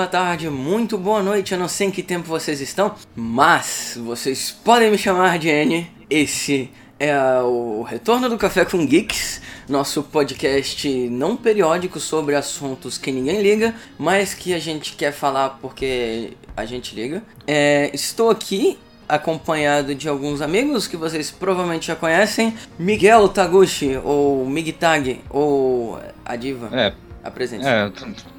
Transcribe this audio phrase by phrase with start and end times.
[0.00, 1.52] boa tarde, muito boa noite.
[1.52, 5.86] Eu não sei em que tempo vocês estão, mas vocês podem me chamar de N.
[6.08, 13.12] Esse é o Retorno do Café com Geeks, nosso podcast não periódico sobre assuntos que
[13.12, 17.22] ninguém liga, mas que a gente quer falar porque a gente liga.
[17.46, 22.56] É, estou aqui acompanhado de alguns amigos que vocês provavelmente já conhecem.
[22.78, 26.70] Miguel Taguchi, ou Migtag, ou a diva.
[26.72, 27.09] É.
[27.22, 27.66] Apresente.
[27.66, 27.90] É,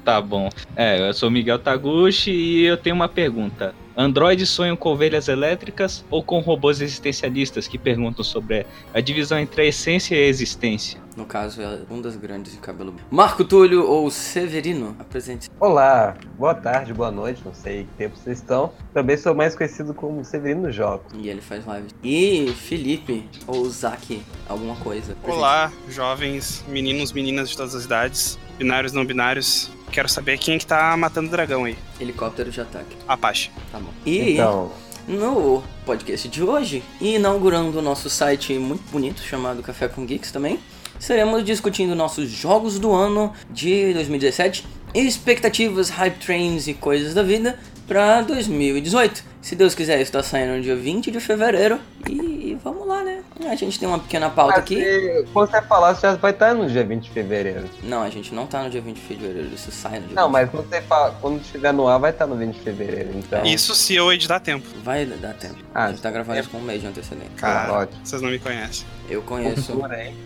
[0.04, 0.48] tá bom.
[0.76, 3.74] É, eu sou Miguel Taguchi e eu tenho uma pergunta.
[3.96, 9.62] Androides sonham com ovelhas elétricas ou com robôs existencialistas que perguntam sobre a divisão entre
[9.62, 11.00] a essência e a existência?
[11.14, 12.94] No caso, é um das grandes de cabelo.
[13.10, 15.50] Marco Túlio ou Severino, apresente.
[15.60, 18.72] Olá, boa tarde, boa noite, não sei que tempo vocês estão.
[18.94, 21.12] Também sou mais conhecido como Severino Jogos.
[21.14, 21.88] E ele faz live.
[22.02, 25.12] E Felipe ou Zack, alguma coisa.
[25.12, 25.38] Apresente.
[25.38, 29.70] Olá, jovens, meninos, meninas de todas as idades, binários, não binários.
[29.90, 31.76] Quero saber quem é que tá matando o dragão aí.
[32.00, 32.96] Helicóptero de ataque.
[33.06, 33.50] Apache.
[33.70, 33.90] Tá bom.
[34.06, 34.72] E Então,
[35.06, 40.58] no podcast de hoje, inaugurando o nosso site muito bonito chamado Café com Geeks também,
[40.98, 47.58] estaremos discutindo nossos jogos do ano de 2017, expectativas, hype trains e coisas da vida
[47.86, 49.31] para 2018.
[49.42, 53.24] Se Deus quiser, isso tá saindo no dia 20 de fevereiro e vamos lá, né?
[53.50, 54.76] A gente tem uma pequena pauta aqui.
[54.76, 57.68] se- quando você falar, você já vai estar no dia 20 de fevereiro.
[57.82, 60.28] Não, a gente não tá no dia 20 de fevereiro, isso sai no dia Não,
[60.28, 60.32] 20.
[60.32, 63.10] mas quando você fala, quando estiver no ar, vai estar no 20 de fevereiro.
[63.16, 64.64] Então, Isso se eu editar tempo.
[64.84, 65.56] Vai dar tempo.
[65.74, 67.32] Ah, a gente tá gravando é- isso com um mês de antecedência.
[67.36, 67.98] Cara, ótimo.
[68.06, 68.86] vocês não me conhecem.
[69.10, 69.72] Eu conheço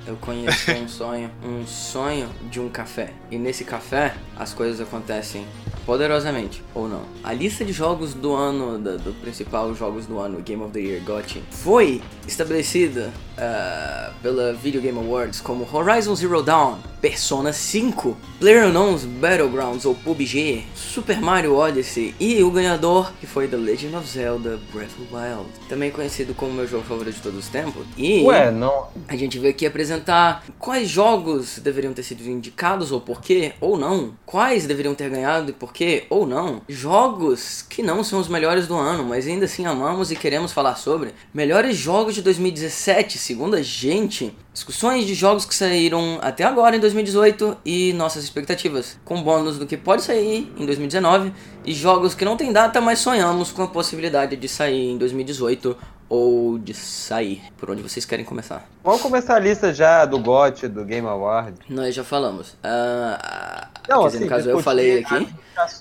[0.07, 3.11] Eu conheço um sonho, um sonho de um café.
[3.31, 5.47] E nesse café, as coisas acontecem
[5.87, 7.03] poderosamente, ou não.
[7.25, 11.01] A lista de jogos do ano, da- principal jogos do ano, Game of the Year
[11.01, 19.05] GOTY, foi estabelecida ah, pela Video Game Awards como Horizon Zero Dawn, Persona 5, PlayerUnknown's
[19.05, 24.59] Battlegrounds ou PUBG, Super Mario Odyssey e o ganhador que foi The Legend of Zelda
[24.73, 27.87] Breath of the Wild, também conhecido como meu jogo favorito de todos os tempos.
[27.97, 28.89] E ué, não.
[29.07, 33.79] a gente veio aqui apresentar quais jogos deveriam ter sido indicados ou por quê, ou
[33.79, 34.15] não.
[34.27, 36.61] Quais deveriam ter ganhado e por quê, ou não.
[36.69, 40.75] Jogos que não são os melhores do ano, mas ainda assim amamos e queremos falar
[40.75, 41.15] sobre.
[41.33, 44.35] Melhores jogos de 2017, segundo a gente.
[44.57, 49.67] Discussões de jogos que saíram até agora em 2018 e nossas expectativas, com bônus do
[49.67, 51.31] que pode sair em 2019
[51.63, 55.77] e jogos que não tem data, mas sonhamos com a possibilidade de sair em 2018
[56.09, 57.43] ou de sair.
[57.59, 58.67] Por onde vocês querem começar?
[58.83, 61.59] Vamos começar a lista já do GOT, do Game Award.
[61.69, 62.57] Nós já falamos.
[62.65, 65.29] Ah, Não, dizer, no assim, caso eu falei aqui.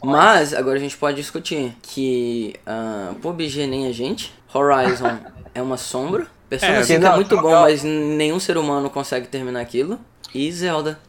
[0.03, 5.17] Mas agora a gente pode discutir que ah, PUBG nem a gente, Horizon
[5.55, 6.27] é uma sombra,
[6.59, 9.99] Persona É, 5 é não, muito bom, mas nenhum ser humano consegue terminar aquilo.
[10.33, 10.99] E Zelda.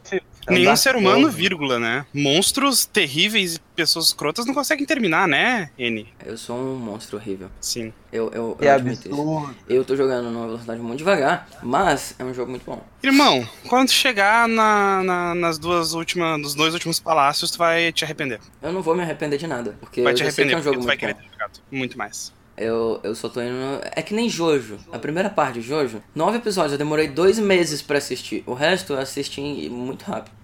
[0.49, 2.05] Nenhum Dark ser humano, vírgula, né?
[2.13, 6.07] Monstros terríveis e pessoas escrotas não conseguem terminar, né, N?
[6.25, 7.49] Eu sou um monstro horrível.
[7.59, 7.91] Sim.
[8.13, 9.55] Eu, eu, eu admito isso.
[9.67, 12.81] Eu tô jogando numa velocidade muito devagar, mas é um jogo muito bom.
[13.03, 18.05] Irmão, quando chegar na- na- nas duas últimas, nos dois últimos palácios, tu vai te
[18.05, 18.39] arrepender.
[18.61, 20.63] Eu não vou me arrepender de nada, porque vai eu te que arrepender, é um
[20.63, 21.19] jogo tu vai muito querer bom.
[21.19, 22.31] ter jogado muito mais.
[22.57, 23.53] Eu, eu só tô indo.
[23.53, 24.79] no- É que nem Jojo.
[24.91, 28.43] A primeira parte de Jojo, nove episódios, eu demorei dois meses pra assistir.
[28.47, 30.35] O resto eu assisti em- muito rápido.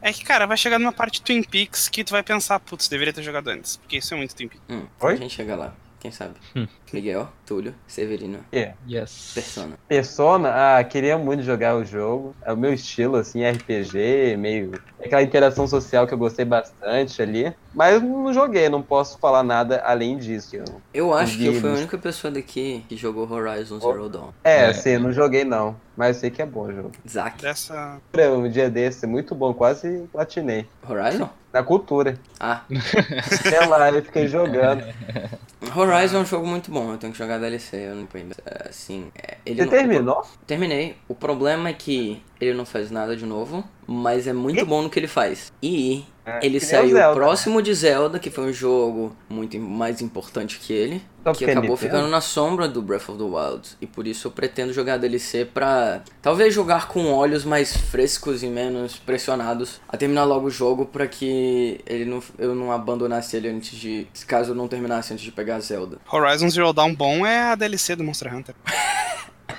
[0.00, 2.88] É que, cara, vai chegar numa parte de Twin Peaks que tu vai pensar, putz,
[2.88, 3.76] deveria ter jogado antes.
[3.76, 4.64] Porque isso é muito Twin Peaks.
[4.68, 5.12] Hum, Oi?
[5.14, 6.34] A gente chega lá, quem sabe?
[6.56, 6.66] Hum.
[6.92, 8.72] Miguel, Túlio, Severino, É.
[8.90, 9.30] Yes.
[9.34, 9.78] Persona.
[9.86, 12.34] Persona, ah, queria muito jogar o jogo.
[12.44, 14.72] É o meu estilo, assim, RPG, meio.
[15.00, 17.54] Aquela interação social que eu gostei bastante ali.
[17.72, 20.56] Mas eu não joguei, não posso falar nada além disso.
[20.92, 24.30] Eu acho que eu fui a única pessoa daqui que jogou Horizon Zero Dawn.
[24.42, 24.66] É, É.
[24.66, 25.76] assim, não joguei não.
[25.96, 26.90] Mas eu sei que é bom o jogo.
[27.08, 27.40] Zack.
[27.40, 28.00] Dessa.
[28.36, 30.66] Um dia desse, muito bom, quase platinei.
[30.88, 31.30] Horizon?
[31.52, 32.18] Na cultura.
[32.40, 32.62] Ah,
[33.42, 34.82] Sei lá, eu fiquei jogando.
[35.74, 38.34] Horizon é um jogo muito bom, eu tenho que jogar DLC, eu não ainda.
[38.44, 40.22] É, Assim, é, ele Você não- terminou?
[40.46, 40.96] Terminei.
[41.08, 44.90] O problema é que ele não faz nada de novo, mas é muito bom no
[44.90, 45.52] que ele faz.
[45.62, 50.58] E É, ele saiu Zelda, próximo de Zelda, que foi um jogo muito mais importante
[50.58, 53.68] que ele, Só que acabou ficando na sombra do Breath of the Wild.
[53.80, 58.48] E por isso eu pretendo jogar DLC pra talvez jogar com olhos mais frescos e
[58.48, 63.48] menos pressionados a terminar logo o jogo pra que ele não, eu não abandonasse ele
[63.48, 64.06] antes de.
[64.26, 65.98] Caso eu não terminasse antes de pegar Zelda.
[66.10, 68.54] Horizon Zero Dawn bom é a DLC do Monster Hunter.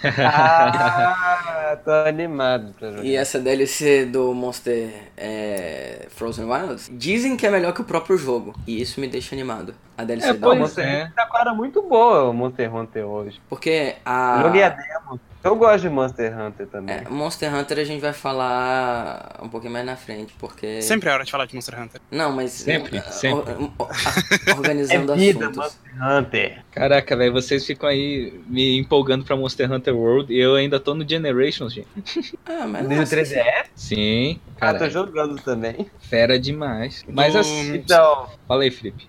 [0.06, 3.06] Ah, tô animado pra jogar.
[3.06, 8.18] E essa DLC do Monster é, Frozen Wilds dizem que é melhor que o próprio
[8.18, 8.54] jogo.
[8.68, 9.74] E isso me deixa animado.
[9.98, 10.86] A DLC É, da pois Monster.
[10.86, 11.04] É.
[11.04, 13.42] Hunter tá a cara muito boa o Monster Hunter hoje.
[13.48, 14.70] Porque Eu Joguei a a.
[14.70, 15.20] demo.
[15.44, 16.96] Eu gosto de Monster Hunter também.
[16.96, 20.82] É, Monster Hunter a gente vai falar um pouquinho mais na frente, porque.
[20.82, 22.00] Sempre é hora de falar de Monster Hunter.
[22.10, 22.52] Não, mas.
[22.52, 23.52] Sempre, uh, sempre.
[23.54, 25.58] or- or- a- organizando É vida, assuntos.
[25.58, 26.64] Monster Hunter.
[26.72, 30.94] Caraca, velho, vocês ficam aí me empolgando pra Monster Hunter World e eu ainda tô
[30.94, 31.88] no Generations, gente.
[32.46, 32.88] Ah, mas.
[32.88, 33.66] Desde o nossa, 3DS?
[33.76, 35.88] Sim, Ah, tô cara, jogando também.
[36.00, 37.04] fera demais.
[37.10, 39.08] Mas Do- assim, Então, fala aí, Felipe.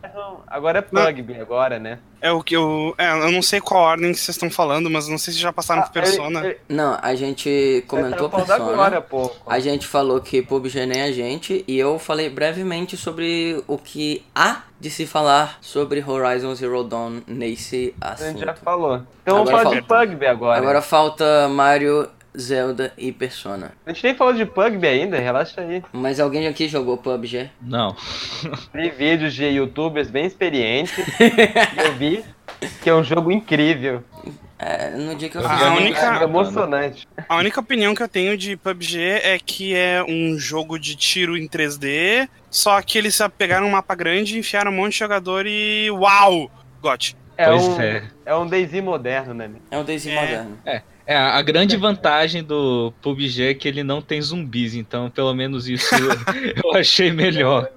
[0.49, 1.99] agora é Pugby, agora, né?
[2.27, 2.95] É o que eu.
[2.97, 5.53] É, eu não sei qual ordem que vocês estão falando, mas não sei se já
[5.53, 6.39] passaram Ah, por Persona.
[6.41, 8.73] ele- ele- Não, a gente comentou falando Persona.
[8.73, 9.37] agora há pouco.
[9.47, 14.25] A gente falou que PUBG nem a gente, e eu falei brevemente sobre o que
[14.35, 18.65] há de se falar sobre Horizon Zero Dawn nesse A gente já assunto.
[18.65, 19.03] falou.
[19.23, 20.59] Então vamos Agora falar de Pugby agora.
[20.59, 22.09] Agora falta Mario,
[22.39, 23.73] Zelda e Persona.
[23.87, 25.83] A gente nem falou de Pugby ainda, relaxa aí.
[25.93, 27.51] Mas alguém aqui jogou PUBG?
[27.63, 27.97] Não.
[28.75, 30.95] Vi vídeos de youtubers bem experientes
[31.85, 32.25] eu vi
[32.83, 34.03] que é um jogo incrível.
[34.59, 35.63] É, no dia que eu A fiz.
[35.67, 37.07] É única- jogo emocionante.
[37.29, 41.37] A única opinião que eu tenho de PUBG é que é um jogo de tiro
[41.37, 45.91] em 3D, só que eles pegaram um mapa grande, enfiaram um monte de jogador e.
[45.91, 46.51] Uau!
[46.81, 47.17] Got.
[47.37, 48.05] É pois um, é.
[48.25, 49.51] é um Daisy moderno, né?
[49.71, 50.21] É um Daisy É.
[50.21, 50.59] moderno.
[50.65, 55.69] É, a grande vantagem do PUBG é que ele não tem zumbis, então pelo menos
[55.69, 55.95] isso
[56.65, 57.69] eu achei melhor.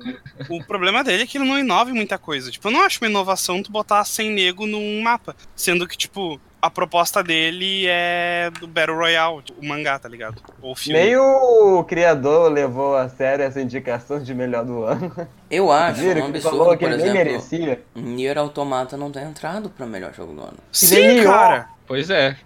[0.50, 2.50] O problema dele é que ele não inove muita coisa.
[2.51, 5.35] Tipo, eu não acho uma inovação tu botar 100 nego num mapa.
[5.56, 10.41] Sendo que, tipo, a proposta dele é do Battle Royale, o mangá, tá ligado?
[10.62, 11.00] Ou o filme.
[11.00, 15.12] Nem o criador levou a sério essa indicação de melhor do ano.
[15.50, 17.83] Eu acho Viram um que absurdo, falou que por ele nem exemplo, merecia.
[17.95, 20.57] Nier Automata não ter entrado pra melhor jogo do ano.
[20.71, 21.76] Sim, cara!
[21.88, 22.38] Pois é.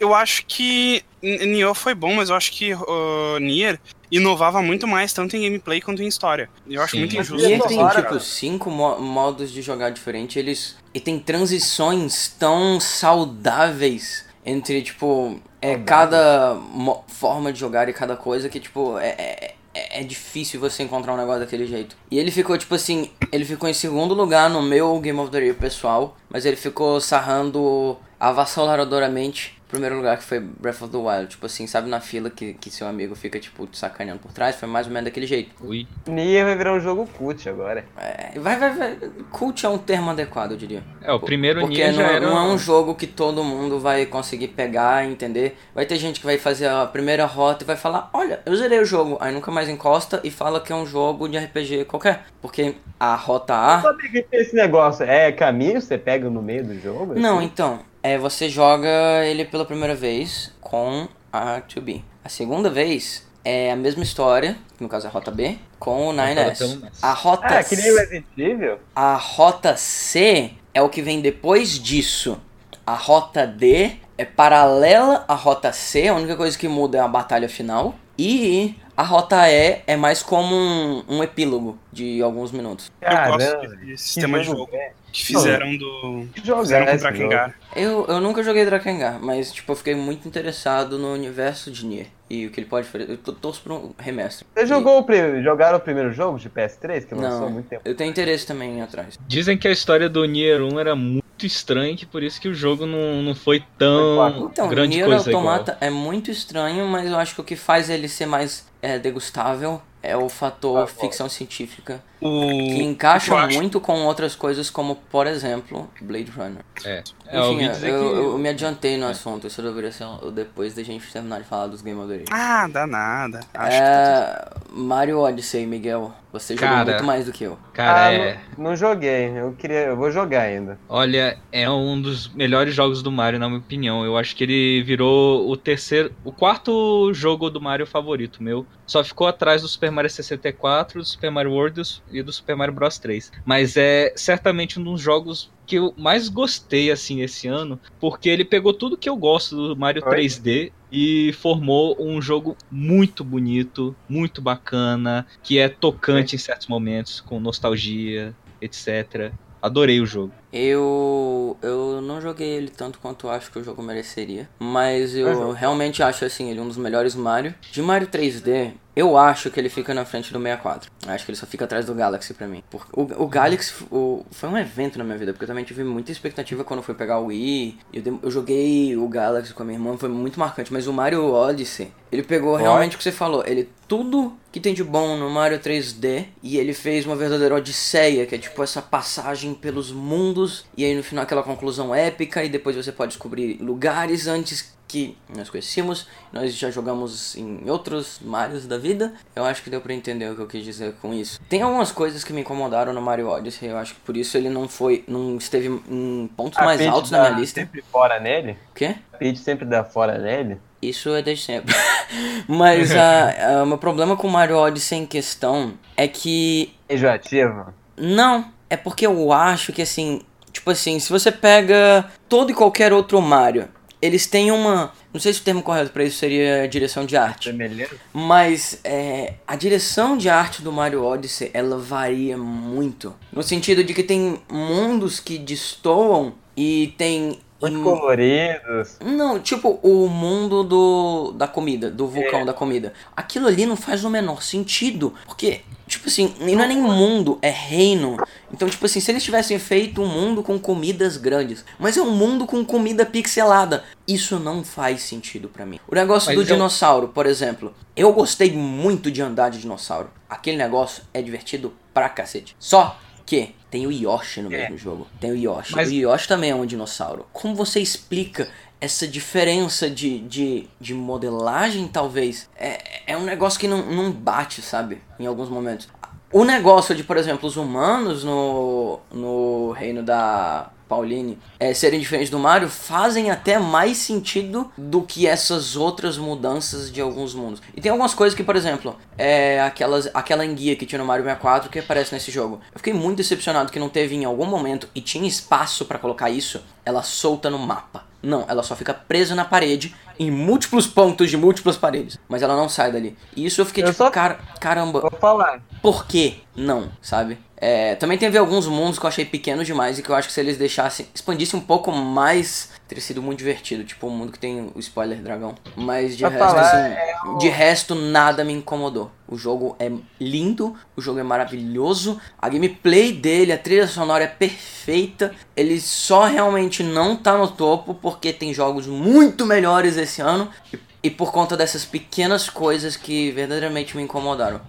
[0.00, 3.78] Eu acho que Nioh foi bom, mas eu acho que uh, Nier
[4.10, 6.50] inovava muito mais, tanto em gameplay quanto em história.
[6.68, 6.98] Eu acho Sim.
[7.00, 7.46] muito injusto.
[7.46, 8.18] Nier tem, tipo, cara.
[8.18, 10.76] cinco mo- modos de jogar diferente, eles...
[10.92, 16.58] E tem transições tão saudáveis entre, tipo, é, cada
[17.06, 21.16] forma de jogar e cada coisa que, tipo, é, é, é- difícil você encontrar um
[21.16, 21.96] negócio daquele jeito.
[22.10, 25.38] E ele ficou, tipo assim, ele ficou em segundo lugar no meu Game of the
[25.38, 30.98] Year pessoal, mas ele ficou sarrando avassaladoradamente o primeiro lugar que foi Breath of the
[30.98, 31.28] Wild.
[31.28, 34.54] Tipo assim, sabe na fila que, que seu amigo fica, tipo, te sacaneando por trás?
[34.54, 35.50] Foi mais ou menos daquele jeito.
[35.62, 35.86] Ui.
[36.06, 37.84] Nier vai virar um jogo cult agora.
[37.96, 38.98] É, vai, vai, vai.
[39.30, 40.82] Cult é um termo adequado, eu diria.
[41.00, 42.20] É, o primeiro Porque Nier não, já era...
[42.20, 45.56] não é um jogo que todo mundo vai conseguir pegar e entender.
[45.74, 48.78] Vai ter gente que vai fazer a primeira rota e vai falar: Olha, eu zerei
[48.78, 49.16] o jogo.
[49.20, 52.26] Aí nunca mais encosta e fala que é um jogo de RPG qualquer.
[52.42, 53.80] Porque a rota A.
[53.80, 55.04] Sabe o que é esse negócio?
[55.04, 57.14] É caminho que você pega no meio do jogo?
[57.18, 57.46] Não, assim?
[57.46, 57.91] então.
[58.02, 62.02] É, você joga ele pela primeira vez com a 2B.
[62.24, 66.08] A segunda vez é a mesma história, que no caso é a rota B, com
[66.08, 66.58] o Voltada 9S.
[66.58, 66.98] pelo NES.
[67.00, 68.78] A rota Ah, que nem Resident Evil?
[68.94, 72.40] A rota C é o que vem depois disso.
[72.86, 77.08] A rota D é paralela à rota C, a única coisa que muda é a
[77.08, 77.94] batalha final.
[78.18, 82.90] E a rota E é mais como um, um epílogo de alguns minutos.
[83.00, 84.92] Eu Caramba, gosto desse sistema de jogo é.
[85.12, 86.26] Que fizeram do.
[86.34, 86.98] Que jogo Fizeram é com?
[86.98, 87.54] Drakengard.
[87.76, 92.06] Eu, eu nunca joguei Drakengard, mas tipo, eu fiquei muito interessado no universo de Nier.
[92.30, 93.10] E o que ele pode fazer.
[93.10, 94.46] Eu torço por um remestre.
[94.54, 97.68] Você E- jogou o pri- jogaram o primeiro jogo de PS3 que lançou há muito
[97.68, 97.82] tempo?
[97.84, 99.18] eu tenho interesse também atrás.
[99.28, 102.54] Dizem que a história do Nier 1 era muito estranha, que por isso que o
[102.54, 107.18] jogo não, não foi tão Então, grande Nier coisa Automata é muito estranho, mas eu
[107.18, 110.86] acho que o que faz ele ser mais é, degustável é o fator Ah, bom.
[110.86, 112.02] ficção científica.
[112.22, 112.48] O...
[112.48, 116.64] Que encaixa eu acho- muito com outras coisas, como, por exemplo, Blade Runner.
[116.84, 118.18] É, é eu Enfim, dizer eu, que...
[118.18, 121.82] eu me adiantei no assunto, isso deveria ser depois da gente terminar de falar dos
[121.82, 122.26] Game of the Year.
[122.30, 123.40] Ah, dá nada.
[123.54, 126.12] Acho que tá É, Mario Odyssey, Miguel.
[126.32, 126.90] Você jogou Cara.
[126.92, 127.58] muito mais do que eu.
[127.74, 128.40] Cara, ah, é...
[128.56, 129.38] não, não joguei.
[129.38, 130.78] Eu queria, eu vou jogar ainda.
[130.88, 134.02] Olha, é um dos melhores jogos do Mario, na minha opinião.
[134.02, 138.66] Eu acho que ele virou o terceiro, o quarto jogo do Mario favorito meu.
[138.86, 142.74] Só ficou atrás do Super Mario 64, do Super Mario World e do Super Mario
[142.74, 143.30] Bros 3.
[143.44, 148.44] Mas é certamente um dos jogos que eu mais gostei assim esse ano, porque ele
[148.44, 150.10] pegou tudo que eu gosto do Mario Oi?
[150.10, 157.20] 3D e formou um jogo muito bonito, muito bacana, que é tocante em certos momentos,
[157.20, 159.32] com nostalgia, etc.
[159.60, 160.34] Adorei o jogo.
[160.52, 165.28] Eu, eu não joguei ele tanto quanto eu acho que o jogo mereceria, mas eu
[165.28, 165.52] Uhum.
[165.52, 167.54] realmente acho assim ele um dos melhores Mario.
[167.70, 170.90] De Mario 3D, eu acho que ele fica na frente do 64.
[171.06, 172.62] Acho que ele só fica atrás do Galaxy pra mim.
[172.70, 175.82] Porque o, o Galaxy o- foi um evento na minha vida, porque eu também tive
[175.84, 177.78] muita expectativa quando fui pegar o Wii.
[177.92, 181.24] Eu, eu joguei o Galaxy com a minha irmã, foi muito marcante, mas o Mario
[181.32, 183.42] Odyssey Ele pegou realmente o que você falou.
[183.46, 188.24] Ele tudo que tem de bom no Mario 3D e ele fez uma verdadeira odisseia,
[188.26, 192.48] que é tipo essa passagem pelos mundos e aí no final aquela conclusão épica e
[192.48, 198.66] depois você pode descobrir lugares antes que nós conhecíamos, nós já jogamos em outros Marios
[198.66, 199.14] da vida.
[199.34, 201.40] Eu acho que deu pra entender o que eu quis dizer com isso.
[201.48, 204.50] Tem algumas coisas que me incomodaram no Mario Odyssey, eu acho que por isso ele
[204.50, 207.62] não foi, não esteve em pontos A mais altos na minha lista.
[207.62, 208.58] sempre fora nele?
[208.70, 208.96] O quê?
[209.14, 210.58] A Peach sempre dá fora nele?
[210.82, 211.74] Isso é desde sempre.
[212.46, 216.74] Mas ah, o meu problema com o Mario Odyssey em questão é que.
[216.90, 217.72] Enjoativo?
[217.96, 220.20] Não, é porque eu acho que assim.
[220.52, 223.68] Tipo assim, se você pega todo e qualquer outro Mario,
[224.02, 224.92] eles têm uma.
[225.14, 227.50] Não sei se o termo correto pra isso seria direção de arte.
[227.50, 227.94] Semelhante?
[228.12, 233.14] Mas é, a direção de arte do Mario Odyssey ela varia muito.
[233.32, 237.38] No sentido de que tem mundos que destoam e tem.
[237.60, 238.96] Muito im- coloridos.
[239.04, 242.44] Não, tipo, o mundo do da comida, do vulcão É.
[242.44, 242.92] da comida.
[243.16, 245.14] Aquilo ali não faz o menor sentido.
[245.24, 245.60] Porque,
[245.92, 248.16] tipo assim, não é nem mundo, é reino.
[248.52, 252.10] Então, tipo assim, se eles tivessem feito um mundo com comidas grandes, mas é um
[252.10, 255.78] mundo com comida pixelada, isso não faz sentido pra mim.
[255.88, 257.74] O negócio Mas do eu- dinossauro, por exemplo.
[257.96, 260.10] Eu gostei muito de andar de dinossauro.
[260.28, 262.56] Aquele negócio é divertido pra cacete.
[262.58, 264.62] Só que tem o Yoshi no É.
[264.62, 265.06] mesmo jogo.
[265.20, 265.74] Tem o Yoshi.
[265.74, 267.26] Mas- O Yoshi também é um dinossauro.
[267.32, 268.48] Como você explica
[268.82, 272.50] essa diferença de, de, de modelagem, talvez?
[272.58, 275.00] É, é um negócio que não, não bate, sabe?
[275.20, 275.88] Em alguns momentos.
[276.32, 282.28] O negócio de, por exemplo, os humanos no, no reino da Pauline é, serem diferentes
[282.28, 287.62] do Mario fazem até mais sentido do que essas outras mudanças de alguns mundos.
[287.76, 291.24] E tem algumas coisas que, por exemplo, é aquelas, aquela enguia que tinha no Mario
[291.24, 292.60] 64 que aparece nesse jogo.
[292.72, 296.30] Eu fiquei muito decepcionado que não teve em algum momento e tinha espaço pra colocar
[296.30, 298.10] isso, ela solta no mapa.
[298.22, 302.18] Não, ela só fica presa na parede, em múltiplos pontos de múltiplas paredes.
[302.28, 303.16] Mas ela não sai dali.
[303.36, 305.60] E isso eu fiquei Eu tipo, só- cara, caramba, Vou falar.
[305.82, 307.38] por que não, sabe?
[307.56, 310.34] É, também teve alguns mundos que eu achei pequenos demais e que eu acho que
[310.34, 313.84] se eles deixassem, expandissem um pouco mais, teria sido muito divertido.
[313.84, 315.54] Tipo o mundo que tem o spoiler dragão.
[315.74, 319.10] Mas de resto, falar, assim, é o- de resto nada me incomodou.
[319.26, 324.26] O jogo é lindo, o jogo é maravilhoso, a gameplay dele, a trilha sonora é
[324.26, 325.34] perfeita.
[325.56, 330.50] Ele só realmente não tá no topo porque tem jogos muito melhores esse ano.
[330.72, 334.60] E, e por conta dessas pequenas coisas que verdadeiramente me incomodaram.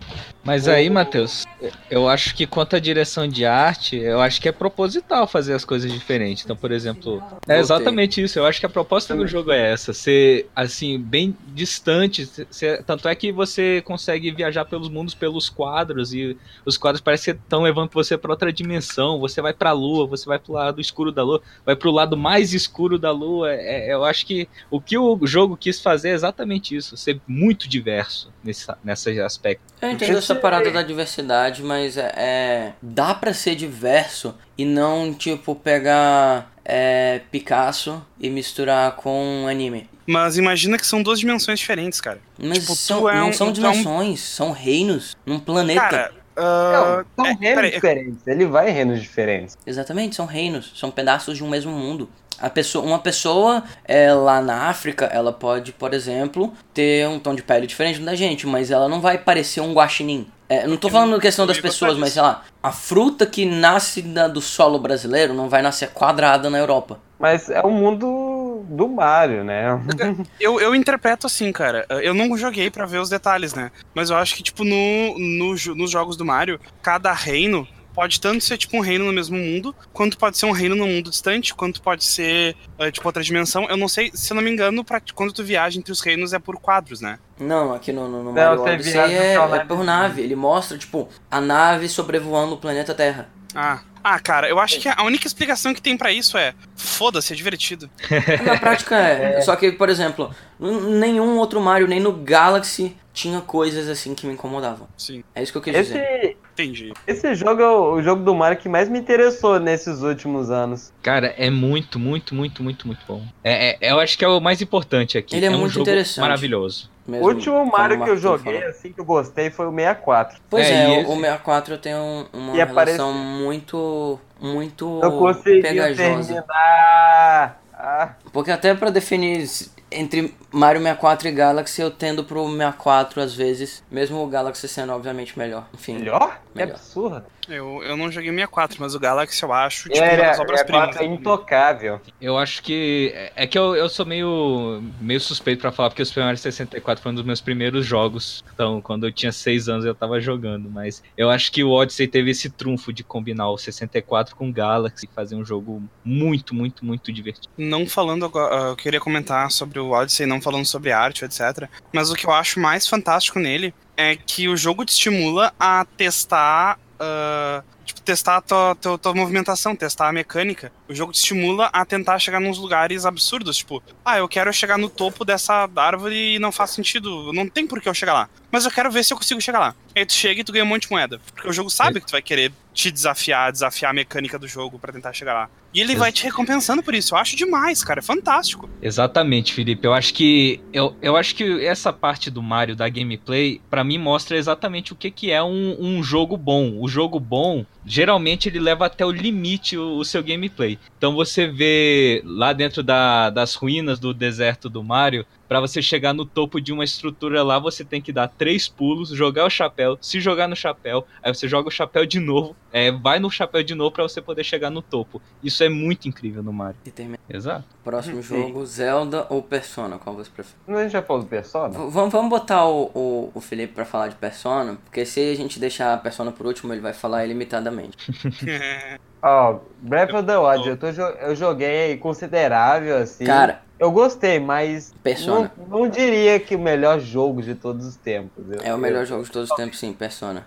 [0.43, 1.45] Mas aí, Matheus,
[1.89, 5.63] eu acho que quanto à direção de arte, eu acho que é proposital fazer as
[5.63, 6.43] coisas diferentes.
[6.43, 8.37] Então, por exemplo, é exatamente isso.
[8.37, 12.29] Eu acho que a proposta do jogo é essa, ser assim bem distante.
[12.51, 16.35] ser- tanto é que você consegue viajar pelos mundos pelos quadros e
[16.65, 19.19] os quadros parecem que estão levando você para outra dimensão.
[19.19, 22.17] Você vai para a lua, você vai pro lado escuro da lua, vai pro lado
[22.17, 23.49] mais escuro da lua.
[23.53, 27.21] É- é- eu acho que o que o jogo quis fazer é exatamente isso, ser
[27.27, 29.63] muito diverso nesse, nesse aspecto.
[29.81, 34.65] Eu entendo essa Esse- parada da diversidade, mas é, é- dá pra ser diverso e
[34.65, 39.89] não tipo pegar é, Picasso e misturar com anime.
[40.05, 42.19] Mas imagina que são duas dimensões diferentes, cara.
[42.37, 45.81] Mas Tipo, são- é não um- são é um- dimensões, são reinos num planeta.
[45.81, 48.27] Cara, ah, Não, são é, reinos peraí, diferentes.
[48.27, 49.57] Ele vai em reinos diferentes.
[49.65, 52.09] Exatamente, são reinos, são pedaços de um mesmo mundo.
[52.43, 57.33] A pessoa, uma pessoa é, lá na África, ela pode, por exemplo, ter um tom
[57.33, 60.27] de pele diferente da gente, mas ela não vai parecer um guaxinim.
[60.49, 64.27] É, não tô falando questão das pessoas, mas sei lá, a fruta que nasce da-
[64.27, 66.99] do solo brasileiro não vai nascer quadrada na Europa.
[67.17, 69.79] Mas é o mundo do Mario, né?
[70.37, 71.85] Eu, eu interpreto assim, cara.
[71.89, 73.71] Eu não joguei pra ver os detalhes, né?
[73.95, 78.43] Mas eu acho que, tipo, no, no nos jogos do Mario, cada reino pode tanto
[78.43, 81.53] ser, tipo, um reino no mesmo mundo, quanto pode ser um reino num mundo distante,
[81.53, 83.69] quanto pode ser, eh, tipo, outra dimensão.
[83.69, 86.33] Eu não sei, se eu não me engano, pra, quando tu viaja entre os reinos
[86.33, 87.19] é por quadros, né?
[87.39, 90.21] Não, aqui no, no, no Não, Mario Odyssey é, é por nave.
[90.21, 93.29] Ele mostra, tipo, a nave sobrevoando o planeta Terra.
[93.55, 93.81] Ah.
[94.03, 97.35] Ah, cara, eu acho que a única explicação que tem pra isso é foda-se, é
[97.35, 97.89] divertido.
[98.45, 99.39] Na prática é.
[99.39, 100.29] Só que, por exemplo,
[100.59, 104.89] nenhum outro Mario, nem no Galaxy, tinha coisas assim que me incomodavam.
[104.97, 106.03] Sim, É isso que eu quis dizer.
[106.03, 106.91] Esse, entendi.
[107.07, 110.91] esse jogo é o, jogo do Mario que mais me interessou nesses últimos anos.
[111.01, 113.23] Cara, é muito, muito, muito, muito, muito bom.
[113.41, 115.37] É, é- eu acho que é o mais importante aqui.
[115.37, 116.19] Ele é um muito jogo interessante.
[116.19, 116.91] maravilhoso.
[117.05, 118.69] Mesmo o último Mario que eu joguei, falou.
[118.69, 120.39] assim, que eu gostei, foi o 64.
[120.49, 125.61] Pois É, é, o, o 64 tem um- uma E relação muito, muito Eu consegui
[125.61, 125.95] pegajosa.
[126.27, 127.59] terminar.
[127.73, 129.45] Ah, Porque até pra definir
[129.93, 134.93] entre Mario 64 e Galaxy, eu tendo pro 64 às vezes, mesmo o Galaxy sendo
[134.93, 135.67] obviamente melhor.
[135.73, 135.95] Enfim.
[135.95, 136.39] melhor?
[136.53, 136.75] Que Melhor.
[136.75, 137.23] absurdo.
[137.49, 140.99] Eu, eu não joguei 64, mas o Galaxy eu acho tipo, Ele uma é, das
[140.99, 141.99] é, é intocável.
[142.21, 143.11] Eu acho que.
[143.13, 146.37] é- É que eu, eu sou meio, meio suspeito pra falar, porque o Super Mario
[146.37, 148.43] 64 foi um dos meus primeiros jogos.
[148.53, 150.69] Então, quando eu tinha 6 anos, eu tava jogando.
[150.69, 154.53] Mas eu acho que o Odyssey teve esse trunfo de combinar o 64 com o
[154.53, 157.49] Galaxy e fazer um jogo muito, muito, muito divertido.
[157.57, 161.67] Não falando agora, eu queria comentar sobre o Odyssey, não falando sobre arte, etc.
[161.91, 165.85] Mas o que eu acho mais fantástico nele é que o jogo te estimula a
[165.97, 166.79] testar.
[166.99, 170.71] ah, tipo, testar a tua, tua, tua movimentação, testar a mecânica.
[170.93, 173.57] O jogo te estimula a tentar chegar nos lugares absurdos.
[173.57, 177.33] Tipo, ah, eu quero chegar no topo dessa árvore e não faz sentido.
[177.33, 178.29] Não tem por que eu chegar lá.
[178.51, 179.75] Mas eu quero ver se eu consigo chegar lá.
[179.95, 181.19] Aí tu chega e tu ganha um monte de moeda.
[181.33, 184.77] Porque o jogo sabe que tu vai querer te desafiar, desafiar a mecânica do jogo
[184.77, 185.49] pra tentar chegar lá.
[185.73, 187.15] E ele vai te recompensando por isso.
[187.15, 187.99] Eu acho demais, cara.
[187.99, 188.69] É fantástico.
[188.79, 189.85] Exatamente, Felipe.
[189.85, 193.97] Eu acho que eu, eu acho que essa parte do Mario da gameplay pra mim
[193.97, 196.79] mostra exatamente o que, que é um, um jogo bom.
[196.79, 200.77] O jogo bom geralmente ele leva até o limite o, o seu gameplay.
[200.97, 206.13] Então você vê lá dentro da- das ruínas do deserto do Mario, pra você chegar
[206.13, 209.97] no topo de uma estrutura lá, você tem que dar três pulos, jogar o chapéu,
[210.01, 213.61] se jogar no chapéu, aí você joga o chapéu de novo, é, vai no chapéu
[213.63, 215.21] de novo pra você poder chegar no topo.
[215.43, 216.77] Isso é muito incrível no Mario.
[216.85, 217.19] E termina.
[217.29, 217.65] Exato.
[217.83, 218.37] Próximo Sim.
[218.37, 219.97] jogo, Zelda ou Persona?
[219.99, 220.55] Qual você prefere?
[220.67, 221.69] Não a gente já falou do Persona?
[221.69, 225.35] V- vamos, vamos botar o, o, o Felipe pra falar de Persona, porque se a
[225.35, 227.97] gente deixar a Persona por último, ele vai falar ilimitadamente.
[229.21, 233.23] Ó, Breath of the Wild, eu, tô, eu joguei considerável, assim.
[233.23, 235.51] Cara, Eu gostei, mas Persona.
[235.69, 238.45] não, não diria que o melhor jogo de todos os tempos.
[238.49, 240.45] Eu- É o melhor jogo de todos os tempos, sim, Persona.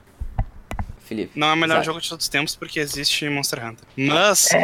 [1.06, 1.32] Felipe.
[1.38, 1.86] Não é o melhor Isaac.
[1.86, 3.84] jogo de todos os tempos porque existe Monster Hunter.
[3.96, 4.48] Mas.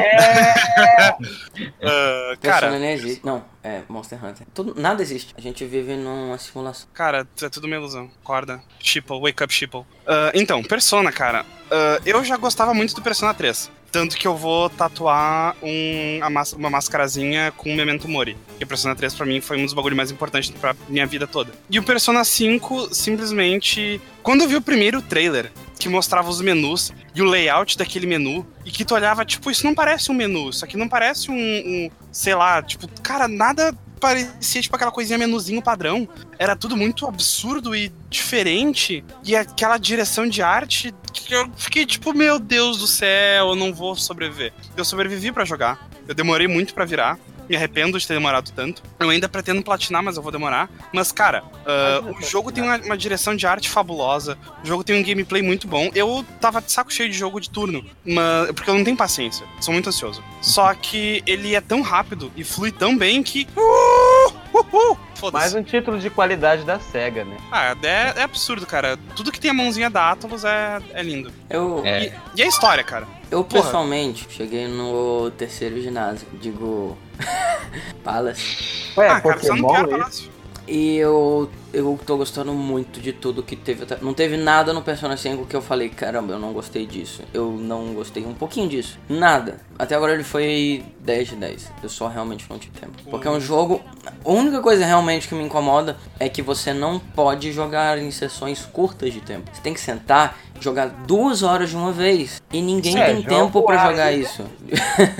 [1.84, 3.24] Ah, cara, Persona nem existe.
[3.24, 4.46] Não, é Monster Hunter.
[4.54, 5.34] Tudo, nada existe.
[5.36, 6.88] A gente vive numa simulação.
[6.92, 8.10] Cara, é tudo uma ilusão.
[8.22, 8.62] Acorda.
[8.80, 9.84] Sheeple, wake up, Sheeple.
[10.06, 11.44] Ah, então, Persona, cara.
[11.70, 13.70] ah, eu já gostava muito do Persona 3.
[13.90, 16.18] Tanto que eu vou tatuar um,
[16.56, 18.36] uma mascarazinha com Memento Mori.
[18.58, 21.26] E o Persona 3 pra mim foi um dos bagulhos mais importantes pra minha vida
[21.26, 21.52] toda.
[21.68, 24.00] E o Persona 5, simplesmente.
[24.22, 28.46] Quando eu vi o primeiro trailer, que mostrava os menus e o layout daquele menu,
[28.64, 31.34] e que tu olhava, tipo, isso não parece um menu, isso aqui não parece um,
[31.34, 36.08] um sei lá, tipo, cara, nada parecia tipo aquela coisinha menuzinho padrão.
[36.36, 39.04] Era tudo muito absurdo e diferente.
[39.22, 43.72] E aquela direção de arte que eu fiquei tipo, meu Deus do céu, eu não
[43.72, 44.52] vou sobreviver.
[44.76, 45.88] Eu sobrevivi pra jogar.
[46.08, 47.16] Eu demorei muito pra virar.
[47.48, 48.82] Me arrependo de ter demorado tanto.
[48.98, 50.70] Eu ainda pretendo platinar, mas eu vou demorar.
[50.92, 54.38] Mas, cara, Imagina o jogo tem uma, uma direção de arte fabulosa.
[54.62, 55.90] O jogo tem um gameplay muito bom.
[55.94, 59.46] Eu tava de saco cheio de jogo de turno, mas, porque eu não tenho paciência.
[59.60, 60.22] Sou muito ansioso.
[60.40, 63.46] Só que ele é tão rápido e flui tão bem que.
[63.56, 65.44] Uh, uh, uh, Foda-se.
[65.44, 67.36] Mais um título de qualidade da SEGA, né?
[67.50, 68.98] Ah, é, é absurdo, cara.
[69.14, 71.32] Tudo que tem a mãozinha da Atlus é, é lindo.
[71.48, 72.06] Eu, É.
[72.06, 73.06] E, e a história, cara.
[73.32, 73.64] Eu Porra.
[73.64, 76.96] pessoalmente cheguei no terceiro ginásio, digo.
[78.04, 78.92] Palace.
[78.96, 79.98] Ué, ah, cara, Pokémon quero isso?
[79.98, 80.32] palácio.
[80.68, 83.98] E eu, eu tô gostando muito de tudo que teve até.
[84.00, 87.22] Não teve nada no Persona 5 que eu falei, caramba, eu não gostei disso.
[87.34, 88.98] Eu não gostei um pouquinho disso.
[89.08, 89.60] Nada.
[89.76, 91.72] Até agora ele foi 10 de 10.
[91.82, 92.92] Eu só realmente não tive tempo.
[93.10, 93.80] Porque é um jogo.
[94.24, 98.64] A única coisa realmente que me incomoda é que você não pode jogar em sessões
[98.64, 99.50] curtas de tempo.
[99.52, 102.42] Você tem que sentar jogar duas horas de uma vez.
[102.52, 103.90] E ninguém É, tem tempo pra ágil.
[103.90, 104.44] jogar isso.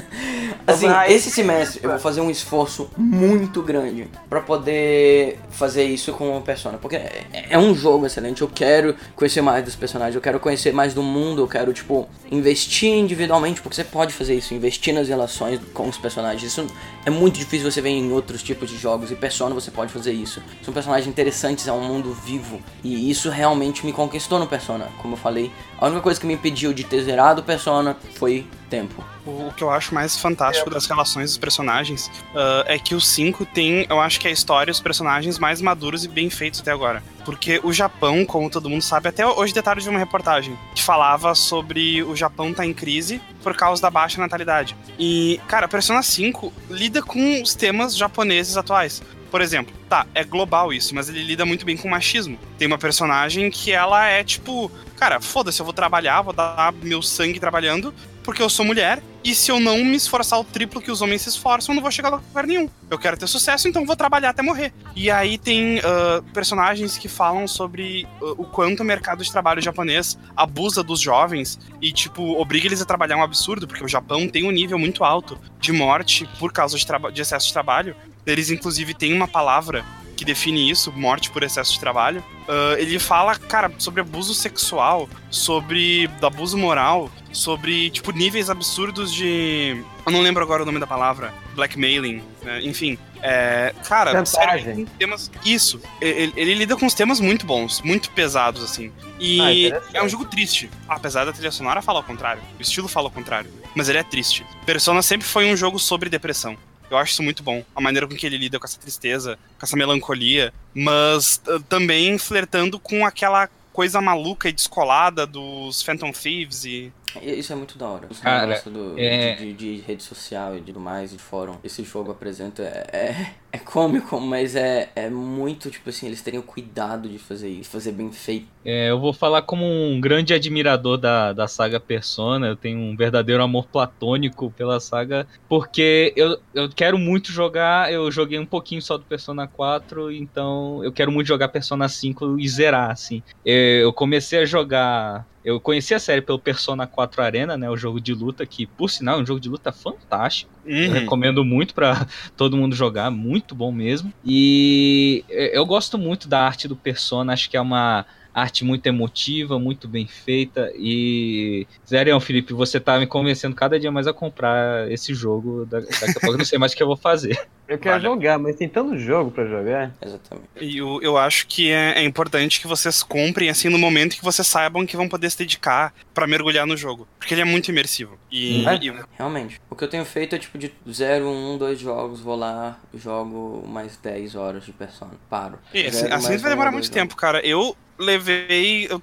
[0.67, 6.37] assim, esse semestre eu vou fazer um esforço muito grande pra poder fazer isso com
[6.37, 8.43] o Persona, porque é, é um jogo excelente.
[8.43, 12.09] Eu quero conhecer mais dos personagens, eu quero conhecer mais do mundo, eu quero tipo
[12.31, 16.43] investir individualmente, porque você pode fazer isso, investir nas relações com os personagens.
[16.43, 16.67] Isso
[17.05, 20.13] é muito difícil você ver em outros tipos de jogos e Persona você pode fazer
[20.13, 20.43] isso.
[20.65, 24.89] São personagens interessantes, é um mundo vivo e isso realmente me conquistou no Persona.
[25.01, 25.32] Como eu falei,
[25.79, 29.05] a única coisa que me impediu de ter zerado Persona foi tempo.
[29.27, 33.45] O, que eu acho mais fantástico das relações dos personagens ah, é que o 5
[33.47, 36.73] tem, eu acho que a história e os personagens mais maduros e bem feitos até
[36.73, 37.03] agora.
[37.25, 40.83] Porque o Japão, como todo mundo sabe, até hoje de tarde de uma reportagem que
[40.83, 44.77] falava sobre o Japão tá em crise por causa da baixa natalidade.
[44.99, 49.03] E, cara, Persona 5 lida com os temas japoneses atuais.
[49.33, 52.39] Por exemplo, tá, é global isso, mas ele lida muito bem com machismo.
[52.59, 57.01] Tem uma personagem que ela é tipo, cara, foda-se, eu vou trabalhar, vou dar meu
[57.01, 60.91] sangue trabalhando, porque eu sou mulher, e se eu não me esforçar o triplo que
[60.91, 62.69] os homens se esforçam, eu não vou chegar a lugar nenhum.
[62.91, 64.73] Eu quero ter sucesso, então vou trabalhar até morrer.
[64.97, 69.63] E aí tem ah, personagens que falam sobre ah, o quanto o mercado de trabalho
[69.63, 74.29] japonês abusa dos jovens e, tipo, obriga eles a trabalhar um absurdo, porque o Japão
[74.29, 77.95] tem um nível muito alto de morte por causa de, de excesso de trabalho.
[78.27, 79.85] Eles, inclusive, têm uma palavra
[80.23, 82.25] que define isso, morte por excesso de trabalho.
[82.43, 89.85] Uh, ele fala, cara, sobre abuso sexual, sobre abuso moral, sobre, tipo, níveis absurdos de.
[90.07, 91.35] Eu não lembro agora o nome da palavra.
[91.55, 92.63] Blackmailing, né?
[92.63, 92.97] enfim.
[93.21, 95.31] É, cara, sério, temas.
[95.45, 95.81] Isso.
[96.01, 98.93] Ele, ele, lida com os temas muito bons, muito pesados, assim.
[99.19, 100.71] E ah, é um jogo triste.
[100.89, 102.43] Apesar da trilha sonora falar o contrário.
[102.59, 103.51] O estilo fala o contrário.
[103.75, 104.47] Mas ele é triste.
[104.65, 106.57] Persona sempre foi um jogo sobre depressão.
[106.93, 107.65] Eu acho isso muito bom.
[107.75, 112.19] A maneira com que ele lida com essa tristeza, com essa melancolia, mas uh, também
[112.19, 117.89] flertando com aquela coisa maluca e descolada dos Phantom Thieves e isso é muito da
[117.89, 118.07] hora.
[118.11, 119.35] Esse Cara, do, é...
[119.35, 121.57] de, de, de, rede social e tudo mais, de fórum.
[121.63, 122.63] Esse jogo apresenta.
[122.63, 127.49] É, é, é, cômico, mas é, é muito, tipo assim, eles teriam cuidado de fazer
[127.49, 128.47] isso, fazer bem feito.
[128.65, 132.47] É, eu vou falar como um grande admirador da, da saga Persona.
[132.47, 137.93] Eu tenho um verdadeiro amor platônico pela saga, porque eu, eu quero muito jogar.
[137.93, 142.39] Eu joguei um pouquinho só do Persona 4, então eu quero muito jogar Persona 5
[142.39, 143.23] e zerar, assim.
[143.45, 147.69] Eu comecei a jogar eu conheci a série pelo Persona 4 Arena, né?
[147.69, 150.53] O jogo de luta, que, por sinal, é um jogo de luta fantástico.
[150.65, 150.93] Uhum.
[150.93, 154.13] recomendo muito para todo mundo jogar, muito bom mesmo.
[154.25, 159.59] E eu gosto muito da arte do Persona, acho que é uma arte muito emotiva,
[159.59, 160.73] muito bem feita.
[160.77, 165.67] E, Zerion, Felipe, você tá me convencendo cada dia mais a comprar esse jogo.
[165.67, 167.39] Daqui a pouco eu não sei mais o que eu vou fazer.
[167.73, 168.05] Eu quero vale.
[168.05, 169.95] jogar, mas tem tanto jogo para jogar.
[170.05, 170.49] Exatamente.
[170.61, 174.23] E eu, eu acho que é, é, importante que vocês comprem, assim, no momento que
[174.23, 177.09] vocês saibam que vão poder se dedicar para mergulhar no jogo.
[177.19, 178.19] Porque ele é muito imersivo.
[178.31, 178.93] E, é, e...
[179.17, 179.59] Realmente.
[179.71, 183.67] O que eu tenho feito é tipo de 0, 1, 2 jogos, vou lá, jogo
[183.67, 185.13] mais 10 horas de Persona.
[185.31, 185.59] Paro.
[185.73, 187.41] E, assim, assim vai demorar muito tempo, cara.
[187.41, 188.87] Eu levei.
[188.91, 189.03] Eu,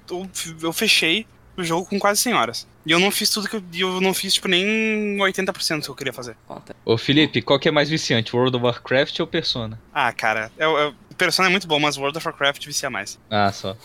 [0.62, 1.26] eu fechei
[1.56, 2.68] o jogo com quase 100 horas.
[2.84, 5.94] E eu não fiz tudo que eu, eu não fiz, tipo, nem 80% que eu
[5.94, 6.36] queria fazer.
[6.84, 9.78] Ô Felipe, qual que é mais viciante, World of Warcraft ou Persona?
[9.92, 13.18] Ah, cara, é, é, Persona é muito bom, mas World of Warcraft vicia mais.
[13.30, 13.76] Ah, só.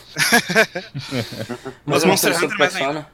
[1.85, 3.07] mas Monster Hunter mais ainda.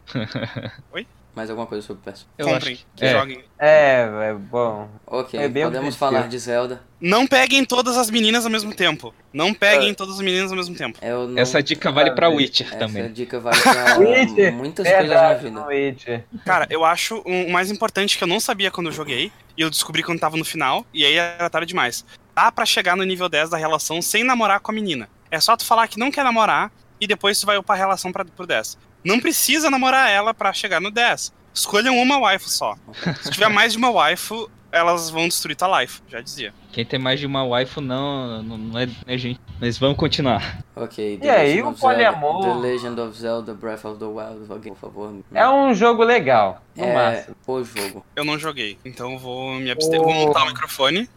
[0.93, 1.07] Oi?
[1.35, 2.29] Mais alguma coisa sobre Persona?
[2.37, 3.11] Eu Comprem, que é.
[3.11, 3.43] joguem.
[3.57, 4.89] É, é bom.
[5.07, 6.81] Ok, é podemos falar de Zelda.
[6.99, 9.13] Não peguem todas as meninas ao mesmo tempo.
[9.31, 9.93] Não peguem é.
[9.93, 10.99] todas as meninas ao mesmo tempo.
[11.01, 11.37] Não...
[11.37, 13.03] Essa dica vale pra Witcher Essa também.
[13.03, 14.53] Essa dica vale pra Witcher.
[14.53, 15.65] muitas é coisas na vida.
[15.67, 16.25] Witcher.
[16.45, 19.69] Cara, eu acho o mais importante que eu não sabia quando eu joguei, e eu
[19.69, 22.05] descobri quando tava no final, e aí era tarde demais.
[22.35, 25.09] Dá pra chegar no nível 10 da relação sem namorar com a menina.
[25.29, 28.11] É só tu falar que não quer namorar, e depois tu vai upar a relação
[28.11, 28.77] pra, pro 10.
[29.03, 32.75] Não precisa namorar ela para chegar no 10 Escolham uma waifu só.
[33.21, 36.53] Se tiver mais de uma waifu, elas vão destruir tua life, já dizia.
[36.71, 39.39] Quem tem mais de uma waifu não, não, não, é, não é gente.
[39.59, 40.63] Mas vamos continuar.
[40.75, 42.43] Ok, The e aí o poliamor?
[42.43, 45.13] The Legend of Zelda Breath of the Wild, alguém, por favor.
[45.33, 47.35] É um jogo legal, no é máximo.
[47.45, 48.05] o jogo.
[48.15, 49.99] Eu não joguei, então vou me abster.
[49.99, 51.09] Vou montar o microfone.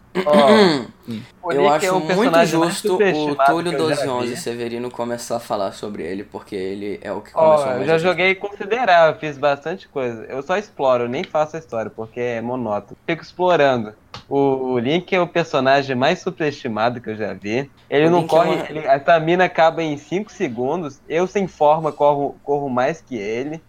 [1.42, 6.22] Oh, eu acho é muito justo o Túlio 1211 Severino começar a falar sobre ele,
[6.22, 10.24] porque ele é o que começou oh, Eu já joguei considerável, fiz bastante coisa.
[10.24, 12.96] Eu só exploro, eu nem faço a história, porque é monótono.
[13.06, 13.92] Fico explorando.
[14.28, 17.70] O Link é o personagem mais superestimado que eu já vi.
[17.90, 18.50] Ele o não Link é corre.
[18.50, 18.70] É uma...
[18.70, 21.00] ele, a estamina acaba em 5 segundos.
[21.08, 23.60] Eu, sem forma, corro, corro mais que ele.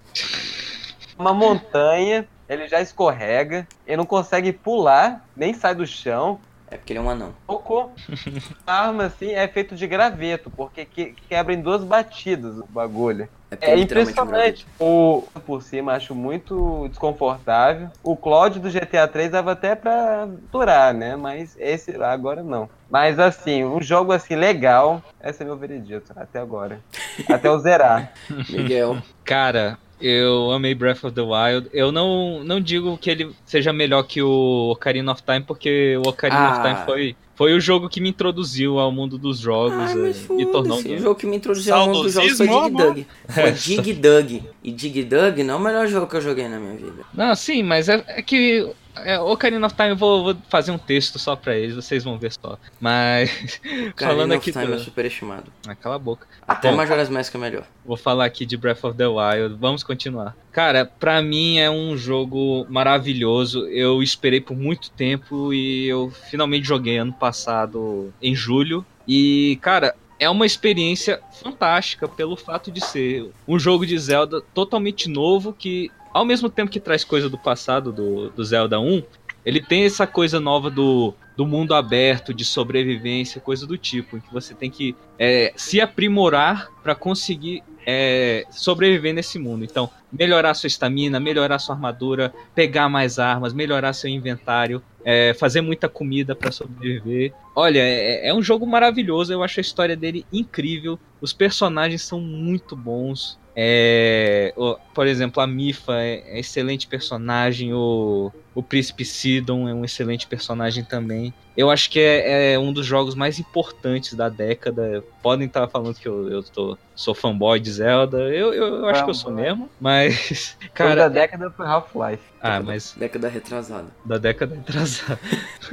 [1.18, 6.40] Uma montanha ele já escorrega, ele não consegue pular, nem sai do chão.
[6.70, 7.34] É porque ele é um anão.
[7.46, 7.92] Cocô.
[8.66, 13.30] A arma, assim, é feito de graveto, porque que, quebra em duas batidas o bagulho.
[13.62, 14.66] É, é impressionante.
[14.80, 17.90] O por cima acho muito desconfortável.
[18.04, 21.16] O Claude do GTA 3 dava até pra durar, né?
[21.16, 22.68] Mas esse agora não.
[22.90, 26.80] Mas assim, um jogo assim legal, esse é meu veredito até agora.
[27.30, 28.12] até eu zerar.
[28.50, 28.98] Miguel.
[29.24, 31.68] Cara, eu amei Breath of the Wild.
[31.74, 36.10] Eu não, não digo que ele seja melhor que o Ocarina of Time, porque o
[36.10, 36.52] Ocarina ah.
[36.52, 40.42] of Time foi, foi o jogo que me introduziu ao mundo dos jogos ah, é,
[40.42, 40.82] e tornou um...
[40.82, 43.08] O jogo que me introduziu ao mundo dos jogos foi Dig Dug.
[43.28, 44.44] Foi Dig Dug.
[44.64, 47.04] E Dig Dug não é o melhor jogo que eu joguei na minha vida.
[47.12, 48.70] Não, sim, mas é, é que
[49.04, 52.18] é, Ocarina of Time eu vou, vou, fazer um texto só pra eles, vocês vão
[52.18, 52.58] ver só.
[52.80, 53.60] Mas.
[53.98, 54.52] falando aqui.
[54.52, 54.74] Time do...
[54.76, 55.52] é super estimado.
[55.68, 56.28] Ah, cala a boca.
[56.48, 57.64] Até Bom, Majora's Mask é melhor.
[57.86, 59.56] Vou falar aqui de Breath of the Wild.
[59.60, 60.36] Vamos continuar.
[60.52, 63.68] Cara, pra mim é um jogo maravilhoso.
[63.68, 68.86] Eu esperei por muito tempo e eu finalmente joguei ano passado, em julho.
[69.08, 75.10] E, cara, é uma experiência fantástica pelo fato de ser um jogo de Zelda totalmente
[75.10, 79.04] novo que ao mesmo tempo que traz coisa do passado do, do Zelda 1,
[79.46, 84.22] ele tem essa coisa nova do, do mundo aberto, de sobrevivência, coisa do tipo, em
[84.22, 89.64] que você tem que é, se aprimorar para conseguir é sobreviver nesse mundo.
[89.64, 95.62] Então, melhorar sua estamina, melhorar sua armadura, pegar mais armas, melhorar seu inventário, é, fazer
[95.62, 97.32] muita comida para sobreviver.
[97.54, 99.32] Olha, é, é, um jogo maravilhoso.
[99.32, 100.98] Eu acho a história dele incrível.
[101.22, 103.38] Os personagens são muito bons.
[103.56, 104.54] É,
[104.94, 110.28] por exemplo, a Mifa é, é excelente personagem, o, o Príncipe Sidon é um excelente
[110.28, 111.34] personagem também.
[111.56, 115.02] Eu acho que é, é um dos jogos mais importantes da década.
[115.22, 119.06] Podem estar falando que eu, eu tô, sou fanboy de Zelda, eu, eu, eu acho
[119.06, 120.58] que eu sou mesmo, mas.
[120.74, 122.24] Cara, da década foi Half-Life.
[122.42, 122.94] Ah, mas.
[122.98, 123.88] Década retrasada.
[124.04, 125.20] Da década retrasada.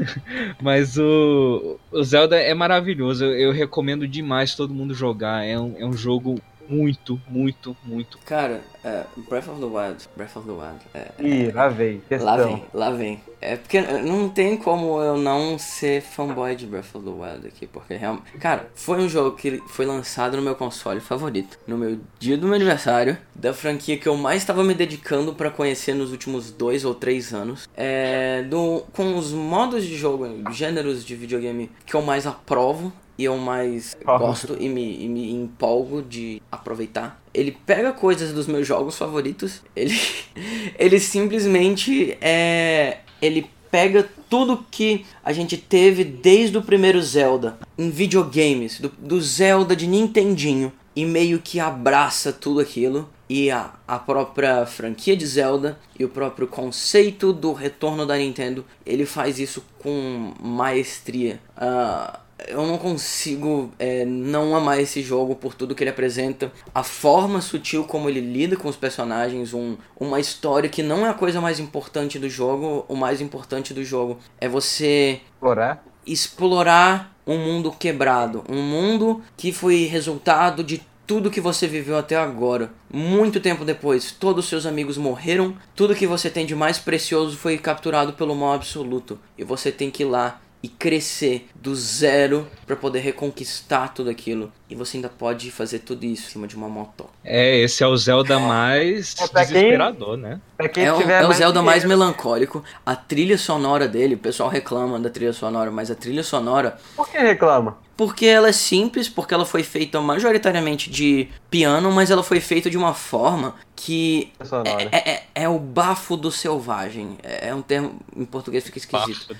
[0.63, 5.45] mas o, o Zelda é maravilhoso, eu, eu recomendo demais todo mundo jogar.
[5.45, 6.41] É um, é um jogo
[6.73, 8.19] muito, muito, muito.
[8.25, 10.81] Cara, é, Breath of the Wild, Breath of the Wild.
[10.95, 12.27] É, Ih, lá vem, questão.
[12.27, 13.21] Lá vem, lá vem.
[13.41, 17.67] É porque não tem como eu não ser fanboy de Breath of the Wild aqui,
[17.67, 18.33] porque realmente.
[18.39, 22.47] Cara, foi um jogo que foi lançado no meu console favorito, no meu dia do
[22.47, 26.85] meu aniversário, da franquia que eu mais estava me dedicando para conhecer nos últimos dois
[26.85, 27.69] ou três anos.
[27.77, 32.93] É, do, com os modos de jogo, gêneros de videogame que eu mais aprovo
[33.25, 37.23] eu mais gosto e me, e me empolgo de aproveitar.
[37.33, 39.99] Ele pega coisas dos meus jogos favoritos, ele,
[40.79, 42.99] ele simplesmente é.
[43.21, 49.21] Ele pega tudo que a gente teve desde o primeiro Zelda em videogames, do, do
[49.21, 55.27] Zelda de Nintendinho, e meio que abraça tudo aquilo e a, a própria franquia de
[55.27, 61.41] Zelda e o próprio conceito do retorno da Nintendo, ele faz isso com maestria.
[61.57, 66.53] Uh, eu não consigo é, não amar esse jogo por tudo que ele apresenta.
[66.75, 71.11] A forma sutil como ele lida com os personagens, um, uma história que não é
[71.11, 72.85] a coisa mais importante do jogo.
[72.89, 79.53] O mais importante do jogo é você explorar, explorar um mundo quebrado, um mundo que
[79.53, 82.73] foi resultado de tudo que você viveu até agora.
[82.91, 87.59] Muito tempo depois, todos seus amigos morreram, tudo que você tem de mais precioso foi
[87.59, 89.19] capturado pelo mal absoluto.
[89.37, 94.53] E você tem que ir lá e crescer do zero para poder reconquistar tudo aquilo.
[94.71, 97.07] E você ainda pode fazer tudo isso em cima de uma moto.
[97.25, 100.41] É, esse é o Zelda mais é, desesperador, quem, né?
[100.73, 102.63] Quem é, o, é o Zelda mais melancólico.
[102.87, 106.79] A trilha sonora dele, o pessoal reclama da trilha sonora, mas a trilha sonora.
[106.95, 107.77] Por que reclama?
[107.97, 112.71] Porque ela é simples, porque ela foi feita majoritariamente de piano, mas ela foi feita
[112.71, 114.33] de uma forma que
[114.65, 117.19] é, é, é, é, o bafo do selvagem.
[117.23, 119.37] É, é um termo em português fica esquisito.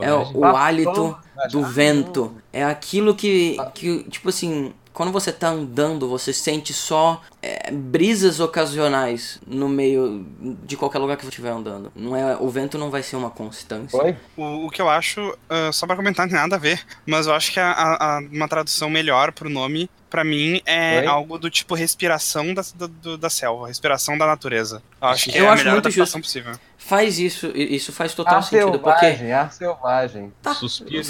[0.00, 1.16] É o, o hálito
[1.50, 2.36] do vento.
[2.52, 8.38] É aquilo que, que, tipo assim, quando você tá andando, você sente só é, brisas
[8.38, 10.24] ocasionais no meio
[10.64, 11.92] de qualquer lugar que você estiver andando.
[11.96, 14.00] Não é, o vento não vai ser uma constância.
[14.00, 14.16] Oi?
[14.36, 17.26] O, o que eu acho, uh, só para comentar, não tem nada a ver, mas
[17.26, 21.06] eu acho que a, a, uma tradução melhor pro nome para mim é Oi?
[21.06, 24.80] algo do tipo respiração da, da, da selva, respiração da natureza.
[25.02, 26.20] Eu acho que eu é acho a melhor muito justo.
[26.20, 26.54] possível.
[26.86, 28.72] Faz isso, isso faz total ar sentido.
[28.72, 29.32] Selvagem, porque...
[29.32, 30.32] ar selvagem.
[30.42, 31.02] Tá, Suspiro,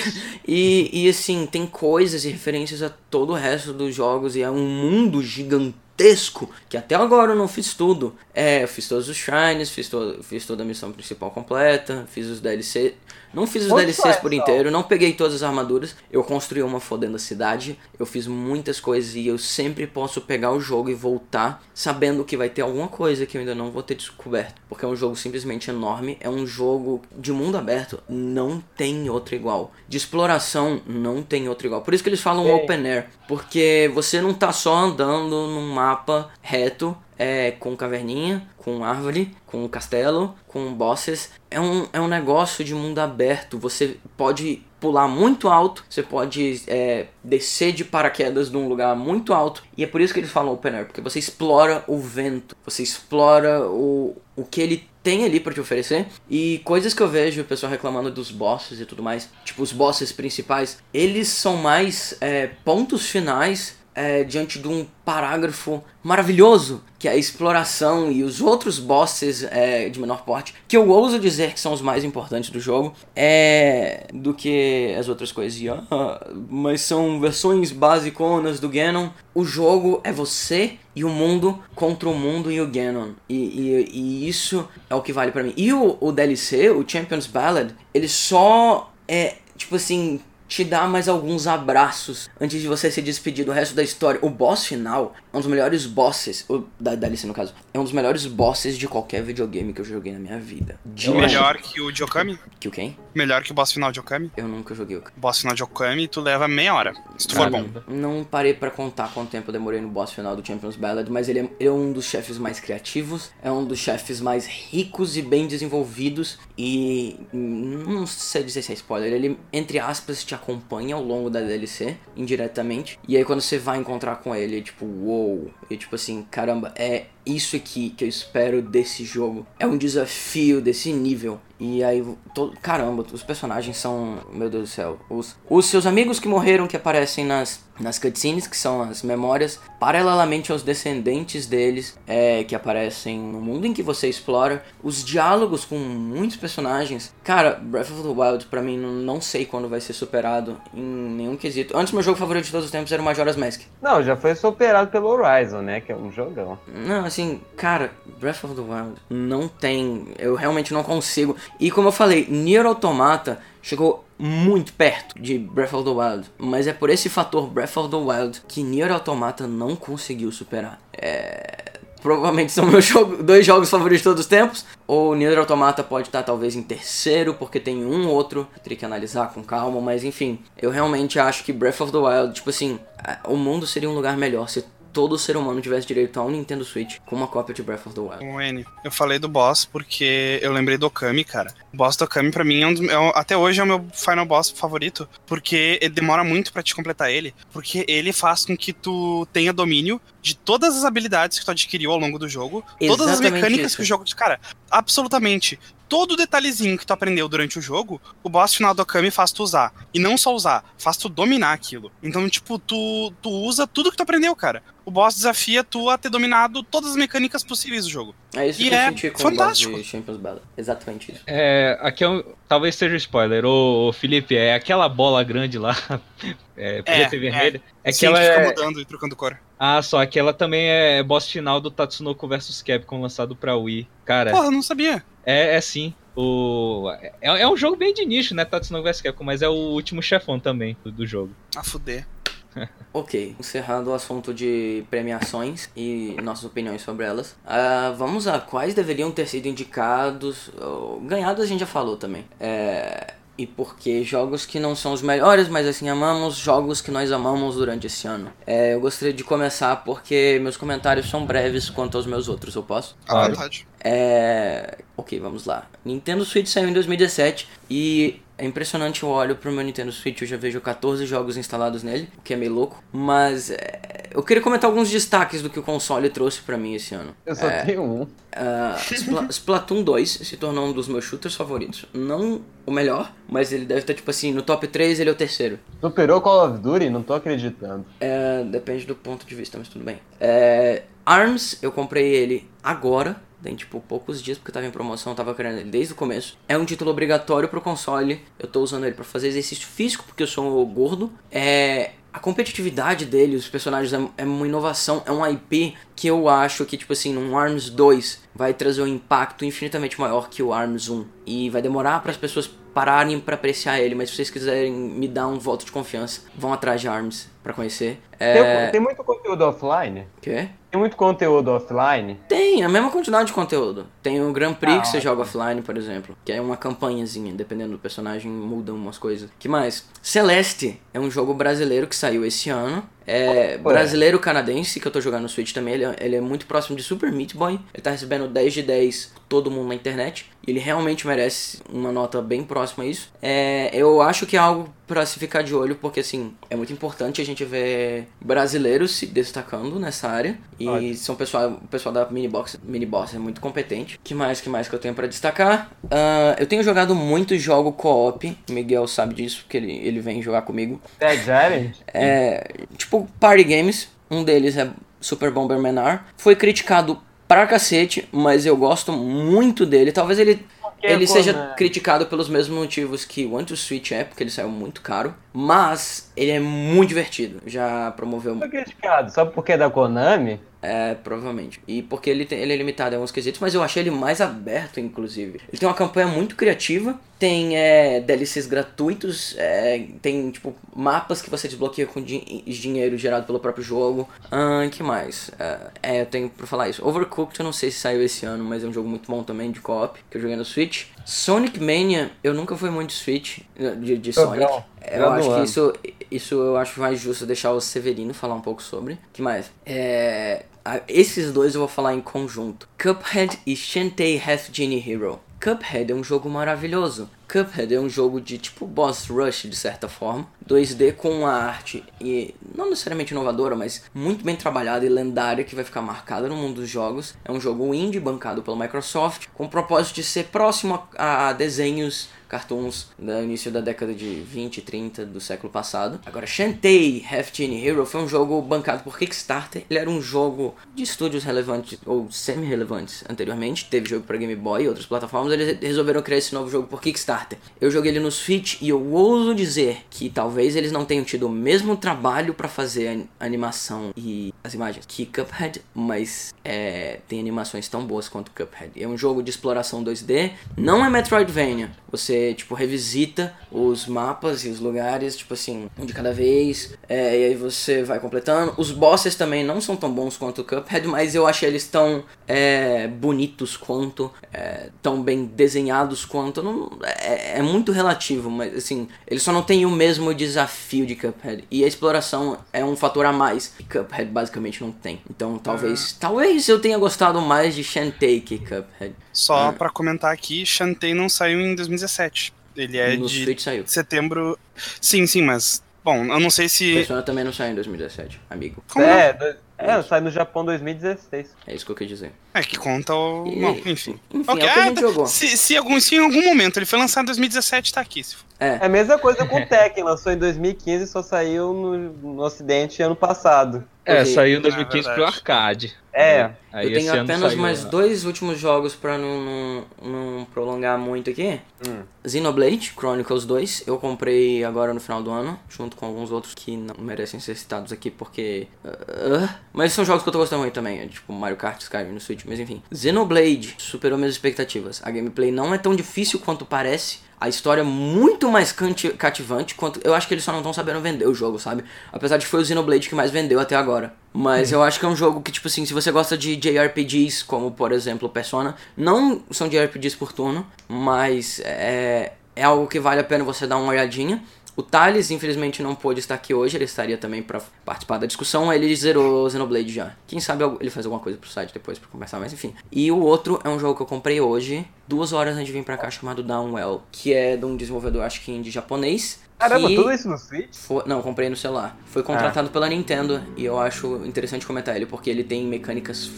[0.48, 4.50] e, e assim, tem coisas e referências a todo o resto dos jogos e é
[4.50, 8.16] um mundo gigantesco que até agora eu não fiz tudo.
[8.32, 12.26] É, eu fiz todos os shrines, fiz, to fiz toda a missão principal completa, fiz
[12.26, 12.94] os DLC.
[13.32, 15.94] Não fiz os DLCs por inteiro, não peguei todas as armaduras.
[16.10, 20.60] Eu construí uma fodendo cidade, eu fiz muitas coisas e eu sempre posso pegar o
[20.60, 23.94] jogo e voltar sabendo que vai ter alguma coisa que eu ainda não vou ter
[23.94, 24.60] descoberto.
[24.68, 29.34] Porque é um jogo simplesmente enorme, é um jogo de mundo aberto, não tem outro
[29.34, 29.72] igual.
[29.88, 31.82] De exploração, não tem outro igual.
[31.82, 32.54] Por isso que eles falam é.
[32.54, 38.82] open air, porque você não tá só andando num mapa reto é, com caverninha, com
[38.82, 41.30] árvore, com castelo, com bosses.
[41.50, 43.58] É um, é um negócio de mundo aberto.
[43.58, 49.62] Você pode pular muito alto, você pode é, descer de paraquedas num lugar muito alto.
[49.76, 52.82] E é por isso que eles falam open air, porque você explora o vento, você
[52.82, 56.06] explora o, o que ele tem ali para te oferecer.
[56.28, 59.72] E coisas que eu vejo o pessoal reclamando dos bosses e tudo mais, tipo os
[59.72, 67.06] bosses principais, eles são mais é, pontos finais é, diante de um parágrafo maravilhoso, que
[67.06, 71.52] é a exploração e os outros bosses é, de menor porte, que eu ouso dizer
[71.52, 75.60] que são os mais importantes do jogo, é do que as outras coisas.
[75.90, 79.10] Ah, mas são versões basiconas do Ganon.
[79.34, 83.10] O jogo é você e o mundo contra o mundo e o Ganon.
[83.28, 85.52] E, e, e isso é o que vale para mim.
[85.56, 91.08] E o, o DLC, o Champions Ballad, ele só é, tipo assim, te dá mais
[91.08, 94.18] alguns abraços antes de você se despedir do resto da história.
[94.20, 97.84] O boss final é um dos melhores bosses, o, da DLC no caso, é um
[97.84, 100.78] dos melhores bosses de qualquer videogame que eu joguei na minha vida.
[100.84, 101.20] De longe.
[101.20, 102.36] Melhor que o de Okami?
[102.58, 102.98] Que o quem?
[103.14, 104.32] Melhor que o boss final de Okami?
[104.36, 107.48] Eu nunca joguei o boss final de Okami, tu leva meia hora, se tu for
[107.48, 107.64] bom.
[107.86, 111.28] Não parei pra contar quanto tempo eu demorei no boss final do Champions Ballad, mas
[111.28, 115.16] ele é, ele é um dos chefes mais criativos, é um dos chefes mais ricos
[115.16, 120.34] e bem desenvolvidos e hum, não sei dizer se é spoiler, ele entre aspas te
[120.40, 122.98] acompanha ao longo da DLC indiretamente.
[123.06, 126.72] E aí quando você vai encontrar com ele, é tipo, uou, e tipo assim, caramba,
[126.76, 129.46] é isso aqui que eu espero desse jogo.
[129.58, 131.40] É um desafio desse nível.
[131.60, 132.02] E aí,
[132.34, 136.66] todo, caramba, os personagens são, meu Deus do céu, os, os seus amigos que morreram
[136.66, 142.54] que aparecem nas, nas cutscenes, que são as memórias, paralelamente aos descendentes deles, é, que
[142.54, 147.14] aparecem no mundo em que você explora, os diálogos com muitos personagens.
[147.22, 150.82] Cara, Breath of the Wild, pra mim, não, não sei quando vai ser superado em
[150.82, 151.76] nenhum quesito.
[151.76, 153.60] Antes, meu jogo favorito de todos os tempos era o Majora's Mask.
[153.82, 155.82] Não, já foi superado pelo Horizon, né?
[155.82, 156.58] Que é um jogão.
[156.66, 157.19] Não, assim,
[157.56, 160.08] cara, Breath of the Wild não tem.
[160.18, 161.36] Eu realmente não consigo.
[161.58, 166.66] E como eu falei, Nier Automata chegou muito perto de Breath of the Wild, mas
[166.66, 170.78] é por esse fator Breath of the Wild que Nier Automata não conseguiu superar.
[170.92, 171.70] É.
[172.02, 174.64] Provavelmente são meus jogo, dois jogos favoritos de todos os tempos.
[174.86, 178.46] Ou Nier Automata pode estar talvez em terceiro, porque tem um outro.
[178.62, 180.38] Teria que analisar com calma, mas enfim.
[180.60, 182.78] Eu realmente acho que Breath of the Wild, tipo assim,
[183.24, 186.64] o mundo seria um lugar melhor se todo ser humano tivesse direito a um Nintendo
[186.64, 188.24] Switch com uma cópia de Breath of the Wild.
[188.24, 191.52] N, eu falei do boss porque eu lembrei do Okami, cara.
[191.72, 193.66] O boss do Okami pra mim é um dos, é um- até hoje é o
[193.66, 198.44] meu final boss favorito, porque ele demora muito pra te completar ele, porque ele faz
[198.44, 202.28] com que tu tenha domínio de todas as habilidades que tu adquiriu ao longo do
[202.28, 203.76] jogo, todas as Exatamente mecânicas isso.
[203.76, 208.54] que o jogo, cara, absolutamente todo detalhezinho que tu aprendeu durante o jogo, o boss
[208.54, 209.72] final do Okami faz tu usar.
[209.92, 211.90] E não só usar, faz tu dominar aquilo.
[212.00, 214.62] Então, tipo, tu, tu usa tudo que tu aprendeu, cara.
[214.84, 218.14] O boss desafia tu a ter dominado todas as mecânicas possíveis do jogo.
[218.34, 219.70] É isso E que eu é senti com fantástico.
[219.72, 220.42] o boss de Champions Ballad.
[220.56, 221.20] Exatamente isso.
[221.26, 223.44] É, aqui é um, talvez seja um spoiler.
[223.44, 225.76] Ô, Felipe, é aquela bola grande lá,
[226.56, 227.60] é, podia É, ser vermelha.
[227.82, 228.46] É, que Sim, ela fica é...
[228.48, 229.36] mudando e trocando cor.
[229.58, 233.88] Ah, só que ela também é boss final do Tatsunoko vs Capcom lançado pra Wii.
[234.04, 235.02] Cara, Porra, eu não sabia.
[235.24, 235.92] é, é sim.
[236.16, 236.90] O...
[237.20, 238.44] É, é um jogo bem de nicho, né?
[238.44, 241.34] Tatsunoko vs Capcom, mas é o último chefão também do, do jogo.
[241.56, 242.06] A fuder.
[242.92, 248.74] Ok, encerrando o assunto de premiações e nossas opiniões sobre elas, ah, vamos a quais
[248.74, 250.50] deveriam ter sido indicados.
[250.60, 252.24] ou ganhados a gente já falou também.
[252.40, 257.12] É, e porque jogos que não são os melhores, mas assim amamos, jogos que nós
[257.12, 258.32] amamos durante esse ano.
[258.44, 262.62] É, eu gostaria de começar porque meus comentários são breves quanto aos meus outros, eu
[262.64, 262.96] posso?
[263.06, 263.34] À Claro.
[263.34, 263.68] vontade.
[263.82, 264.78] É.
[264.96, 265.66] Ok, vamos lá.
[265.84, 269.02] Nintendo Switch saiu em 2017 e é impressionante.
[269.02, 272.34] Eu olho pro meu Nintendo Switch, eu já vejo 14 jogos instalados nele, o que
[272.34, 272.82] é meio louco.
[272.92, 276.94] Mas é, eu queria comentar alguns destaques do que o console trouxe pra mim esse
[276.94, 277.14] ano.
[277.26, 278.06] Eu só tenho um.
[278.32, 281.84] Ah, Spla- Splatoon 2 se tornou um dos meus shooters favoritos.
[281.92, 285.16] Não o melhor, mas ele deve estar tipo assim, no top 3 ele é o
[285.16, 285.58] terceiro.
[285.80, 286.88] Superou Call of Duty?
[286.90, 287.84] Não tô acreditando.
[288.00, 289.98] É, depende do ponto de vista, mas tudo bem.
[290.20, 295.34] É, ARMS, eu comprei ele agora, tem tipo poucos dias, porque tava em promoção, tava
[295.34, 296.38] querendo ele desde o começo.
[296.48, 300.22] É um título obrigatório pro console, eu tô usando ele pra fazer exercício físico, porque
[300.22, 301.12] eu sou gordo.
[301.30, 301.92] É.
[302.12, 306.64] A competitividade dele, os personagens, é, é uma inovação, é um IP que eu acho
[306.64, 310.88] que, tipo assim, num ARMS 2 vai trazer um impacto infinitamente maior que o ARMS
[310.88, 311.06] 1.
[311.24, 315.06] E vai demorar para as pessoas pararem pra apreciar ele, mas se vocês quiserem me
[315.06, 318.00] dar um voto de confiança, vão atrás de ARMS pra conhecer.
[318.18, 318.62] É.
[318.62, 320.06] Tem, tem muito conteúdo offline?
[320.20, 320.48] Quê?
[320.70, 322.18] Tem muito conteúdo offline?
[322.28, 323.86] Tem, a mesma quantidade de conteúdo.
[324.02, 326.16] Tem o Grand Prix Ah, que você joga offline, por exemplo.
[326.24, 329.28] Que é uma campanhazinha, dependendo do personagem, mudam umas coisas.
[329.38, 329.88] que mais?
[330.00, 332.84] Celeste é um jogo brasileiro que saiu esse ano.
[333.06, 333.58] É Ué.
[333.58, 335.74] brasileiro-canadense, que eu tô jogando no Switch também.
[335.74, 337.58] Ele é, ele é muito próximo de Super Meat Boy.
[337.72, 340.30] Ele tá recebendo 10 de 10 todo mundo na internet.
[340.46, 343.12] E ele realmente merece uma nota bem próxima a isso.
[343.22, 346.72] É, eu acho que é algo pra se ficar de olho, porque assim, é muito
[346.72, 350.36] importante a gente ver brasileiros se destacando nessa área.
[350.58, 354.00] E são pessoal, o pessoal da Minibox, Miniboss é muito competente.
[354.02, 355.70] que mais que mais que eu tenho pra destacar?
[355.90, 358.36] Ah, eu tenho jogado muito jogo co-op.
[358.48, 360.80] O Miguel sabe disso, porque ele, ele vem jogar comigo.
[360.98, 361.74] Dead Island?
[361.86, 363.88] É, tipo, party games.
[364.10, 366.00] Um deles é Super Bomberman R.
[366.16, 369.92] Foi criticado pra cacete, mas eu gosto muito dele.
[369.92, 370.44] Talvez ele,
[370.82, 371.54] ele seja né?
[371.56, 375.14] criticado pelos mesmos motivos que o One to Switch é, porque ele saiu muito caro.
[375.32, 377.40] Mas ele é muito divertido.
[377.46, 378.36] Já promoveu.
[378.36, 380.40] Foi criticado só porque é da Konami?
[380.62, 381.60] É, provavelmente.
[381.66, 384.20] E porque ele, tem, ele é limitado em alguns quesitos, mas eu achei ele mais
[384.20, 385.40] aberto, inclusive.
[385.48, 391.30] Ele tem uma campanha muito criativa, tem é, DLCs gratuitos, é, tem tipo mapas que
[391.30, 394.08] você desbloqueia com din dinheiro gerado pelo próprio jogo.
[394.30, 395.30] Ah, que mais?
[395.38, 396.86] É, é, eu tenho pra falar isso.
[396.86, 399.50] Overcooked eu não sei se saiu esse ano, mas é um jogo muito bom também
[399.50, 400.86] de co-op, que eu joguei no Switch.
[401.04, 403.40] Sonic Mania, eu nunca fui muito Switch
[403.80, 404.46] de, de Sonic.
[404.90, 405.72] Eu acho que isso,
[406.10, 408.98] isso eu acho mais justo deixar o Severino falar um pouco sobre.
[409.12, 409.50] que mais?
[409.64, 410.44] É,
[410.88, 412.68] esses dois eu vou falar em conjunto.
[412.80, 415.20] Cuphead e Shantae Half Genie Hero.
[415.42, 417.08] Cuphead é um jogo maravilhoso.
[417.30, 421.84] Cuphead é um jogo de tipo boss rush de certa forma, 2D com uma arte
[422.00, 426.34] e não necessariamente inovadora, mas muito bem trabalhada e lendária que vai ficar marcada no
[426.34, 427.14] mundo dos jogos.
[427.24, 431.32] É um jogo indie bancado pela Microsoft com o propósito de ser próximo a, a
[431.32, 436.00] desenhos cartoons do início da década de 20 e 30 do século passado.
[436.06, 439.64] Agora, Shantae Half Hero foi um jogo bancado por Kickstarter.
[439.68, 443.66] Ele era um jogo de estúdios relevantes ou semi-relevantes anteriormente.
[443.68, 445.32] Teve jogo para Game Boy e outras plataformas.
[445.32, 447.19] Eles resolveram criar esse novo jogo por Kickstarter.
[447.60, 451.26] Eu joguei ele no Switch e eu ouso dizer que talvez eles não tenham tido
[451.26, 457.20] o mesmo trabalho para fazer a animação e as imagens que Cuphead, mas é, tem
[457.20, 458.82] animações tão boas quanto Cuphead.
[458.82, 461.70] É um jogo de exploração 2D, não é Metroidvania.
[461.90, 466.74] Você tipo, revisita os mapas e os lugares, tipo assim, um de cada vez.
[466.88, 468.54] É, e aí você vai completando.
[468.56, 472.04] Os bosses também não são tão bons quanto o Cuphead, mas eu achei eles tão
[472.26, 476.42] é, bonitos quanto, é, tão bem desenhados quanto.
[476.42, 480.94] Não, é, é, muito relativo, mas assim, eles só não têm o mesmo desafio de
[480.94, 481.44] Cuphead.
[481.50, 485.00] E a exploração é um fator a mais que Cuphead basicamente não tem.
[485.08, 486.00] Então talvez, ah.
[486.00, 488.94] talvez eu tenha gostado mais de Shantae que Cuphead.
[489.12, 489.52] Só ah.
[489.52, 492.32] para comentar aqui, Shantae não saiu em 2017.
[492.56, 493.64] Ele é no de Switch saiu.
[493.66, 494.38] setembro.
[494.80, 495.62] Sim, sim, mas.
[495.82, 496.74] Bom, eu não sei se.
[496.74, 498.62] Persona também não saiu em 2017, amigo.
[498.68, 499.34] Como é, não?
[499.60, 501.34] É, sai no Japão 2016.
[501.46, 502.12] É isso que eu quis dizer.
[502.32, 503.26] É que conta o.
[503.26, 503.98] E, Bom, enfim.
[504.12, 504.46] Enfim, okay.
[504.46, 505.06] é o que a gente ah, jogou.
[505.06, 508.02] Se, se, algum, se em algum momento ele foi lançado em 2017, tá aqui.
[508.38, 508.48] É.
[508.48, 511.76] é a mesma coisa com o Tekken, lançou em 2015 e só saiu no,
[512.14, 513.64] no ocidente ano passado.
[513.84, 515.76] É, saiu em 2015 é pro arcade.
[515.92, 516.30] É.
[516.52, 517.70] Aí eu tenho apenas saiu, mais né?
[517.70, 521.40] dois últimos jogos pra não, não, não prolongar muito aqui.
[521.66, 521.82] Hum.
[522.06, 526.56] Xenoblade Chronicles 2, eu comprei agora no final do ano, junto com alguns outros que
[526.56, 528.46] não merecem ser citados aqui porque.
[528.64, 532.00] Uh, mas são jogos que eu tô gostando muito também, tipo Mario Kart, Skyrim no
[532.00, 532.62] Switch, mas enfim.
[532.72, 534.80] Xenoblade superou minhas expectativas.
[534.84, 538.50] A gameplay não é tão difícil quanto parece a história é muito mais
[538.96, 541.62] cativante quanto eu acho que eles só não estão sabendo vender o jogo, sabe?
[541.92, 543.92] Apesar de que foi o Xenoblade que mais vendeu até agora.
[544.10, 544.58] Mas uhum.
[544.58, 547.50] eu acho que é um jogo que, tipo assim, se você gosta de JRPGs, como
[547.50, 553.04] por exemplo Persona, não são JRPGs por turno, mas é, é algo que vale a
[553.04, 554.22] pena você dar uma olhadinha.
[554.56, 558.52] O Thales, infelizmente, não pôde estar aqui hoje, ele estaria também para participar da discussão.
[558.52, 559.92] Ele zerou Xenoblade já.
[560.06, 562.54] Quem sabe ele faz alguma coisa pro site depois pra conversar, mas enfim.
[562.70, 565.64] E o outro é um jogo que eu comprei hoje, duas horas antes de vir
[565.64, 569.20] pra cá, chamado Downwell, que é de um desenvolvedor, acho que indie japonês.
[569.40, 570.54] Caramba, tudo isso no Switch?
[570.54, 571.74] Foi, não, comprei no celular.
[571.86, 572.50] Foi contratado ah.
[572.52, 576.10] pela Nintendo e eu acho interessante comentar ele porque ele tem mecânicas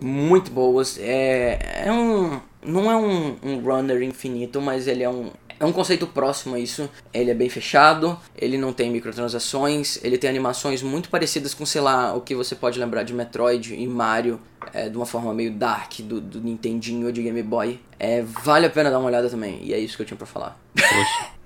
[0.00, 0.98] muito boas.
[0.98, 2.40] É, é um.
[2.64, 5.30] Não é um, um runner infinito, mas ele é um,
[5.62, 6.90] é um conceito próximo a isso.
[7.14, 11.80] Ele é bem fechado, ele não tem microtransações, ele tem animações muito parecidas com, sei
[11.80, 14.40] lá, o que você pode lembrar de Metroid e Mario,
[14.74, 17.78] é, de uma forma meio dark do, do Nintendinho ou de Game Boy.
[17.96, 20.26] É, vale a pena dar uma olhada também, e é isso que eu tinha pra
[20.26, 20.58] falar.
[20.74, 21.30] Poxa.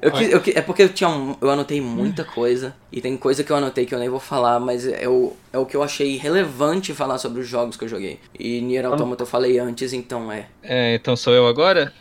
[0.00, 3.50] Eu, eu, é porque eu tinha um, eu anotei muita coisa e tem coisa que
[3.50, 6.16] eu anotei que eu nem vou falar, mas é o, é o que eu achei
[6.16, 8.20] relevante falar sobre os jogos que eu joguei.
[8.38, 10.46] E Nier Automata eu falei antes, então é.
[10.62, 11.92] É, então sou eu agora?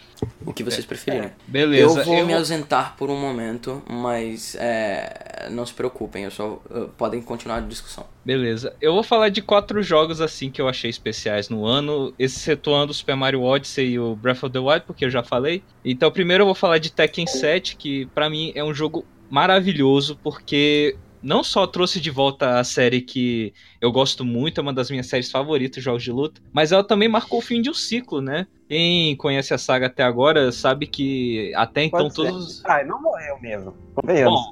[0.45, 1.29] O que vocês preferirem.
[1.29, 1.33] É.
[1.47, 1.99] Beleza.
[1.99, 2.25] Eu vou eu...
[2.25, 6.61] me ausentar por um momento, mas é, não se preocupem, eu só
[6.97, 8.05] podem continuar a discussão.
[8.25, 8.75] Beleza.
[8.81, 12.95] Eu vou falar de quatro jogos assim que eu achei especiais no ano, excetuando o
[12.95, 15.63] Super Mario Odyssey e o Breath of the Wild, porque eu já falei.
[15.83, 20.17] Então, primeiro eu vou falar de Tekken 7, que para mim é um jogo maravilhoso,
[20.23, 24.89] porque não só trouxe de volta a série que eu gosto muito, é uma das
[24.89, 28.21] minhas séries favoritas, jogos de luta, mas ela também marcou o fim de um ciclo,
[28.21, 28.47] né?
[28.67, 32.61] Quem conhece a saga até agora sabe que até então todos.
[32.65, 33.73] Ah, não morreu mesmo.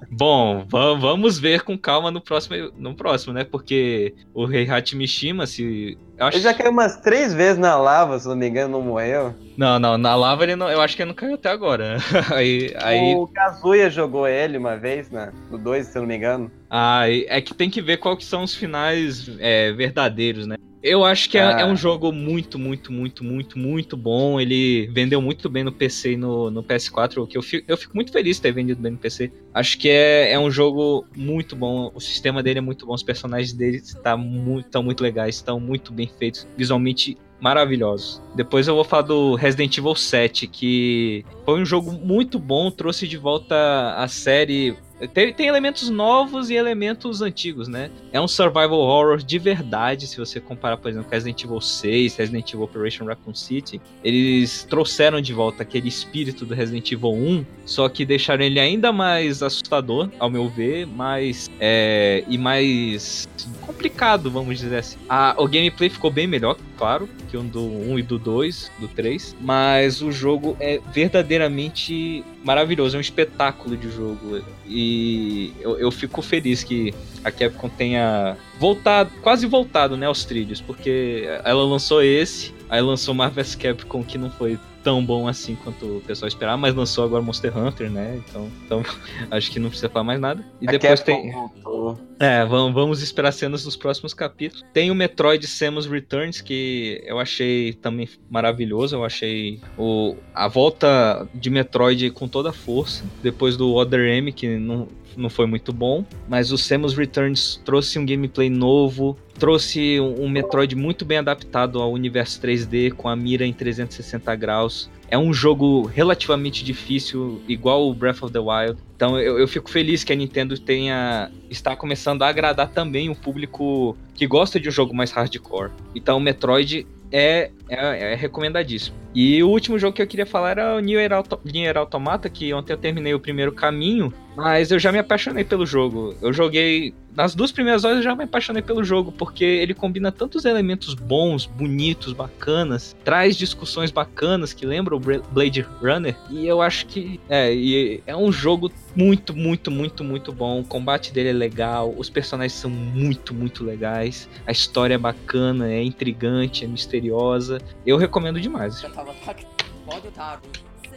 [0.10, 3.44] Bom, bom, vamos ver com calma no próximo, no próximo, né?
[3.44, 5.98] Porque o Rei Mishima, se.
[6.18, 6.38] Acho...
[6.38, 9.36] Ele já caiu umas três vezes na lava, se não me engano, não morreu.
[9.58, 10.70] Não, não, na lava ele não.
[10.70, 11.98] Eu acho que ele não caiu até agora.
[12.34, 13.16] aí, aí...
[13.16, 15.32] O Kazuya jogou ele uma vez, né?
[15.52, 16.50] No 2, se não me engano.
[16.70, 20.56] Ah, é que tem que ver quais são os finais é, verdadeiros, né?
[20.86, 21.62] Eu acho que é, ah.
[21.62, 24.40] é, um jogo muito, muito, muito, muito, muito bom.
[24.40, 27.96] Ele vendeu muito bem no PC e no, no PS4, que eu fico, eu fico
[27.96, 29.32] muito feliz de ter vendido bem no PC.
[29.52, 31.92] Acho que é, é um jogo muito bom.
[31.96, 35.92] O sistema dele é muito bom, os personagens dele estão muito, muito legais, estão muito
[35.92, 36.48] bem feitos.
[36.56, 38.22] Visualmente maravilhosos.
[38.36, 43.08] Depois eu vou falar do Resident Evil 7, que foi um jogo muito bom, trouxe
[43.08, 44.78] de volta a série
[45.14, 47.92] tem, tem, elementos novos e elementos antigos, né?
[48.14, 52.16] É um survival horror de verdade, se você comparar, por exemplo, com Resident Evil 6,
[52.16, 53.82] Resident Evil Operation Raccoon City.
[54.04, 58.94] Eles trouxeram de volta aquele espírito do Resident Evil 1, só que deixaram ele ainda
[58.94, 63.28] mais assustador, ao meu ver, mais é, e mais
[63.66, 64.98] complicado, vamos dizer assim.
[65.10, 68.88] A, o gameplay ficou bem melhor, claro, que o do 1 e do 2, do
[68.88, 74.42] 3, mas o jogo é verdadeiramente maravilhoso, é um espetáculo de jogo.
[74.66, 76.94] E eu, eu fico feliz que
[77.24, 83.14] a Capcom tenha voltado, quase voltado, né, aos trilhos, porque ela lançou esse, aí lançou
[83.14, 87.24] Marvel's Capcom que não foi tão bom assim quanto o pessoal esperava, mas lançou agora
[87.24, 88.22] Monster Hunter, né?
[88.24, 88.84] Então, então
[89.32, 90.46] acho que não precisa falar mais nada.
[90.62, 91.32] E a depois Capcom tem.
[91.32, 92.00] Voltou.
[92.20, 94.64] É, vamos, vamos esperar cenas nos próximos capítulos.
[94.72, 98.96] Tem o Metroid Samus Returns, que eu achei também maravilhoso.
[98.96, 103.04] Eu achei o, a volta de Metroid com toda a força.
[103.24, 104.88] Depois do Other M, que não,
[105.18, 106.06] não foi muito bom.
[106.28, 111.92] Mas o Samus Returns trouxe um gameplay novo, trouxe um, Metroid muito bem adaptado ao
[111.92, 114.90] universo 3D, com a mira em 360 graus.
[115.10, 118.80] É um jogo relativamente difícil, igual o Breath of the Wild.
[118.96, 123.16] Então eu, eu fico feliz que a Nintendo tenha está começando a agradar também o
[123.16, 125.72] público que gosta de um jogo mais hardcore.
[125.94, 128.96] Então o Metroid é, é, é, recomendadíssimo.
[129.14, 132.54] E o último jogo que eu queria falar era o Nier, Auto Nier Automata, que
[132.54, 136.14] ontem eu terminei o primeiro caminho, mas eu já me apaixonei pelo jogo.
[136.22, 140.12] Eu joguei nas duas primeiras horas eu já me apaixonei pelo jogo, porque ele combina
[140.12, 146.62] tantos elementos bons, bonitos, bacanas, traz discussões bacanas que lembram o Blade Runner, e eu
[146.62, 150.60] acho que é, é um jogo muito, muito, muito, muito bom.
[150.60, 155.72] O combate dele é legal, os personagens são muito, muito legais, a história é bacana,
[155.72, 157.55] é intrigante, é misteriosa.
[157.86, 158.80] Eu recomendo demais.
[158.80, 159.14] Já tava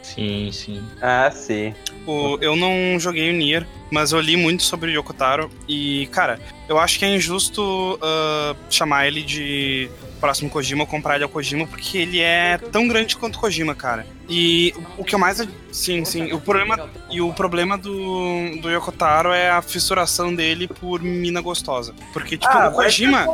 [0.01, 0.83] Sim, sim.
[1.01, 1.73] Ah, sim.
[2.07, 6.39] O, eu não joguei o Nier, mas eu li muito sobre o Yokotaro e, cara,
[6.67, 9.89] eu acho que é injusto uh, chamar ele de
[10.19, 13.73] próximo Kojima ou comprar ele ao Kojima, porque ele é tão grande quanto o Kojima,
[13.73, 14.05] cara.
[14.27, 15.47] E o que eu mais.
[15.71, 16.33] Sim, sim.
[16.33, 21.93] O problema, e o problema do, do Yokotaro é a fissuração dele por mina gostosa.
[22.11, 23.27] Porque, tipo, ah, o Kojima.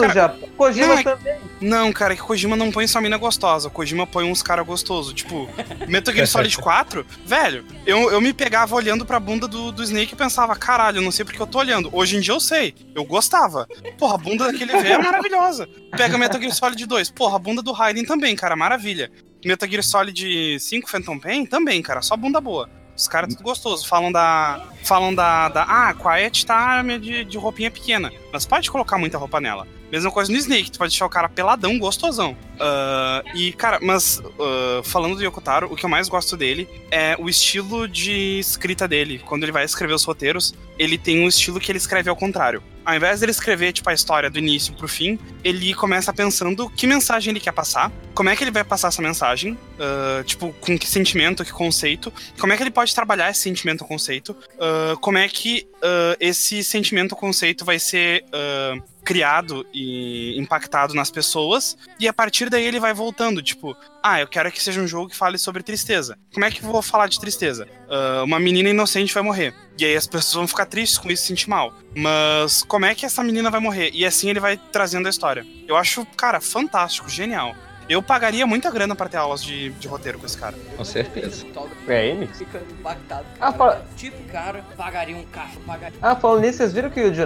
[0.00, 0.28] Cara, já.
[0.56, 1.36] Kojima não, é também.
[1.60, 3.68] Não, cara, é que o Kojima não põe só mina gostosa.
[3.68, 5.14] O Kojima põe uns cara gostoso.
[5.14, 5.48] Tipo,
[5.86, 10.14] Metal Gear Solid 4, velho, eu, eu me pegava olhando pra bunda do, do Snake
[10.14, 11.88] e pensava, caralho, eu não sei porque eu tô olhando.
[11.92, 12.74] Hoje em dia eu sei.
[12.94, 13.66] Eu gostava.
[13.96, 15.68] Porra, a bunda daquele velho é maravilhosa.
[15.96, 17.10] Pega Metal Gear Solid 2.
[17.10, 19.10] Porra, a bunda do Raiden também, cara, maravilha.
[19.44, 22.68] Metal Gear Solid 5 Phantom Pain também, cara, só bunda boa.
[22.98, 23.86] Os caras tudo gostoso.
[23.86, 24.60] Falam da.
[24.82, 25.48] Falam da.
[25.48, 28.12] da ah, Quiet tá de, de roupinha pequena.
[28.32, 29.68] Mas pode colocar muita roupa nela.
[29.90, 32.32] Mesma coisa no Snake, tu pode deixar o cara peladão, gostosão.
[32.32, 37.16] Uh, e, cara, mas uh, falando do Yokotaro, o que eu mais gosto dele é
[37.18, 39.20] o estilo de escrita dele.
[39.24, 42.62] Quando ele vai escrever os roteiros, ele tem um estilo que ele escreve ao contrário.
[42.84, 46.86] Ao invés dele escrever, tipo, a história do início pro fim, ele começa pensando que
[46.86, 50.78] mensagem ele quer passar, como é que ele vai passar essa mensagem, uh, tipo, com
[50.78, 54.34] que sentimento, que conceito, como é que ele pode trabalhar esse sentimento ou conceito,
[55.00, 55.68] como é que
[56.18, 58.24] esse sentimento ou conceito vai ser
[59.08, 64.28] criado e impactado nas pessoas, e a partir daí ele vai voltando, tipo, ah, eu
[64.28, 66.18] quero que seja um jogo que fale sobre tristeza.
[66.34, 67.66] Como é que eu vou falar de tristeza?
[67.88, 69.54] Uh, uma menina inocente vai morrer.
[69.78, 71.72] E aí as pessoas vão ficar tristes com isso e sentir mal.
[71.96, 73.90] Mas como é que essa menina vai morrer?
[73.94, 75.46] E assim ele vai trazendo a história.
[75.66, 77.56] Eu acho, cara, fantástico, genial.
[77.88, 80.54] Eu pagaria muita grana pra ter aulas de, de roteiro com esse cara.
[80.76, 81.46] Com certeza.
[81.86, 82.26] É ele?
[82.26, 83.26] Fica impactado.
[83.40, 83.84] Ah, fala...
[83.96, 85.98] Tipo, cara, pagaria um carro, pagaria.
[86.02, 87.22] Ah, falando nisso, vocês viram que o Yuji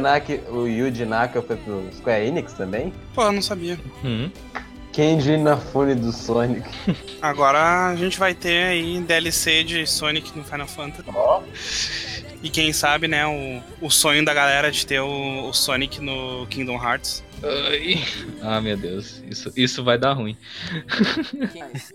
[0.48, 2.92] o Yuji Naka foi pro Square Enix também?
[3.14, 3.78] Pô, eu não sabia.
[4.04, 4.30] Uhum.
[4.92, 6.68] Kenji Inafune do Sonic.
[7.22, 11.08] Agora a gente vai ter aí DLC de Sonic no Final Fantasy.
[11.14, 11.40] Ó.
[11.40, 11.42] Oh.
[12.42, 16.46] E quem sabe, né, o, o sonho da galera de ter o, o Sonic no
[16.48, 17.24] Kingdom Hearts.
[17.42, 17.96] Ai.
[18.44, 19.22] Ah, meu Deus.
[19.30, 20.36] Isso, isso vai dar ruim.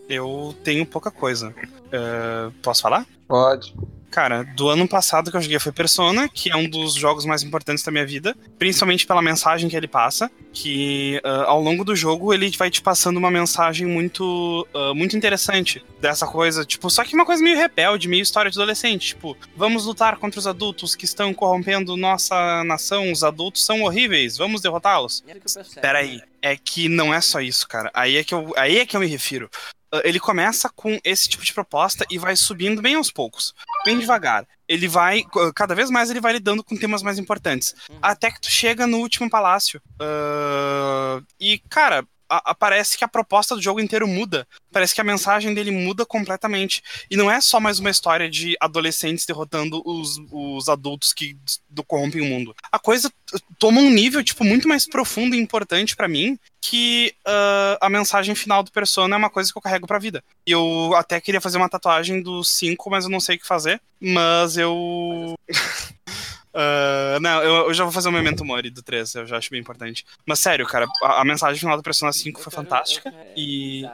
[0.07, 1.49] Eu tenho pouca coisa.
[1.49, 3.05] Uh, posso falar?
[3.27, 3.75] Pode.
[4.09, 7.43] Cara, do ano passado que eu joguei foi Persona, que é um dos jogos mais
[7.43, 11.95] importantes da minha vida, principalmente pela mensagem que ele passa, que uh, ao longo do
[11.95, 17.03] jogo ele vai te passando uma mensagem muito uh, muito interessante dessa coisa, tipo, só
[17.03, 20.95] que uma coisa meio rebelde, meio história de adolescente, tipo, vamos lutar contra os adultos
[20.95, 25.23] que estão corrompendo nossa nação, os adultos são horríveis, vamos derrotá-los.
[25.81, 27.91] Peraí, é que não é só isso, cara.
[27.93, 29.49] Aí é que eu, aí é que eu me refiro.
[29.93, 33.53] Uh, Ele começa com esse tipo de proposta e vai subindo bem aos poucos,
[33.85, 34.45] bem devagar.
[34.67, 35.23] Ele vai,
[35.55, 37.73] cada vez mais ele vai lidando com temas mais importantes.
[38.01, 39.81] Até que tu chega no último palácio.
[39.93, 44.47] Uh, e, cara, a- a- parece que a proposta do jogo inteiro muda.
[44.71, 46.83] Parece que a mensagem dele muda completamente.
[47.09, 51.37] E não é só mais uma história de adolescentes derrotando os, os adultos que
[51.69, 52.55] do- corrompem o mundo.
[52.71, 53.11] A coisa
[53.57, 58.35] toma um nível, tipo, muito mais profundo e importante pra mim que ah, a mensagem
[58.35, 60.23] final do Persona é uma coisa que eu carrego pra vida.
[60.45, 63.81] Eu até queria fazer uma tatuagem do 5, mas eu não sei o que fazer.
[63.99, 65.35] Mas eu.
[66.59, 69.51] Ah, não, eu, eu já vou fazer o Memento Mori do 3, eu já acho
[69.51, 70.03] bem importante.
[70.25, 73.13] Mas sério, cara, a, a mensagem final do Persona 5 foi fantástica.
[73.35, 73.85] E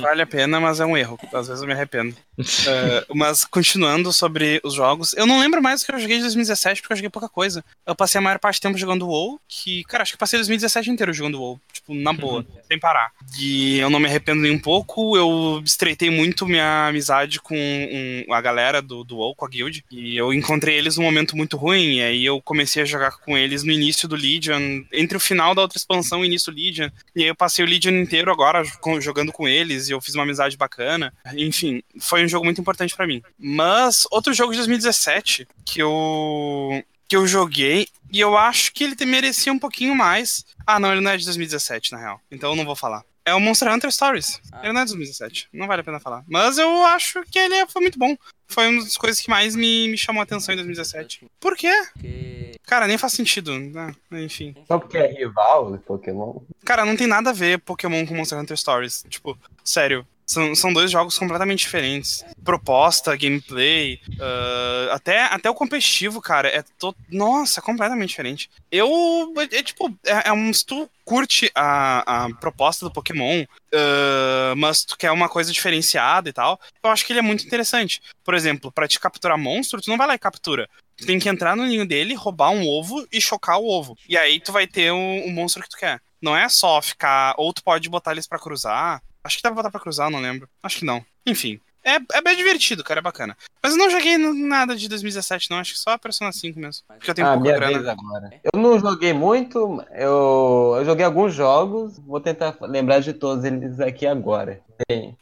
[0.00, 1.16] vale a pena, mas é um erro.
[1.32, 2.16] Às vezes eu me arrependo.
[2.68, 6.22] Ah, mas continuando sobre os jogos, eu não lembro mais o que eu joguei de
[6.22, 7.64] 2017, porque eu joguei pouca coisa.
[7.86, 10.90] Eu passei a maior parte do tempo jogando WoW, que, cara, acho que passei 2017
[10.90, 11.60] inteiro jogando WoW.
[11.72, 13.10] Tipo, na boa, sem parar.
[13.40, 18.32] E eu não me arrependo nem um pouco, eu estreitei muito minha amizade com um-
[18.32, 19.84] a galera do, do WoW, com a guild.
[19.90, 23.36] E eu encontrei eles num momento muito ruim, e aí eu comecei a jogar com
[23.36, 26.56] eles no início do Legion, entre o final da outra expansão e o início do
[26.56, 26.88] Legion.
[27.14, 28.62] E aí eu passei o Legion inteiro agora
[29.00, 31.12] jogando com eles, e eu fiz uma amizade bacana.
[31.34, 33.22] Enfim, foi um jogo muito importante pra mim.
[33.38, 38.94] Mas outro jogo de 2017 que eu que eu joguei e eu acho que ele
[39.06, 40.44] merecia um pouquinho mais.
[40.66, 42.20] Ah, não, ele não é de 2017, na real.
[42.30, 43.02] Então eu não vou falar.
[43.28, 44.40] É o Monster Hunter Stories.
[44.50, 44.60] Ah.
[44.62, 45.48] Ele não é de 2017.
[45.52, 46.24] Não vale a pena falar.
[46.26, 48.16] Mas eu acho que ele foi muito bom.
[48.46, 51.26] Foi uma das coisas que mais me, me chamou a atenção em 2017.
[51.38, 51.72] Por quê?
[51.92, 52.56] Porque.
[52.66, 53.58] Cara, nem faz sentido.
[53.58, 53.94] né?
[54.12, 54.54] Enfim.
[54.66, 56.40] Só porque é rival do Pokémon.
[56.64, 59.04] Cara, não tem nada a ver Pokémon com Monster Hunter Stories.
[59.08, 60.06] Tipo, sério.
[60.28, 62.22] São, são dois jogos completamente diferentes.
[62.44, 66.94] Proposta, gameplay, ah, até, até o competitivo, cara, é to...
[67.10, 68.50] Nossa, completamente diferente.
[68.70, 69.32] Eu.
[69.38, 70.52] É, é tipo, é, é um.
[70.52, 76.28] Se tu curte a, a proposta do Pokémon, ah, mas tu quer uma coisa diferenciada
[76.28, 78.02] e tal, eu acho que ele é muito interessante.
[78.22, 80.68] Por exemplo, pra te capturar monstro, tu não vai lá e captura.
[80.98, 83.96] Tu tem que entrar no ninho dele, roubar um ovo e chocar o ovo.
[84.06, 86.00] E aí tu vai ter o, o monstro que tu quer.
[86.20, 87.34] Não é só ficar.
[87.38, 89.00] Ou tu pode botar eles pra cruzar.
[89.24, 90.48] Acho que dá pra botar pra cruzar, não lembro.
[90.62, 91.04] Acho que não.
[91.26, 91.60] Enfim.
[91.84, 93.36] É, é bem divertido, cara, é bacana.
[93.62, 95.58] Mas eu não joguei nada de 2017, não.
[95.58, 96.82] Acho que só a Persona 5 mesmo.
[96.88, 97.72] Porque eu tenho Ah, pouca minha grana.
[97.78, 98.30] vez agora.
[98.52, 103.80] Eu não joguei muito, eu, eu joguei alguns jogos, vou tentar lembrar de todos eles
[103.80, 104.60] aqui agora.
[104.88, 105.16] Bem,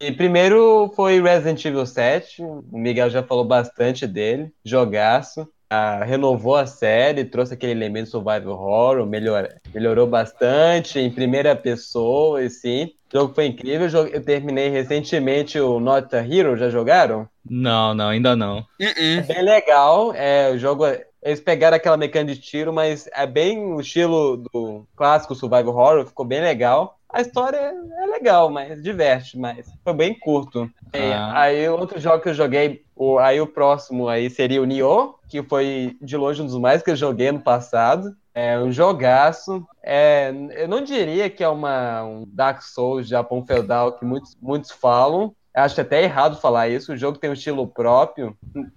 [0.00, 5.48] E primeiro foi Resident Evil 7, o Miguel já falou bastante dele, jogaço.
[5.72, 12.42] Ah, renovou a série, trouxe aquele elemento survival horror, melhor, melhorou bastante em primeira pessoa,
[12.42, 12.86] e sim.
[13.08, 17.28] O jogo foi incrível, eu terminei recentemente o Not a Hero, já jogaram?
[17.48, 18.58] Não, não, ainda não.
[18.80, 19.26] Uh-uh.
[19.28, 20.12] bem legal.
[20.12, 20.84] É, o jogo.
[21.22, 26.06] Eles pegaram aquela mecânica de tiro, mas é bem o estilo do clássico Survival Horror,
[26.06, 26.98] ficou bem legal.
[27.12, 30.70] A história é legal, mas diverte, mas foi bem curto.
[30.92, 31.40] É, Ah.
[31.40, 35.42] aí outro jogo que eu joguei, o, aí o próximo aí seria o Nioh, que
[35.42, 38.14] foi de longe um dos mais que eu joguei no passado.
[38.32, 39.66] É um jogaço.
[39.82, 44.70] É, eu não diria que é uma, um Dark Souls Japão feudal que muitos, muitos
[44.70, 45.34] falam.
[45.54, 46.92] Acho até errado falar isso.
[46.92, 48.36] O jogo tem um estilo próprio,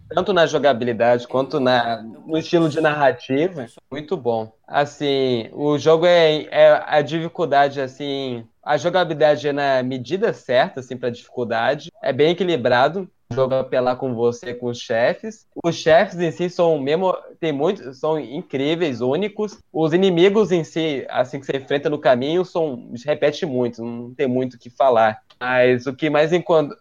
[0.09, 3.67] tanto na jogabilidade quanto na, no estilo de narrativa.
[3.91, 4.51] Muito bom.
[4.67, 10.97] Assim, o jogo é, é a dificuldade assim, a jogabilidade é na medida certa assim
[10.97, 11.91] para dificuldade.
[12.01, 13.09] É bem equilibrado.
[13.33, 15.47] O jogo apelar com você com os chefes.
[15.63, 19.57] Os chefes em si são mesmo tem muitos são incríveis, únicos.
[19.71, 24.27] Os inimigos em si, assim que você enfrenta no caminho, são repete muito, não tem
[24.27, 25.19] muito o que falar.
[25.39, 26.75] Mas o que mais enquanto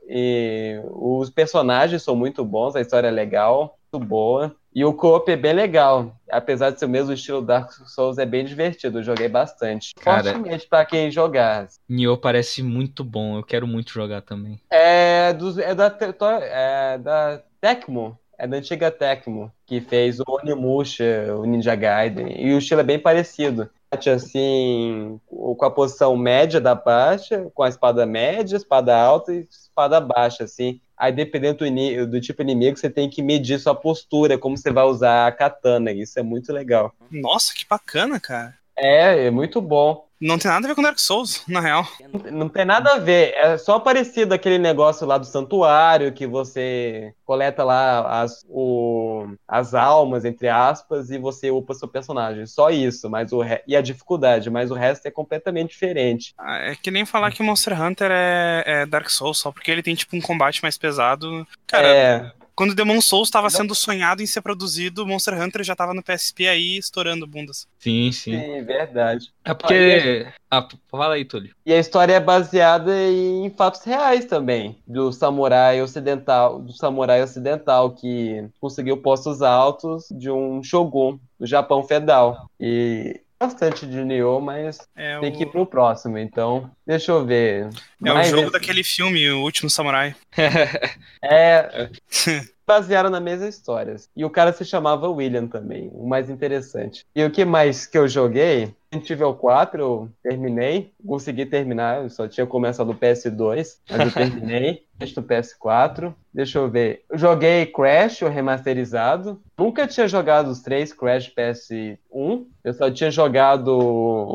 [0.93, 4.55] os personagens são muito bons, a história é legal, boa.
[4.75, 6.17] E o co-op é bem legal.
[6.31, 8.99] Apesar de ser o mesmo estilo Dark Souls, é bem divertido.
[8.99, 9.95] Eu joguei bastante.
[10.01, 11.69] Cara- Fortemente pra quem jogar.
[11.89, 14.59] Nioh parece muito bom, eu quero muito jogar também.
[14.71, 15.95] É, dos, é, da,
[16.43, 18.19] é da Tecmo.
[18.39, 22.35] É da antiga Tecmo, que fez o Onimusha, o Ninja Gaiden.
[22.45, 23.71] E o estilo é bem parecido.
[24.17, 30.01] Assim, com a posição média da baixa, com a espada média, espada alta e espada
[30.01, 30.81] baixa, assim.
[31.03, 34.85] Aí, dependendo do, do tipo inimigo, você tem que medir sua postura, como você vai
[34.85, 35.91] usar a katana.
[35.91, 36.95] Isso é muito legal.
[37.11, 38.55] Nossa, que bacana, cara.
[38.79, 40.07] É, é muito bom.
[40.23, 41.85] Não tem nada a ver com Dark Souls, na real.
[42.31, 47.13] Não tem nada a ver, é só parecido aquele negócio lá do santuário que você
[47.25, 52.47] coleta lá as, o, as almas, entre aspas, e você upa seu personagem.
[52.47, 56.35] Só isso, mas o re- e a dificuldade, mas o resto é completamente diferente.
[56.39, 59.83] Ah, É que nem falar que Monster Hunter é, é Dark Souls, só porque ele
[59.83, 61.47] tem, tipo, um combate mais pesado.
[61.67, 65.95] Cara, é, Quando Demon Souls estava sendo sonhado em ser produzido, Monster Hunter já tava
[65.95, 67.67] no PSP aí estourando bundas.
[67.79, 68.39] Sim, sim.
[68.39, 69.33] Sim, verdade.
[69.45, 70.27] É porque.
[70.51, 71.55] Ah, fala aí, Túlio.
[71.65, 77.93] E a história é baseada em fatos reais também, do samurai ocidental, do samurai ocidental
[77.93, 82.51] que conseguiu postos altos de um shogun do Japão feudal.
[82.61, 87.25] E bastante de Nioh, mas É tem o, que ir pro próximo, então deixa eu
[87.25, 87.69] ver.
[88.05, 90.15] é o Mais jogo esse- daquele filme, O Último Samurai.
[91.23, 91.89] É.
[92.67, 93.97] Basearam na mesma história.
[94.17, 97.05] E o cara se chamava William também, o mais interessante.
[97.15, 98.73] E o que mais que eu joguei?
[98.93, 104.13] Resident Evil 4 eu terminei, consegui terminar, eu só tinha começado o PS2, mas eu
[104.13, 106.15] terminei, este do PS4.
[106.33, 107.03] Deixa eu ver.
[107.11, 109.41] Eu joguei Crash, o remasterizado.
[109.59, 112.47] Nunca tinha jogado os três Crash PS1.
[112.65, 113.71] Eu só tinha jogado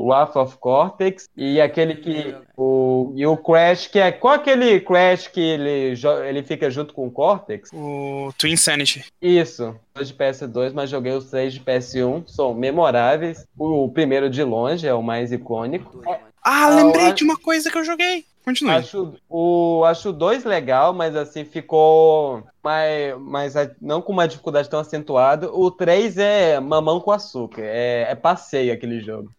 [0.06, 2.36] Wrath of Cortex e aquele que.
[2.56, 4.12] O, e o Crash, que é.
[4.12, 5.96] Qual aquele Crash que ele,
[6.28, 7.72] ele fica junto com o Cortex?
[7.74, 9.06] O Twin Insanity.
[9.22, 9.76] Isso.
[9.96, 12.28] Dois de PS2, mas joguei os três de PS1.
[12.28, 13.48] São memoráveis.
[13.58, 16.04] O primeiro de longe é o mais icônico.
[16.08, 16.20] Ah,
[16.50, 18.24] Ah, lembrei de uma coisa que eu joguei.
[18.46, 18.72] Continue.
[18.72, 24.80] Acho o acho dois legal, mas assim ficou mais, mais não com uma dificuldade tão
[24.80, 25.52] acentuada.
[25.52, 29.30] O 3 é mamão com açúcar, é, é passeio aquele jogo.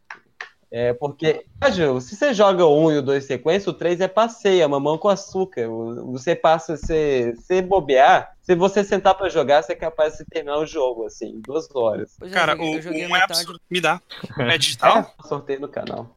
[0.70, 4.09] É porque, ah, se você joga o 1 e o 2 sequência, o 3 é
[4.09, 5.66] passeio, é mamão com açúcar.
[6.12, 10.57] Você passa, você, você bobear, se você sentar pra jogar, você é capaz de terminar
[10.57, 12.16] o jogo, assim, em duas horas.
[12.18, 13.32] Pois é, Cara, eu joguei, o eu joguei um é metade.
[13.40, 13.61] absurdo.
[13.70, 14.01] Me dá.
[14.38, 14.99] É digital?
[15.22, 16.16] É, sorteio no canal.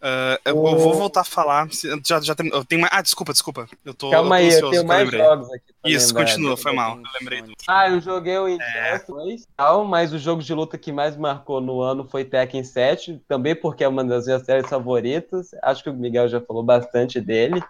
[0.00, 1.68] Ah, eu, eu vou voltar a falar.
[2.04, 2.92] Já, já tem, eu tenho mais.
[2.92, 3.68] Ah, desculpa, desculpa.
[3.84, 5.20] Eu tô, Calma eu tô aí, eu ansioso tenho que mais lembrei.
[5.24, 5.64] jogos aqui.
[5.84, 6.24] Isso, lembrar.
[6.24, 6.92] continua, foi Eu mal.
[6.94, 7.38] tenho Eu lembrei.
[7.40, 7.64] Sonic.
[7.68, 8.52] Ah, eu joguei o É.
[8.52, 12.64] Injustice 2, tal, mas o jogo de luta que mais marcou no ano foi Tekken
[12.64, 15.50] 7, também porque é uma das minhas séries favoritas.
[15.62, 17.62] Acho que o Miguel já falou bastante dele.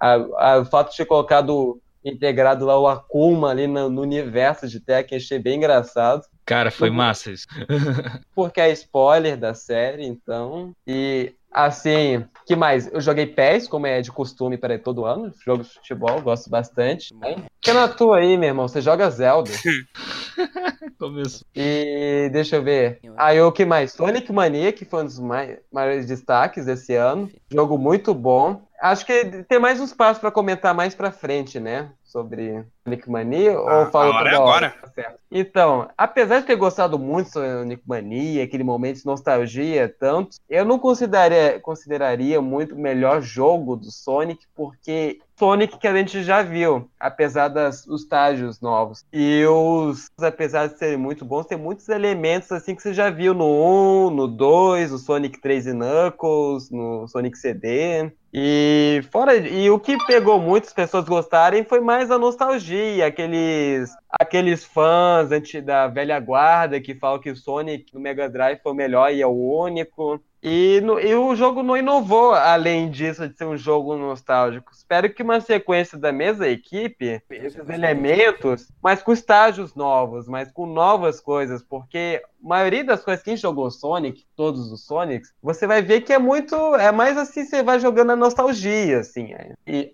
[0.00, 0.14] A-
[0.54, 4.80] a- o fato de ter colocado integrado lá o Akuma ali no, no universo de
[4.80, 6.22] Tekken, achei bem engraçado.
[6.44, 7.46] Cara, foi massa isso.
[8.34, 10.72] Porque é spoiler da série, então.
[10.86, 12.86] E assim, que mais?
[12.92, 15.32] Eu joguei PES, como é de costume para todo ano.
[15.44, 17.14] Jogo de futebol, gosto bastante.
[17.62, 18.68] Fica na tua aí, meu irmão.
[18.68, 19.50] Você joga Zelda.
[20.98, 21.46] Começou.
[21.54, 23.00] E deixa eu ver.
[23.16, 23.92] Aí o que mais?
[23.92, 27.30] Sonic Mania, que foi um dos mai- maiores destaques desse ano.
[27.50, 28.62] Jogo muito bom.
[28.80, 31.90] Acho que tem mais uns passos pra comentar mais pra frente, né?
[32.08, 33.52] Sobre Sonic Mania.
[33.52, 34.70] Ah, ou falo a hora é toda agora.
[34.80, 35.20] Tá certo.
[35.30, 40.64] Então, apesar de ter gostado muito de Sonic Mania, aquele momento de nostalgia, tanto, eu
[40.64, 46.42] não consideraria, consideraria muito o melhor jogo do Sonic, porque Sonic que a gente já
[46.42, 49.06] viu, apesar dos estágios novos.
[49.12, 53.32] E os, apesar de serem muito bons, tem muitos elementos assim que você já viu
[53.32, 58.10] no 1, no 2, no Sonic 3 e Knuckles, no Sonic CD.
[58.32, 64.64] E fora e o que pegou muitas pessoas gostarem foi mais a nostalgia, aqueles aqueles
[64.64, 65.30] fãs
[65.64, 69.22] da velha guarda que falam que o Sonic do Mega Drive foi o melhor e
[69.22, 70.20] é o único.
[70.42, 74.72] E, no- e o jogo não inovou além disso de ser um jogo nostálgico.
[74.72, 80.66] Espero que uma sequência da mesma equipe, esses elementos, mas com estágios novos, mas com
[80.66, 85.82] novas coisas, porque a maioria das coisas, quem jogou Sonic, todos os Sonics, você vai
[85.82, 89.54] ver que é muito, é mais assim, você vai jogando na nostalgia, assim, é.
[89.66, 89.92] e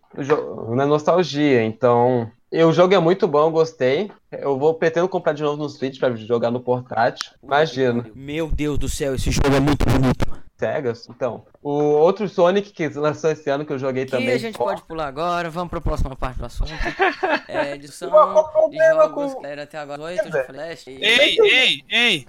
[0.75, 2.31] na nostalgia, então...
[2.57, 4.11] e o jogo é muito bom, eu gostei.
[4.31, 7.31] Eu vou pretendo comprar de novo no Switch pra jogar no portátil.
[7.43, 8.07] Imagino.
[8.15, 10.43] Meu Deus do céu, esse jogo é muito bonito.
[10.57, 11.09] Cegas.
[11.11, 14.31] Então, o outro Sonic que lançou esse ano que eu joguei Que também.
[14.31, 16.71] a gente pô, pode pular agora, vamos pra próxima parte do assunto.
[17.49, 20.87] É, edição Qual o de problema jogos, com- galera, até agora 8 de Flash.
[20.87, 22.27] e- Ei, ei, ei.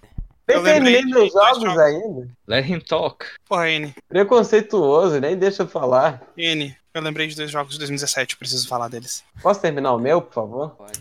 [0.47, 1.77] Nem terminei meus jogos.
[1.77, 2.27] ainda.
[2.47, 3.25] Let him talk.
[3.47, 3.93] Porra, N.
[4.09, 6.21] Preconceituoso, nem deixa eu falar.
[6.37, 6.75] N.
[6.95, 9.21] Eu lembrei de dois jogos de 2017, eu preciso falar deles.
[9.41, 10.69] Posso terminar o meu, por favor?
[10.77, 10.97] Pode.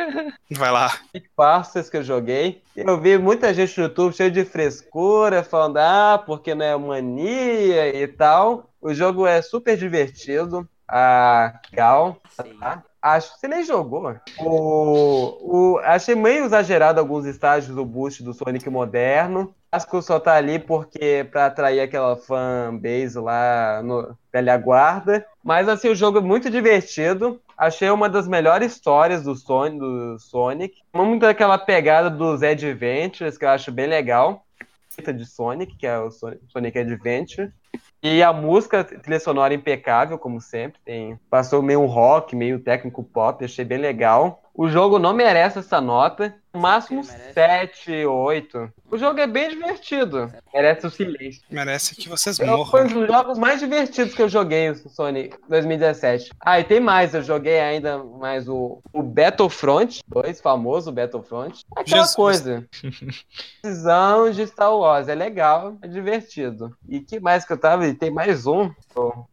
[0.50, 0.98] Vai lá.
[1.36, 2.62] Farsas que eu joguei.
[2.74, 7.94] Eu vi muita gente no YouTube cheio de frescura, falando, ah, porque não é mania
[7.94, 8.70] e tal.
[8.80, 10.66] O jogo é super divertido.
[10.88, 12.22] Ah, legal.
[12.30, 12.54] Sei.
[12.54, 12.82] Tá?
[13.02, 14.16] Acho que você nem jogou.
[14.38, 19.54] O, o, achei meio exagerado alguns estágios do boost do Sonic moderno.
[19.90, 25.26] Que só tá ali porque pra atrair aquela fanbase lá no velha guarda.
[25.42, 27.40] Mas assim, o jogo é muito divertido.
[27.58, 29.78] Achei uma das melhores histórias do Sonic.
[29.78, 30.76] Do Sonic.
[30.94, 34.44] Muito daquela pegada dos Adventures, que eu acho bem legal.
[34.96, 37.52] De Sonic, que é o Sonic Adventure.
[38.00, 40.78] E a música, trilha sonora impecável, como sempre.
[40.84, 44.43] Tem, passou meio rock, meio técnico pop, achei bem legal.
[44.56, 46.32] O jogo não merece essa nota.
[46.52, 48.72] No máximo 7, 8.
[48.88, 50.32] O jogo é bem divertido.
[50.54, 51.42] Merece o silêncio.
[51.50, 52.84] Merece que vocês Foi morram.
[52.84, 56.30] um dos jogos mais divertidos que eu joguei no Sony 2017.
[56.40, 57.12] Ah, e tem mais.
[57.12, 61.64] Eu joguei ainda mais o, o Battlefront 2, famoso Battlefront.
[61.76, 62.14] É Aquela Jesus.
[62.14, 62.64] coisa.
[63.64, 65.08] Decisão de Star Wars.
[65.08, 66.76] É legal, é divertido.
[66.88, 67.86] E que mais que eu tava?
[67.88, 68.70] E tem mais um.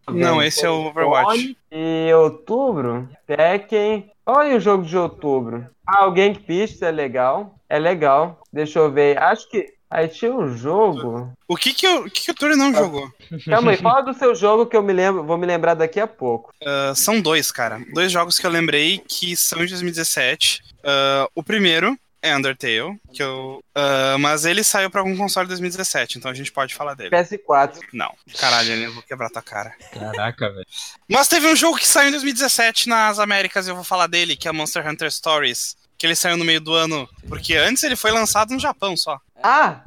[0.10, 1.56] Não, esse é o Overwatch.
[1.72, 4.11] E outubro, Tekken.
[4.26, 5.68] Olha o jogo de outubro.
[5.86, 7.56] Ah, o Gang Beasts é legal.
[7.68, 8.42] É legal.
[8.52, 9.18] Deixa eu ver.
[9.18, 9.74] Acho que.
[9.90, 11.34] Aí tinha um jogo.
[11.46, 13.10] O que que, o, o que, que o Túlio não jogou?
[13.46, 16.08] Calma aí, fala do seu jogo que eu me lembro, vou me lembrar daqui a
[16.08, 16.54] pouco.
[16.66, 17.82] Ah, são dois, cara.
[17.94, 20.62] Dois jogos que eu lembrei que são de 2017.
[20.82, 23.64] Ah, o primeiro é Undertale, que eu.
[23.76, 27.10] ah, mas ele saiu pra algum console em 2017, então a gente pode falar dele.
[27.10, 27.80] PS4.
[27.94, 28.14] Não.
[28.40, 29.74] Caralho, eu vou quebrar tua cara.
[29.92, 30.68] Caraca, velho.
[31.10, 34.48] Mas teve um jogo que saiu em 2017 nas Américas, eu vou falar dele, que
[34.48, 35.76] é Monster Hunter Stories.
[35.98, 37.08] Que ele saiu no meio do ano.
[37.28, 39.20] Porque antes ele foi lançado no Japão só.
[39.44, 39.84] Ah!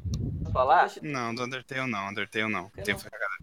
[0.53, 0.89] Falar?
[1.03, 2.71] Não, do Undertale não, Undertale não.
[2.71, 2.95] Foi.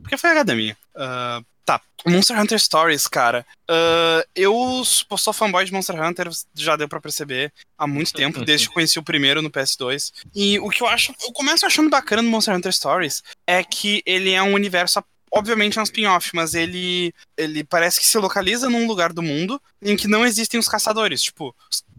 [0.01, 0.77] Porque foi HD minha.
[0.95, 1.81] Ah, tá.
[2.05, 3.45] Monster Hunter Stories, cara.
[3.69, 8.67] Ah, eu sou fanboy de Monster Hunter, já deu pra perceber há muito tempo, desde
[8.67, 10.11] que conheci o primeiro no PS2.
[10.35, 11.13] E o que eu acho.
[11.21, 15.01] Eu começo achando bacana no Monster Hunter Stories é que ele é um universo.
[15.33, 19.61] Obviamente é um spin-off, mas ele, ele parece que se localiza num lugar do mundo
[19.81, 21.21] em que não existem os caçadores.
[21.23, 21.55] Tipo,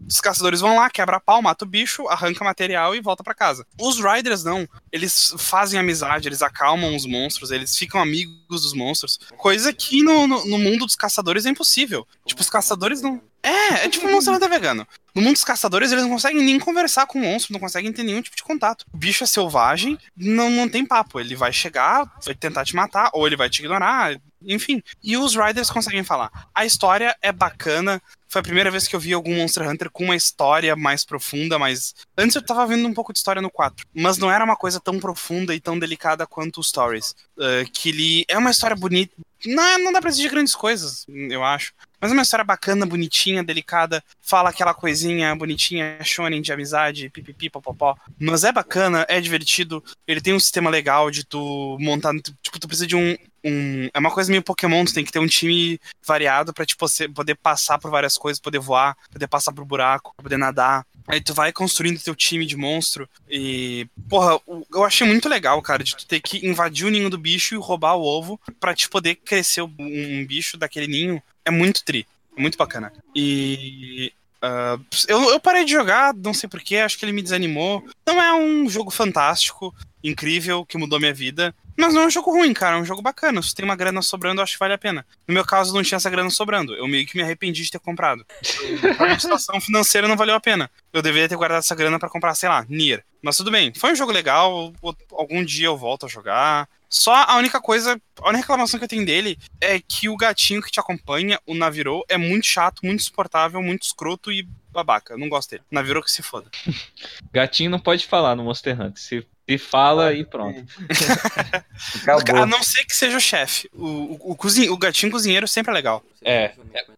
[0.07, 3.65] os- caçadores vão lá, quebra pau, mata o bicho, arranca material e volta pra casa.
[3.81, 4.67] Os Riders não.
[4.91, 9.19] Eles fazem amizade, eles acalmam os monstros, eles ficam amigos dos monstros.
[9.37, 12.07] Coisa que no, no, no mundo dos caçadores é impossível.
[12.25, 13.19] Tipo, os caçadores não.
[13.43, 14.87] É, é tipo um Monster Hunter vegano.
[15.13, 18.03] No mundo dos caçadores, eles não conseguem nem conversar com o monstro, não conseguem ter
[18.03, 18.85] nenhum tipo de contato.
[18.91, 21.19] O bicho é selvagem, não, não tem papo.
[21.19, 24.81] Ele vai chegar, vai tentar te matar, ou ele vai te ignorar, enfim.
[25.03, 26.31] E os Riders conseguem falar.
[26.55, 28.01] A história é bacana.
[28.27, 31.59] Foi a primeira vez que eu vi algum Monster Hunter com uma história mais profunda,
[31.59, 31.93] mas.
[32.17, 33.85] Antes eu tava vendo um pouco de história no 4.
[33.93, 37.15] Mas não era uma coisa tão profunda e tão delicada quanto os Stories.
[37.37, 39.13] Uh, que ele é uma história bonita.
[39.45, 41.73] Não, não dá pra exigir grandes coisas, eu acho.
[42.03, 44.03] Mas é uma história bacana, bonitinha, delicada.
[44.21, 47.95] Fala aquela coisinha bonitinha, shonen de amizade, pipipi, popopó.
[48.19, 49.81] Mas é bacana, é divertido.
[50.05, 52.13] Ele tem um sistema legal de tu montar.
[52.41, 53.15] Tipo, tu precisa de um.
[53.41, 56.85] um é uma coisa meio Pokémon, tu tem que ter um time variado pra tipo,
[56.85, 60.85] você poder passar por várias coisas, poder voar, poder passar por buraco, poder nadar.
[61.07, 63.07] Aí tu vai construindo teu time de monstro.
[63.29, 63.87] E.
[64.09, 64.41] Porra,
[64.73, 67.57] eu achei muito legal, cara, de tu ter que invadir o ninho do bicho e
[67.57, 71.23] roubar o ovo pra te poder crescer um bicho daquele ninho.
[71.45, 72.05] É muito tri.
[72.35, 72.91] É muito bacana.
[73.15, 74.11] E.
[74.41, 77.83] ah, eu, eu parei de jogar, não sei porquê, acho que ele me desanimou.
[78.05, 79.73] Não é um jogo fantástico,
[80.03, 81.53] incrível, que mudou minha vida.
[81.75, 83.41] Mas não é um jogo ruim, cara, é um jogo bacana.
[83.41, 85.05] Se tem uma grana sobrando, eu acho que vale a pena.
[85.27, 86.75] No meu caso, não tinha essa grana sobrando.
[86.75, 88.25] Eu meio que me arrependi de ter comprado.
[88.99, 90.69] A minha situação financeira não valeu a pena.
[90.91, 93.03] Eu deveria ter guardado essa grana pra comprar, sei lá, Nier.
[93.21, 94.73] Mas tudo bem, foi um jogo legal.
[95.11, 96.67] Algum dia eu volto a jogar.
[96.89, 100.61] Só a única coisa, a única reclamação que eu tenho dele é que o gatinho
[100.61, 105.15] que te acompanha, o Navirou, é muito chato, muito insuportável, muito escroto e babaca.
[105.15, 105.63] Eu não gosto dele.
[105.71, 106.51] Navirou que se foda.
[107.33, 109.01] Gatinho não pode falar no Monster Hunter.
[109.01, 110.63] Se, se fala e pronto.
[112.07, 112.43] Acabou.
[112.43, 113.69] A não ser que seja o chefe.
[113.73, 116.03] O, o, o, cozinhe- o gatinho cozinheiro sempre é legal.
[116.23, 116.51] É.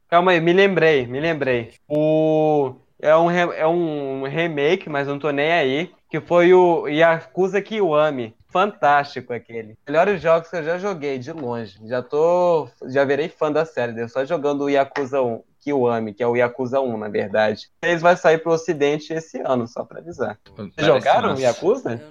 [0.10, 1.74] Calma aí, me lembrei, me lembrei.
[1.88, 2.76] O.
[3.02, 5.92] É um, re- é um remake, mas não tô nem aí.
[6.10, 8.34] Que foi o Yakuza Kiwami.
[8.50, 9.76] Fantástico aquele.
[9.86, 11.78] Melhores jogos que eu já joguei, de longe.
[11.88, 12.70] Já tô.
[12.88, 14.00] Já virei fã da série.
[14.00, 17.70] Eu só jogando o Yakuza 1, Kiwami, que é o Yakuza 1, na verdade.
[17.82, 20.38] Eles vai sair pro ocidente esse ano, só pra avisar.
[20.56, 21.42] Vocês Parece jogaram o massa.
[21.42, 22.04] Yakuza?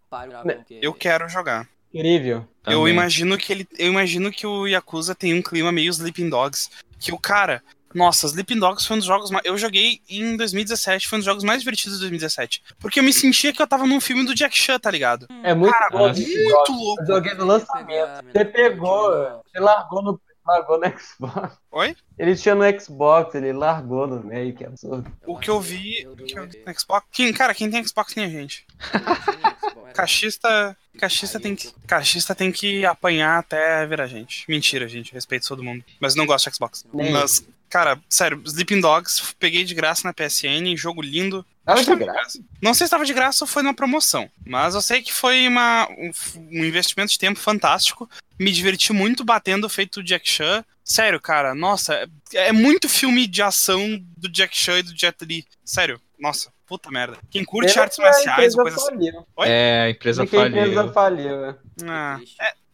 [0.83, 1.69] Eu quero jogar.
[1.93, 2.45] Incrível.
[2.67, 3.69] Eu imagino que ele.
[3.79, 6.69] Eu imagino que o Yakuza tem um clima meio Sleeping Dogs.
[6.99, 7.63] Que o cara.
[7.95, 9.45] Nossa, Sleeping Dogs foi um dos jogos mais.
[9.47, 12.65] Eu joguei em 2017, foi um dos jogos mais divertidos de 2017.
[12.81, 15.29] Porque eu me sentia que eu tava num filme do Jack Chan, tá ligado?
[15.45, 16.09] É muito Cara, bom.
[16.09, 17.03] muito louco.
[17.03, 18.25] Eu joguei no lançamento.
[18.33, 19.11] Você pegou,
[19.47, 21.59] você largou no, largou no Xbox.
[21.73, 21.97] Oi?
[22.19, 25.11] Ele tinha no Xbox, ele largou no meio, que absurdo.
[25.27, 26.07] O que eu vi.
[26.07, 27.07] O que eu vi no Xbox.
[27.11, 28.67] Quem, cara, quem tem Xbox tem a gente.
[29.95, 30.77] Cachista.
[30.99, 31.73] Cachista tem que.
[31.87, 34.45] Cachista tem que apanhar até ver a gente.
[34.49, 35.13] Mentira, gente.
[35.13, 35.85] Respeito todo mundo.
[36.01, 36.85] Mas não gosto de Xbox.
[36.93, 41.47] Nem Mas, cara, sério, Sleeping Dogs, peguei de graça na PSN, jogo lindo.
[41.65, 42.39] Tava de tava graça.
[42.61, 45.49] Não sei se estava de graça ou foi numa promoção, mas eu sei que foi
[45.49, 48.09] uma, um, um investimento de tempo fantástico.
[48.39, 50.65] Me diverti muito batendo feito Jack Chan.
[50.85, 55.25] Sério, cara, nossa, é, é muito filme de ação do Jack Chan e do Jet
[55.25, 55.47] Li.
[55.65, 57.17] Sério, nossa, puta merda.
[57.31, 58.91] Quem curte Pena artes marciais coisa assim.
[58.91, 59.27] faliu.
[59.37, 59.49] Oi?
[59.49, 60.93] É, a empresa que a empresa faliu.
[60.93, 61.41] faliu.
[61.41, 61.57] né?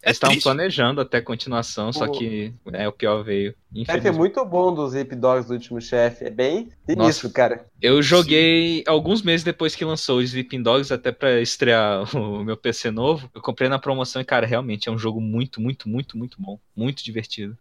[0.02, 3.50] Eles estavam planejando até continuação, só que é, o pior veio.
[3.50, 4.16] chefe é Infelizmente.
[4.16, 6.24] muito bom dos Hip Dogs do último chefe.
[6.24, 7.30] É bem sinistro, Nossa.
[7.30, 7.66] cara.
[7.82, 12.56] Eu joguei alguns meses depois que lançou o Sleeping Dogs, até pra estrear o meu
[12.56, 13.30] PC novo.
[13.34, 16.58] Eu comprei na promoção e, cara, realmente é um jogo muito, muito, muito, muito bom.
[16.74, 17.56] Muito divertido.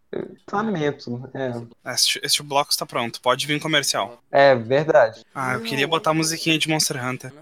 [0.52, 1.30] Lamento.
[1.34, 4.24] É, Este, este bloco está pronto, pode vir comercial.
[4.32, 5.24] é verdade.
[5.36, 7.34] Ah, eu queria botar a musiquinha de Monster Hunter.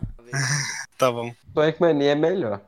[0.97, 1.33] Tá bom.
[1.53, 2.61] Sonic Mania é melhor.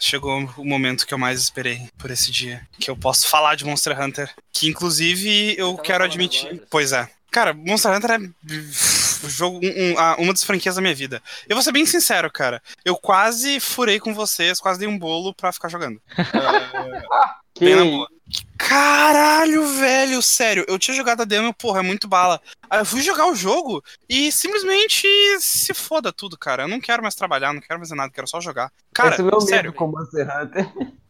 [0.00, 2.66] Chegou o momento que eu mais esperei por esse dia.
[2.78, 4.30] Que eu posso falar de Monster Hunter.
[4.52, 6.46] Que inclusive eu quero admitir.
[6.48, 6.66] agora.
[6.70, 7.08] Pois é.
[7.30, 11.22] Cara, Monster Hunter é o jogo, um- um- a- uma das franquias da minha vida.
[11.48, 12.62] Eu vou ser bem sincero, cara.
[12.84, 16.00] Eu quase furei com vocês, quase dei um bolo pra ficar jogando.
[17.54, 18.08] Que Bem na boa.
[18.56, 20.64] Caralho, velho, sério.
[20.68, 22.40] Eu tinha jogado a demo, porra, é muito bala.
[22.70, 25.06] Aí eu fui jogar o jogo e simplesmente
[25.40, 26.62] se foda tudo, cara.
[26.64, 28.72] Eu não quero mais trabalhar, não quero mais fazer nada, quero só jogar.
[28.92, 29.72] Cara, é sério.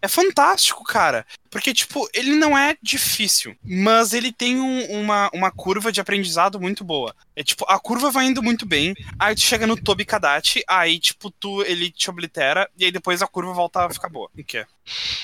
[0.03, 1.25] É fantástico, cara.
[1.51, 6.61] Porque, tipo, ele não é difícil, mas ele tem um- uma, uma curva de aprendizado
[6.61, 7.14] muito boa.
[7.37, 10.99] É tipo, a curva vai indo muito bem, aí tu chega no Tobi Kadachi, aí,
[10.99, 14.29] tipo, tu, ele te oblitera, e aí depois a curva volta a ficar boa.
[14.37, 14.66] O que é?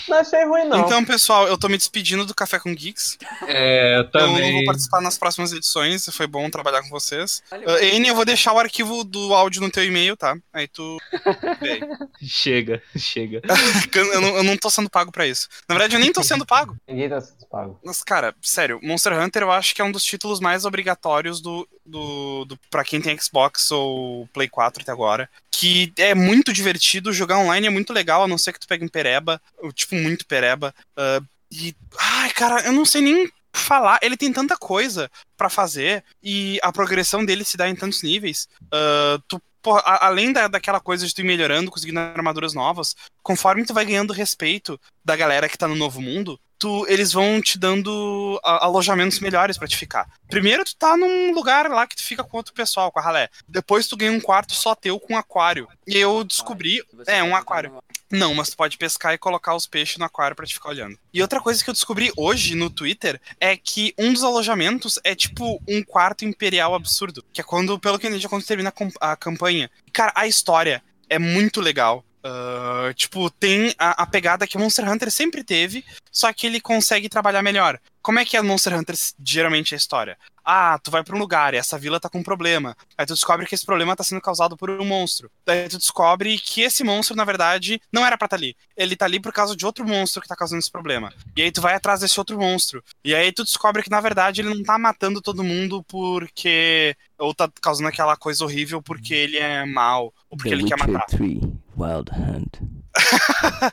[0.08, 0.80] Não achei ruim, não.
[0.86, 3.18] Então, pessoal, eu tô me despedindo do Café com Geeks.
[3.46, 7.42] É, eu Eu não vou participar nas próximas edições, foi bom trabalhar com vocês.
[7.52, 10.36] Uh, N, eu vou deixar o arquivo do áudio no teu e-mail, tá?
[10.52, 10.98] Aí tu.
[12.22, 13.40] Chega, chega.
[13.94, 15.48] eu, não, eu não tô sendo pago pra isso.
[15.68, 16.76] Na verdade, eu nem tô sendo pago.
[16.86, 17.80] Ninguém tá sendo pago.
[17.84, 21.66] Mas, cara, sério, Monster Hunter eu acho que é um dos títulos mais obrigatórios do,
[21.84, 25.28] do, do para quem tem Xbox ou Play 4 até agora.
[25.50, 28.84] Que é muito divertido, jogar online é muito legal, a não ser que tu pegue
[28.84, 30.74] em pereba, ou, tipo, muito pereba.
[30.96, 31.20] Ah,
[31.50, 31.74] e.
[31.98, 33.98] Ai, cara, eu não sei nem falar.
[34.02, 38.48] Ele tem tanta coisa pra fazer e a progressão dele se dá em tantos níveis.
[38.72, 42.94] Ah, tu, porra, a- além da, daquela coisa de tu ir melhorando, conseguindo armaduras novas,
[43.22, 47.40] conforme tu vai ganhando respeito da galera que tá no novo mundo, tu, eles vão
[47.40, 50.06] te dando a- alojamentos melhores pra te ficar.
[50.28, 53.28] Primeiro tu tá num lugar lá que tu fica com outro pessoal, com a ralé.
[53.48, 55.66] Depois tu ganha um quarto só teu com aquário.
[55.86, 56.82] E eu descobri.
[57.06, 57.78] É, um aquário.
[58.10, 60.98] Não, mas tu pode pescar e colocar os peixes no aquário pra te ficar olhando.
[61.14, 65.14] E outra coisa que eu descobri hoje no Twitter é que um dos alojamentos é
[65.14, 67.24] tipo um quarto imperial absurdo.
[67.32, 69.70] Que é quando, pelo que eu entendi, é quando termina a campanha.
[69.92, 72.04] Cara, a história é muito legal.
[72.22, 77.08] Ah, tipo, tem a, a pegada que Monster Hunter sempre teve, só que ele consegue
[77.08, 77.78] trabalhar melhor.
[78.02, 80.16] Como é que é Monster Hunter geralmente a história?
[80.44, 82.76] Ah, tu vai pra um lugar e essa vila tá com um problema.
[82.96, 85.30] Aí tu descobre que esse problema tá sendo causado por um monstro.
[85.44, 88.56] Daí tu descobre que esse monstro, na verdade, não era pra estar ali.
[88.74, 91.12] Ele tá ali por causa de outro monstro que tá causando esse problema.
[91.36, 92.82] E aí tu vai atrás desse outro monstro.
[93.04, 96.96] E aí tu descobre que, na verdade, ele não tá matando todo mundo porque.
[97.18, 100.12] Ou tá causando aquela coisa horrível porque ele é mau.
[100.30, 101.06] Ou porque The ele quer Witcher matar.
[101.06, 102.58] 3 Wild Hunt.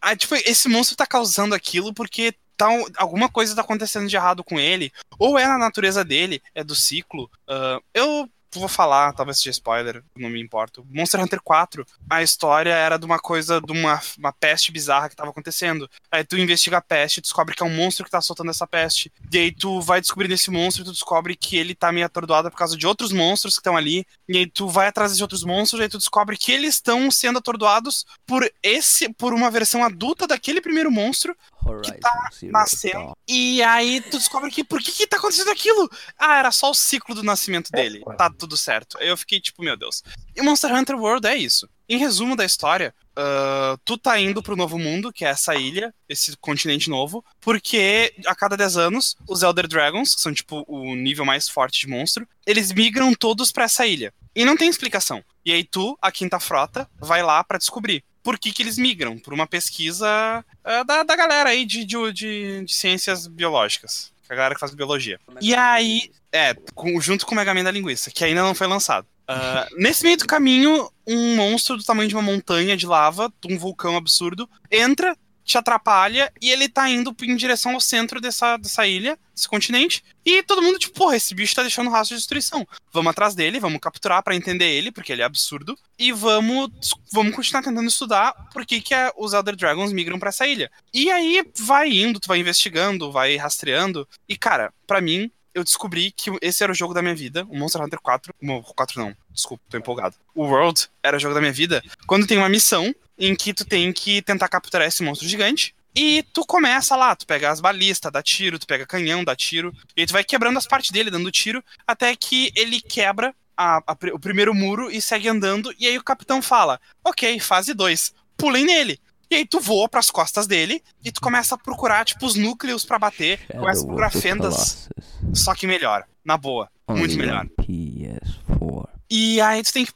[0.00, 4.16] Ah, tipo, esse monstro tá causando aquilo porque tá, um- alguma coisa tá acontecendo de
[4.16, 4.92] errado com ele.
[5.18, 7.30] Ou é na natureza dele, é do ciclo.
[7.48, 10.86] Ah, eu vou falar, talvez seja spoiler, não me importo.
[10.90, 15.16] Monster Hunter 4, a história era de uma coisa, de uma, uma peste bizarra que
[15.16, 15.88] tava acontecendo.
[16.10, 19.12] Aí tu investiga a peste, descobre que é um monstro que tá soltando essa peste.
[19.32, 22.50] E aí tu vai descobrindo esse monstro e tu descobre que ele tá meio atordoado
[22.50, 24.06] por causa de outros monstros que estão ali.
[24.28, 27.10] E aí tu vai atrás de outros monstros, e aí tu descobre que eles estão
[27.10, 31.36] sendo atordoados por esse, por uma versão adulta daquele primeiro monstro.
[31.66, 31.96] Horizon
[32.32, 32.94] Zero nascendo.
[32.94, 33.12] Dawn.
[33.28, 35.88] E aí tu descobre que por que que tá acontecendo aquilo?
[36.18, 38.02] Ah, era só o ciclo do nascimento dele.
[38.16, 38.98] Tá tudo certo.
[38.98, 40.02] Aí eu fiquei tipo, meu Deus.
[40.34, 41.68] E Monster Hunter World é isso.
[41.88, 45.94] Em resumo da história, ah, tu tá indo pro novo mundo, que é essa ilha,
[46.08, 50.94] esse continente novo, porque a cada 10 anos, os Elder Dragons, que são tipo o
[50.94, 54.12] nível mais forte de monstro, eles migram todos pra essa ilha.
[54.34, 55.24] E não tem explicação.
[55.44, 59.16] E aí tu, a quinta frota, vai lá pra descobrir por que, que eles migram,
[59.20, 64.12] por uma pesquisa ah, da, da galera aí de, de, de, de ciências biológicas.
[64.28, 65.20] A galera que faz biologia.
[65.40, 68.66] E aí, é, com- junto com o Mega Man da Linguiça, que ainda não foi
[68.66, 69.06] lançado.
[69.28, 73.54] Ah, nesse meio do caminho, um monstro do tamanho de uma montanha de lava, de
[73.54, 75.16] um vulcão absurdo, entra,
[75.46, 80.02] te atrapalha e ele tá indo em direção ao centro dessa, dessa ilha, desse continente.
[80.24, 82.66] E todo mundo, tipo, porra, esse bicho tá deixando rastro de destruição.
[82.92, 85.78] Vamos atrás dele, vamos capturar pra entender ele, porque ele é absurdo.
[85.98, 86.68] E vamos,
[87.12, 90.70] vamos continuar tentando estudar por que, que a- os Elder Dragons migram pra essa ilha.
[90.92, 94.06] E aí vai indo, tu vai investigando, vai rastreando.
[94.28, 97.56] E, cara, pra mim, eu descobri que esse era o jogo da minha vida, o
[97.56, 98.34] Monster Hunter 4.
[98.42, 100.16] O 4 não, desculpa, tô empolgado.
[100.34, 101.82] O World era o jogo da minha vida.
[102.06, 105.74] Quando tem uma missão em que tu tem que tentar capturar esse monstro gigante.
[105.94, 109.72] E tu começa lá, tu pega as balistas, dá tiro, tu pega canhão, dá tiro.
[109.96, 113.96] E tu vai quebrando as partes dele, dando tiro, até que ele quebra a- a
[114.12, 115.74] o primeiro muro e segue andando.
[115.78, 119.00] E aí o capitão fala: Ok, fase 2, pulem nele.
[119.30, 122.84] E aí tu voa pras costas dele e tu começa a procurar, tipo, os núcleos
[122.84, 123.40] pra bater.
[123.48, 124.54] Começa a procurar Shadow fendas.
[124.54, 125.42] Colossus.
[125.44, 126.04] Só que melhor.
[126.22, 126.68] Na boa.
[126.88, 127.44] Muito melhor.
[127.46, 128.88] on PS4.
[129.10, 129.92] E aí tu tem que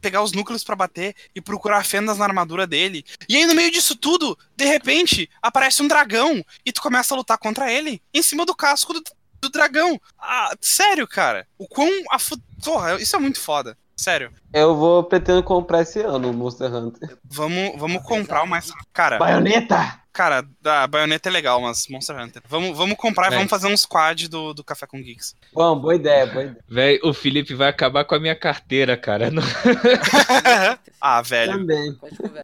[0.00, 3.04] pegar os núcleos pra bater e procurar fendas na armadura dele.
[3.28, 7.16] E aí no meio disso tudo, de repente, aparece um dragão e tu começa a
[7.16, 9.02] lutar contra ele em cima do casco do,
[9.40, 10.00] do dragão.
[10.18, 11.46] Ah, sério, cara.
[11.58, 12.18] O quão a
[12.64, 13.76] Porra, isso é muito foda.
[13.96, 14.30] Sério.
[14.52, 17.16] Eu vou pretendo comprar esse ano o Monster Hunter.
[17.24, 18.70] Vamos, vamos comprar o mais.
[18.92, 20.00] Cara, Baioneta!
[20.16, 22.42] Cara, a baioneta é legal, mas Monster Hunter.
[22.48, 25.36] Vamos, vamos comprar e vamos fazer um squad do, do Café com Geeks.
[25.52, 26.64] Bom, boa ideia, boa ideia.
[26.66, 29.30] Véi, o Felipe vai acabar com a minha carteira, cara.
[29.30, 29.42] Não-
[30.98, 31.96] ah, velho, Também.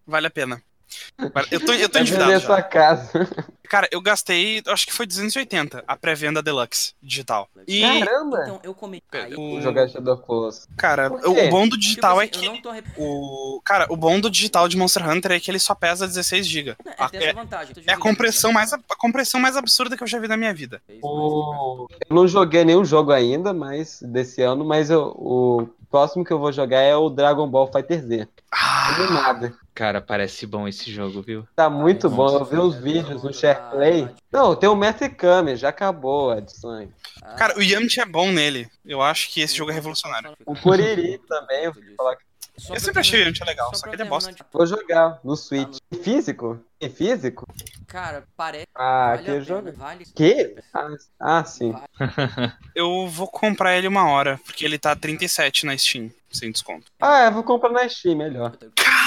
[0.06, 0.62] Vale a pena.
[1.50, 3.10] Eu tô, eu tô Vai endividado sua casa.
[3.68, 7.48] Cara, eu gastei, acho que foi 280 a pré-venda Deluxe digital.
[7.66, 8.40] E, Caramba!
[8.42, 9.34] Então, eu comentei.
[9.34, 10.66] O- Vou jogar Shadow Colossus.
[10.76, 13.96] cara, o bom do tipo digital é assim, que Eu não tô o cara, o
[13.96, 16.76] bom do digital de Monster Hunter é que ele só pesa 16 GB.
[16.98, 17.74] É, tem essa vantagem.
[17.86, 20.82] É a compressão mais a compressão mais absurda que eu já vi na minha vida.
[21.02, 21.86] O...
[22.10, 26.38] Eu não joguei nenhum jogo ainda, mas desse ano, mas eu- o próximo que eu
[26.38, 28.28] vou jogar é o Dragon Ball Fighter Z.
[28.50, 29.54] Ah, Não nada.
[29.74, 31.46] Cara, parece bom esse jogo, viu?
[31.56, 32.28] Tá muito Ah, bom.
[32.38, 34.04] Eu vi os cara, vídeos no SharePlay.
[34.10, 36.88] ah, Não, tem o Mestre Kami, já acabou a edição.
[37.22, 38.68] Ah, cara, o Yamcha é bom nele.
[38.84, 40.32] Eu acho que esse jogo é revolucionário.
[40.44, 42.22] O Kuriri também, eu vou falar que
[42.58, 44.30] Só Eu sempre achei o Yamcha legal, só só que ele é bosta.
[44.30, 45.78] de- vou jogar no Switch.
[45.90, 46.60] Em físico?
[46.78, 47.48] Em físico?
[47.86, 48.66] Cara, parece.
[48.74, 49.72] Ah, vale que jogo.
[49.72, 50.04] vale.
[50.14, 50.54] Que?
[50.74, 51.72] Ah, ah, sim.
[52.76, 56.86] Eu vou comprar ele uma hora, porque ele tá 37 na Steam, sem desconto.
[57.00, 58.52] Ah, eu vou comprar na Steam, melhor.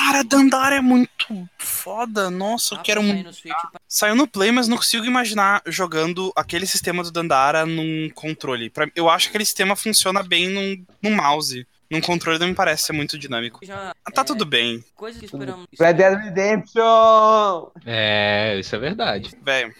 [0.05, 1.09] Cara, Dandara é muito
[1.57, 2.29] foda.
[2.29, 3.71] Nossa, eu Ah, quero pra sair muito.
[3.71, 8.69] pa- Saiu no Play, mas não consigo imaginar jogando aquele sistema do Dandara num controle.
[8.69, 11.65] Pra- eu acho que aquele sistema funciona bem num, num mouse.
[11.89, 13.59] Num controle não me parece ser muito dinâmico.
[13.65, 15.67] Já, Ah, Tá é, tudo bem, Coisas que esperamos.
[15.79, 17.69] Red Dead Redemption!
[17.85, 19.35] É, isso é verdade.
[19.41, 19.73] velho.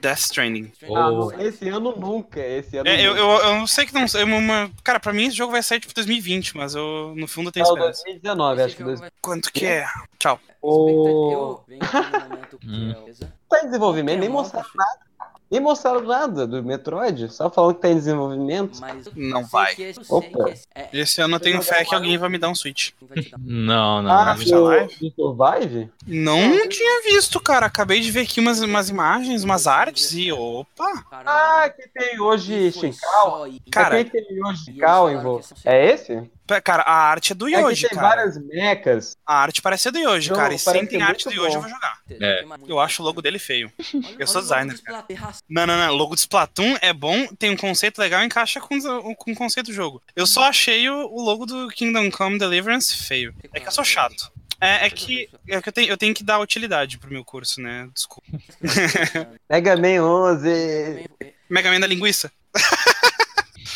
[0.00, 0.72] Death Stranding.
[0.84, 1.30] Ah, Oh.
[1.30, 3.20] não, esse ano nunca, esse ano É, eu, nunca.
[3.20, 4.04] eu, eu não sei que não.
[4.14, 7.48] Eu, uma, cara, pra mim esse jogo vai sair tipo 2020, mas eu no fundo
[7.48, 8.02] eu tenho Não, esperança.
[8.04, 9.00] 2019, Esse acho que dois...
[9.00, 9.86] vai- Quanto que é?
[10.18, 10.40] Tchau.
[10.60, 11.30] O...
[11.32, 12.92] Eu venho aqui no momento que Hum.
[12.92, 14.84] é o- Tá em desenvolvimento, nem mostraram, filho.
[15.52, 18.80] Nem mostraram nada do Metroid, só falando que tá em desenvolvimento.
[18.80, 19.74] Mas Não vai.
[19.78, 20.48] esse- Opa.
[20.50, 22.90] esse- é- Esse ano eu tenho fé que alguém vai me dar um Switch.
[23.38, 24.10] Não, não.
[24.10, 24.62] Ah, não.
[24.64, 25.12] Live?
[25.14, 25.90] Survive?
[26.06, 27.66] Não tinha visto, cara.
[27.66, 31.04] Acabei de ver aqui umas, umas imagens, umas artes e opa.
[31.12, 32.80] Ah, que tem hoje isso.
[33.70, 35.54] Cara, é que tem hoje falaram envolvido.
[35.64, 36.30] É esse?
[36.64, 38.08] Cara, a arte é do É que Yoji, tem cara.
[38.08, 39.16] várias mechas.
[39.26, 40.52] A arte parece ser do Yoji, Não, cara.
[40.54, 41.60] E se parece tem arte do Yoji, eu bom.
[41.60, 41.98] vou jogar.
[42.10, 42.44] É.
[42.68, 43.72] Eu acho o logo dele feio.
[43.94, 45.16] Olha- eu sou designer, Splatoon.
[45.48, 45.92] Não, não, não.
[45.92, 48.78] O logo do Splatoon é bom, tem um conceito legal e encaixa com,
[49.14, 50.02] com o conceito do jogo.
[50.14, 53.34] Eu só achei o, o logo do Kingdom Come Deliverance feio.
[53.54, 54.30] É que eu sou chato.
[54.60, 57.60] É, é que, é que eu, tenho, eu tenho que dar utilidade pro meu curso,
[57.60, 57.88] né?
[57.94, 58.28] Desculpa.
[59.50, 61.10] Mega Man 11
[61.50, 62.30] Mega Man da linguiça?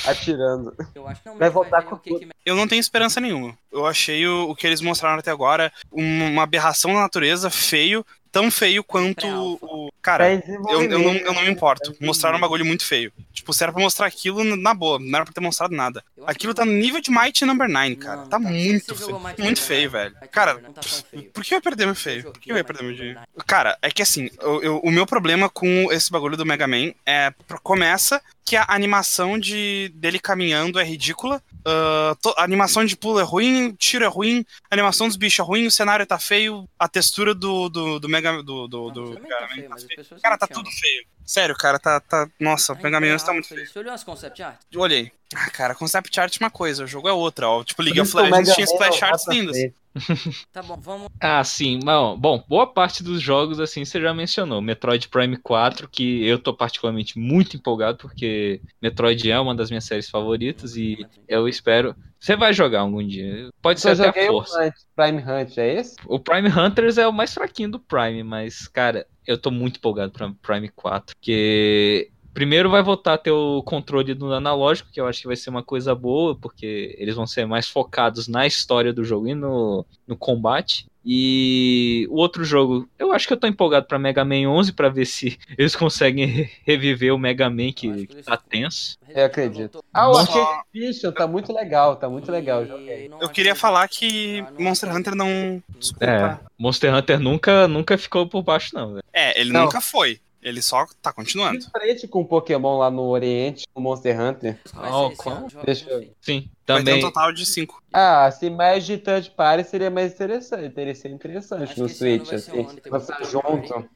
[0.06, 0.74] Atirando.
[0.94, 3.56] Eu acho que não, Vai voltar com o que que- Eu não tenho esperança nenhuma.
[3.72, 8.04] Eu achei o, o que eles mostraram até agora um- uma aberração da natureza, feio,
[8.30, 9.90] tão feio quanto o.
[10.00, 11.92] Cara, eu, eu, não, eu não me importo.
[12.00, 13.12] Mostraram um bagulho muito feio.
[13.32, 16.04] Tipo, se era pra mostrar aquilo, na boa, não era pra ter mostrado nada.
[16.24, 18.16] Aquilo tá no nível de Mighty Number 9, cara.
[18.18, 19.08] Não, tá tá- muito feio.
[19.10, 20.14] é Muito Number feio, velho.
[20.30, 21.30] Cara, tá tão feio.
[21.32, 22.22] por que eu ia perder meu feio?
[22.24, 23.20] Por que eu ia perder meu dinheiro?
[23.46, 26.92] Cara, é que assim, eu- eu- o meu problema com esse bagulho do Mega Man
[27.04, 27.32] é.
[27.64, 31.42] Começa que a animação de, dele caminhando é ridícula.
[31.66, 35.40] ah, to- a animação de pulo é ruim, tiro é ruim, a animação dos bichos
[35.40, 38.42] é ruim, o cenário tá feio, a textura do, do, do Mega.
[38.42, 40.20] Do, do, Não, do Mega tá Man feio, tá feio.
[40.22, 40.72] Cara, tá tudo amam.
[40.72, 41.04] feio.
[41.26, 41.98] Sério, cara, tá.
[41.98, 43.66] tá nossa, o Mega Man tá muito feio.
[43.66, 44.60] Você olhou as concept art?
[44.76, 45.10] Olhei.
[45.38, 47.62] Ah, cara, concept art é uma coisa, o jogo é outra, ó.
[47.62, 49.56] Tipo, League of o Legends tinha splash arts lindas.
[50.52, 51.08] Tá bom, vamos.
[51.18, 51.78] Ah, sim.
[51.82, 54.60] Bom, bom, boa parte dos jogos, assim, você já mencionou.
[54.60, 59.84] Metroid Prime 4, que eu tô particularmente muito empolgado, porque Metroid é uma das minhas
[59.84, 61.96] séries favoritas e eu espero.
[62.20, 63.48] Você vai jogar algum dia.
[63.62, 64.64] Pode ser Eu até a o força.
[64.64, 65.96] Hunt, Prime Hunt, é esse?
[66.06, 70.12] O Prime Hunters é o mais fraquinho do Prime, mas, cara, eu tô muito empolgado
[70.12, 75.06] pra Prime 4, porque primeiro vai voltar a ter o controle do analógico, que eu
[75.06, 78.92] acho que vai ser uma coisa boa, porque eles vão ser mais focados na história
[78.92, 80.84] do jogo e no, no combate.
[81.08, 84.88] E o outro jogo, eu acho que eu tô empolgado pra Mega Man 11 pra
[84.90, 88.98] ver se eles conseguem re- reviver o Mega Man que, que tá tenso.
[89.08, 89.82] Eu acredito.
[89.94, 92.64] Ah, o Arcade Edition tá muito legal, tá muito legal.
[92.64, 93.18] eu.
[93.20, 95.62] Eu queria falar que Monster Hunter não.
[95.78, 96.04] Desculpa.
[96.04, 99.04] É, Monster Hunter nunca, nunca ficou por baixo não, velho.
[99.12, 99.62] É, ele Não.
[99.64, 100.20] nunca foi.
[100.46, 101.58] Ele só tá continuando.
[101.58, 104.56] De frente com Pokémon lá no Oriente, o Monster Hunter.
[104.76, 105.48] Oh, qual?
[105.64, 106.08] Deixa eu-.
[106.20, 106.94] Sim, Vai ter também.
[106.98, 107.82] um total de 5.
[107.92, 110.72] Ah, se mais de third party seria mais interessante.
[110.72, 112.68] Teria sido interessante Acho no Switch, um assim.
[112.88, 113.90] Lançar ter junto.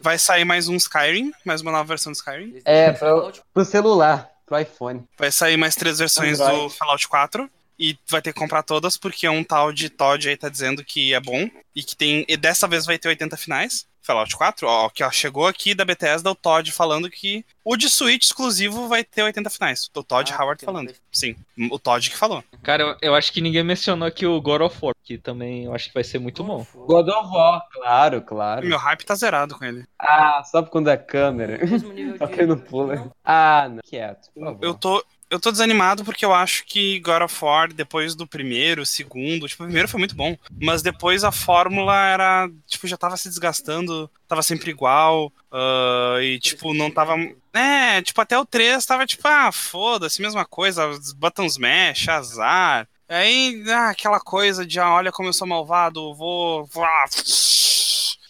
[0.00, 2.60] Vai sair mais um Skyrim, mais uma nova versão do Skyrim.
[2.64, 5.02] É, Fallout Pro celular, pro iPhone.
[5.18, 6.62] Vai sair mais três versões Android.
[6.62, 7.50] do Fallout 4.
[7.78, 11.12] E vai ter que comprar todas, porque um tal de Todd aí tá dizendo que
[11.12, 11.50] é bom.
[11.74, 12.24] E que tem.
[12.28, 13.86] E dessa vez vai ter 80 finais.
[14.06, 17.90] Fallout 4, ó, que ó, chegou aqui da Bethesda o Todd falando que o de
[17.90, 19.90] Switch exclusivo vai ter 80 finais.
[19.96, 20.94] O Todd Ah, Howard falando.
[21.10, 21.34] Sim,
[21.70, 22.44] o Todd que falou.
[22.62, 25.74] Cara, eu, eu acho que ninguém mencionou aqui o God of War, que também eu
[25.74, 26.64] acho que vai ser muito bom.
[26.74, 28.66] God of War, claro, claro.
[28.66, 29.84] Meu hype tá zerado com ele.
[29.98, 31.58] Ah, só por conta da câmera.
[32.18, 33.10] Só que ele não pula.
[33.24, 33.80] Ah, não.
[33.84, 34.30] Quieto.
[34.32, 34.58] por favor.
[34.64, 35.04] Eu tô.
[35.28, 39.64] Eu tô desanimado porque eu acho que God of War, depois do primeiro, segundo, tipo,
[39.64, 44.08] o primeiro foi muito bom, mas depois a fórmula era, tipo, já tava se desgastando,
[44.28, 47.16] tava sempre igual, ah, e, tipo, não tava...
[47.52, 52.88] É, tipo, até o 3 tava, tipo, ah, foda-se, mesma coisa, os button smash, azar,
[53.08, 56.68] aí, ah, aquela coisa de, ah, olha como eu sou malvado, vou...
[56.78, 57.06] ah,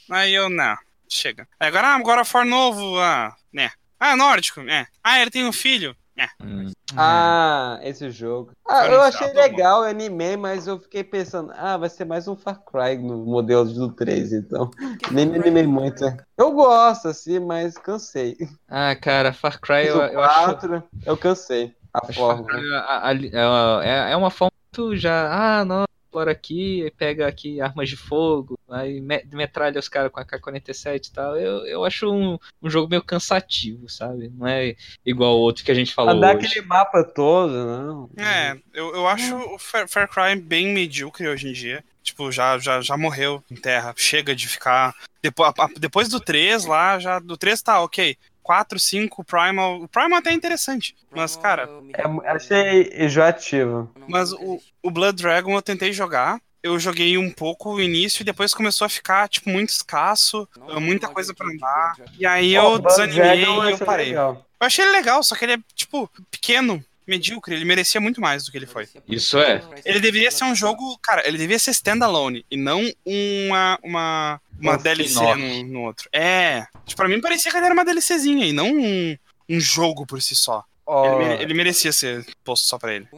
[0.09, 0.77] Aí eu, não,
[1.09, 1.49] chega.
[1.59, 3.71] Aí Agora, ah, God of War novo, ah, né.
[3.99, 4.87] Ah, nórdico, é.
[5.03, 5.97] Ah, ele tem um filho.
[6.43, 6.71] Hum.
[6.97, 8.53] Ah, esse jogo.
[8.69, 12.37] Ah, eu achei legal, eu animei, mas eu fiquei pensando, ah, vai ser mais um
[12.37, 14.71] Far Cry no modelo do 3, então.
[15.01, 16.05] que Nem me animei muito.
[16.37, 18.37] Eu gosto, assim, mas cansei.
[18.69, 20.45] Ah, cara, Far Cry eu, o eu acho.
[20.47, 21.75] 4, eu cansei.
[21.93, 22.49] A acho Far fórmula.
[22.49, 25.61] Cry, a- a- é, é uma forma muito já.
[25.61, 25.85] Ah, não,
[26.17, 30.25] explora aqui, aí pega aqui armas de fogo, aí me- metralha os caras com a
[30.25, 31.37] K-47 e tal.
[31.37, 34.33] Eu, eu acho um, um jogo meio cansativo, sabe?
[34.35, 34.75] Não é
[35.05, 36.47] igual o outro que a gente falou Andar hoje.
[36.47, 38.11] aquele mapa todo, não.
[38.17, 41.85] É, eu, eu acho o Far, Far Cry bem medíocre hoje em dia.
[42.03, 43.93] Tipo, já, já, já morreu em terra.
[43.97, 44.95] Chega de ficar.
[45.21, 47.19] Depois, a- depois do 3 lá, já.
[47.19, 48.17] Do 3 tá, ok.
[48.47, 49.83] 4, 5, Primal.
[49.83, 50.95] O Primal até é interessante.
[51.11, 53.91] Mas, cara, É, achei enjoativo.
[54.07, 56.41] mas o, o Blood Dragon eu tentei jogar.
[56.63, 60.49] Eu joguei um pouco o início e depois começou a ficar, tipo, muito escasso.
[60.57, 61.95] Não, muita não coisa de andar.
[62.19, 64.07] E aí eu desanimei e eu parei.
[64.07, 64.47] legal.
[64.61, 67.55] Eu achei ele legal, só que ele é, tipo, pequeno, medíocre.
[67.55, 68.89] Ele merecia muito mais do que ele foi.
[69.09, 69.63] Isso é.
[69.85, 74.75] Ele deveria ser um jogo, cara, ele deveria ser standalone e não uma uma uma
[74.75, 76.09] Um DLC no, no outro.
[76.13, 79.17] É, tipo, pra mim parecia que ele era uma DLCzinha e não um,
[79.49, 80.65] um jogo por si só.
[80.87, 83.09] Ó, Ele, mere- ele merecia ser posto só pra ele.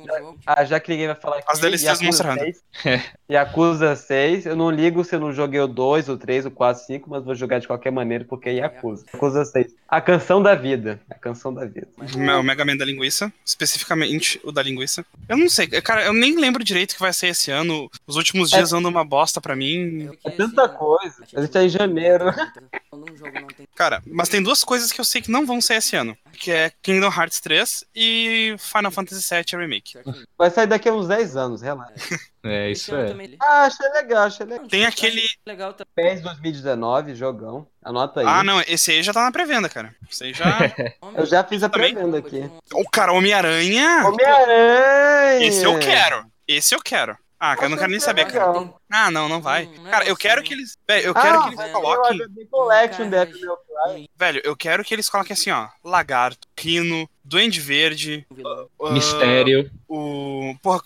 [0.46, 1.44] Ah, já que ninguém vai falar aqui.
[1.48, 2.56] As DLCs do Monster Yakuza Hunter.
[2.82, 3.02] 6.
[3.30, 4.46] Yakuza 6.
[4.46, 7.10] Eu não ligo se eu não joguei o 2, o 3, o 4, o 5,
[7.10, 9.04] mas vou jogar de qualquer maneira porque é Yakuza.
[9.12, 9.74] Yakuza 6.
[9.86, 10.98] A canção da vida.
[11.10, 11.88] A canção da vida.
[11.98, 15.04] O o Mega Man da linguiça, especificamente o da linguiça.
[15.28, 17.90] Eu não sei, cara, eu nem lembro direito o que vai ser esse ano.
[18.06, 20.08] Os últimos dias andam uma bosta pra mim.
[20.24, 21.22] É tanta assim, coisa.
[21.22, 22.24] achei A gente tá em janeiro.
[23.74, 26.50] Cara, mas tem duas coisas que eu sei que não vão ser esse ano, que
[26.50, 27.57] é Kingdom Hearts 3
[27.94, 29.98] e Final Fantasy VII Remake.
[30.36, 31.92] Vai sair daqui a uns 10 anos, relaxa.
[32.44, 33.06] É, Esse isso é.
[33.08, 34.66] também- Ah, achei legal, achei legal.
[34.68, 36.14] Tem aquele- Legal também.
[36.14, 37.66] PES 2019, jogão.
[37.82, 38.26] Anota aí.
[38.26, 39.94] Ah, não, esse aí já tá na pré-venda, cara.
[40.10, 40.44] Esse aí já.
[41.16, 42.48] Eu já fiz a pré-venda aqui.
[42.72, 44.02] O cara, Homem-Aranha!
[44.06, 45.46] Homem-Aranha!
[45.46, 46.24] Esse eu quero.
[46.46, 47.16] Esse eu quero.
[47.40, 48.50] Ah, cara, eu não quero nem saber, cara.
[48.50, 48.80] Legal.
[48.90, 49.66] Ah, não, não vai.
[49.66, 50.46] Hum, é Cara, eu quero né?
[50.46, 50.76] que eles.
[50.88, 52.46] Velho, eu quero ah, que eles coloquem.
[52.50, 53.10] Collection.
[54.16, 55.68] Velho, eu quero que eles coloquem assim, ó.
[55.84, 58.26] Lagarto, Rino, Duende Verde.
[58.82, 59.70] Ah, Mistério.
[59.88, 60.56] O.
[60.60, 60.82] Porra,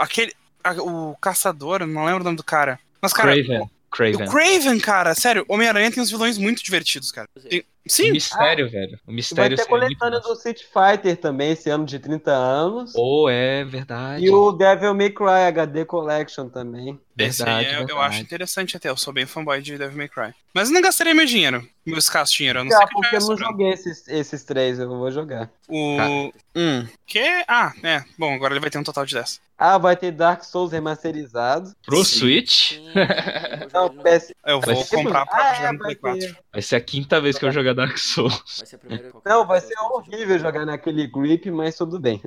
[0.00, 0.32] aquele.
[0.80, 2.80] o Caçador, não lembro o nome do cara.
[3.00, 3.32] Mas, cara.
[3.32, 3.60] Craven.
[3.60, 4.28] O Craven.
[4.28, 7.28] Craven, cara, sério, Homem-Aranha tem uns vilões muito divertidos, cara.
[7.48, 8.94] Tem- O Sim, mistério, velho.
[9.02, 12.30] O Vai mistério ter seria muito coletânea do Street Fighter também, esse ano de 30
[12.32, 12.92] anos.
[12.96, 14.24] Oh, é verdade.
[14.24, 16.98] E o Devil May Cry HD Collection também.
[17.18, 18.00] esse aí Verdade, é- eu verdade.
[18.14, 18.88] acho interessante até.
[18.88, 20.32] Eu sou bem fanboy de Devil May Cry.
[20.54, 22.60] Mas eu não gastaria meu dinheiro, meu escasso dinheiro.
[22.60, 25.50] Eu não sei Ah, que porque eu não joguei esses, esses três, eu vou jogar.
[25.68, 25.96] O.
[25.96, 26.10] Cara.
[26.56, 26.86] Hum.
[27.06, 27.44] Que?
[27.48, 28.02] Ah, é.
[28.18, 29.40] Bom, agora ele vai ter um total de 10.
[29.58, 31.72] Ah, vai ter Dark Souls remasterizado.
[31.84, 32.18] Pro Sim.
[32.18, 34.32] Switch, Sim, eu vou Não, PS...
[34.46, 36.26] Eu Vai vou comprar pra Ah, jogar é, no vai Play ter...
[36.28, 36.44] 4.
[36.52, 38.56] vai ser a quinta vez que eu jogar Dark Souls.
[38.58, 42.20] Vai ser a primeira- Não, vai ser horrível jogar naquele grip, mas tudo bem.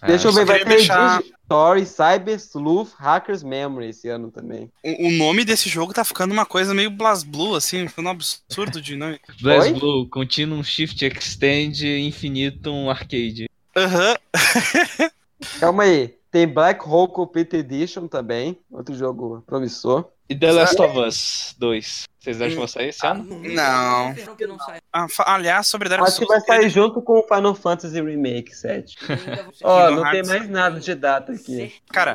[0.00, 4.70] Ah, Deixa eu ver, vai ter deixar- Story, Cyber Sleuth, Hackers Memory esse ano também.
[4.82, 8.80] O, o nome desse jogo tá ficando uma coisa meio BlazBlue, assim, ficando um absurdo
[8.82, 9.18] de nome.
[9.40, 9.78] Blaze Oi?
[9.78, 13.48] Blue, Continuum Shift Extend Infinitum Arcade.
[13.76, 14.14] Aham.
[15.60, 16.14] Calma aí.
[16.30, 20.10] Tem Black Hole Complete Edition também, outro jogo promissor.
[20.28, 22.04] E The Last of Us 2.
[22.24, 23.22] Vocês acham que vai sair esse ano?
[23.24, 24.14] Não.
[24.36, 24.56] Que não.
[24.90, 26.42] Ah, aliás, sobre Dark Acho que Souls.
[26.46, 28.96] vai sair junto com o Final Fantasy Remake 7.
[29.62, 31.74] Ó, Kingdom não tem mais nada de data aqui.
[31.92, 32.14] Cara.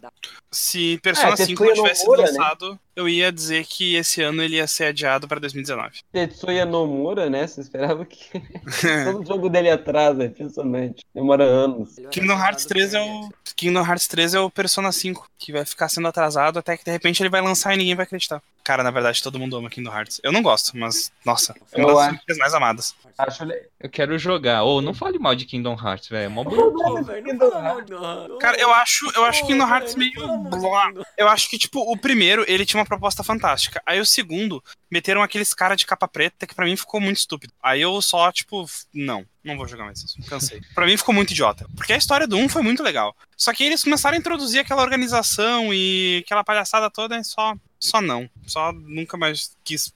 [0.00, 0.12] Data.
[0.50, 2.28] Se Persona É, 5 não tivesse Nomura, né?
[2.30, 6.00] lançado, eu ia dizer que esse ano ele ia ser adiado pra 2019.
[6.12, 7.46] Tetsuya Nomura, né?
[7.46, 8.18] Você esperava que
[9.12, 11.04] todo jogo dele atrasa, é impressionante.
[11.14, 11.94] Demora anos.
[12.10, 13.28] Kingdom Hearts 3 é o.
[13.54, 16.90] Kingdom Hearts 3 é o Persona 5, que vai ficar sendo atrasado até que de
[16.90, 18.42] repente ele vai lançar e ninguém vai acreditar.
[18.62, 20.20] Cara, na verdade, todo mundo ama Kingdom Hearts.
[20.22, 22.94] Eu não gosto, mas, nossa, é uma Eu das franquias mais amadas.
[23.18, 24.62] Acho le- Eu quero jogar.
[24.62, 26.26] Ou não fale mal de Kingdom Hearts, velho.
[26.26, 28.38] É mó bonito.
[28.38, 30.12] Cara, eu acho, eu acho Kingdom Hearts meio.
[30.44, 30.90] blá.
[31.16, 33.82] Eu acho que, tipo, o primeiro, ele tinha uma proposta fantástica.
[33.86, 37.52] Aí o segundo, meteram aqueles cara de capa preta que pra mim ficou muito estúpido.
[37.62, 40.16] Aí eu só, tipo, não, não vou jogar mais isso.
[40.28, 40.60] Cansei.
[40.74, 41.66] pra mim ficou muito idiota.
[41.76, 43.14] Porque a história do 1 foi muito legal.
[43.36, 47.54] Só que eles começaram a introduzir aquela organização e aquela palhaçada toda e só.
[47.80, 48.28] Só não.
[48.46, 49.92] Só nunca mais quis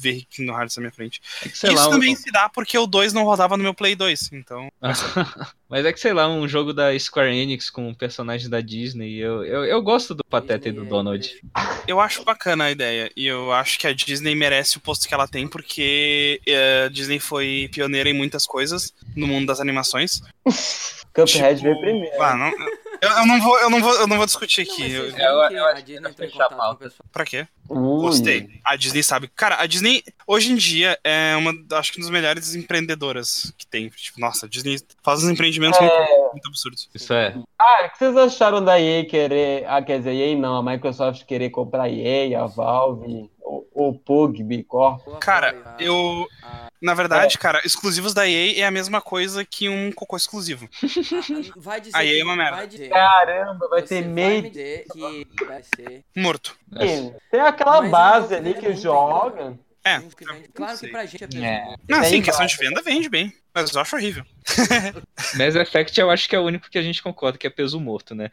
[0.00, 1.20] ver Kingdom Hearts na minha frente.
[1.44, 3.62] É que, sei Isso lá, um- também se dá porque o 2 não rodava no
[3.62, 4.30] meu Play 2.
[4.32, 4.68] Então.
[5.68, 9.16] Mas é que, sei lá, um jogo da Square Enix com um personagem da Disney.
[9.18, 11.40] Eu, eu, eu gosto do Pateta e do é Donald.
[11.86, 13.10] Eu acho bacana a ideia.
[13.16, 16.88] E eu acho que a Disney merece o posto que ela tem, porque eh, a
[16.88, 20.22] Disney foi pioneira em muitas coisas no mundo das animações.
[21.14, 22.22] Cuphead Tipo, veio primeiro.
[22.22, 22.52] ah, não-
[23.00, 24.92] eu, eu não vou, eu, não vou, eu não vou discutir Não, aqui.
[24.92, 27.08] Eu- vocês eu- eu a Disney entrou em a contato com o pessoal.
[27.12, 27.46] Pra quê?
[27.68, 28.00] Ui.
[28.02, 28.48] Gostei.
[28.64, 29.28] A Disney sabe.
[29.28, 33.66] Cara, a Disney, hoje em dia, é uma, acho que uma das melhores empreendedoras que
[33.66, 33.88] tem.
[33.90, 35.94] Tipo, nossa, a Disney faz uns empreendimentos muito,
[36.32, 36.88] muito absurdos.
[36.94, 37.34] Isso é.
[37.58, 39.64] Ah, o que vocês acharam da EA querer.
[39.66, 43.98] Ah, quer dizer, EA não, a Microsoft querer comprar a EA, a Valve, o, o
[43.98, 45.00] Pug, Corp.
[45.20, 46.26] Cara, eu.
[46.80, 50.68] Na verdade, cara, exclusivos da EA é a mesma coisa que um cocô exclusivo.
[50.80, 52.56] ah, vai dizer Aí é que- uma merda.
[52.58, 54.50] Vai dizer, Caramba, vai você ter meio.
[54.50, 56.56] que vai ser Morto.
[56.76, 59.58] é- Tem aquela Mas é base ali que joga.
[59.84, 60.00] É.
[60.54, 61.44] Claro que pra gente é.
[61.46, 61.74] É.
[61.88, 63.32] Não, sim, questão de venda vende bem.
[63.62, 64.24] Mas eu acho horrível.
[65.36, 67.78] Mass Effect eu acho que é o único que a gente concorda que é peso
[67.80, 68.30] morto, né?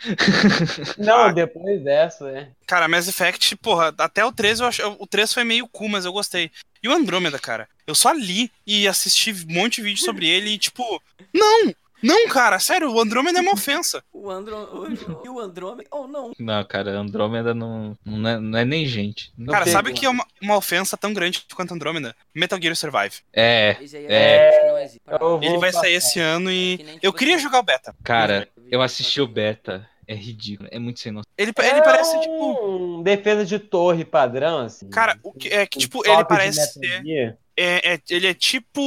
[0.97, 1.31] Não, Ah.
[1.31, 2.49] depois dessa, é.
[2.65, 4.81] Cara, Mass Effect, porra, até o 3 eu acho.
[4.99, 6.51] O 3 foi meio cool, mas eu gostei.
[6.81, 7.67] E o Andrômeda, cara?
[7.87, 11.01] Eu só li e assisti um monte de vídeo sobre ele e, tipo,
[11.33, 11.73] não!
[12.05, 14.03] Não, cara, sério, o Andrômeda é uma ofensa.
[14.25, 14.87] O Andro...
[15.23, 15.87] E o Andrômeda...
[15.91, 16.31] Oh, não.
[16.39, 19.31] Não, cara, Andrômeda não, não, é, não é nem gente.
[19.37, 22.15] Não Cara, sabe que é uma, uma ofensa tão grande quanto Andrômeda?
[22.33, 23.17] Metal Gear Survive.
[23.31, 23.77] É,
[24.09, 24.49] É.
[24.49, 25.01] acho que não existe.
[25.07, 26.77] Eu vou Ele vai sair esse ano e.
[26.77, 27.95] Nem, Eu tipo queria assim, jogar o beta.
[28.03, 29.87] cara, eu assisti o beta.
[30.07, 31.25] É ridículo, é muito sem noção.
[31.35, 32.67] Ele, ele parece, é tipo.
[32.67, 34.87] um defesa de torre padrão, assim.
[34.89, 37.37] Cara, o que é que, tipo, ele parece ser.
[37.57, 38.81] É, é- ele é tipo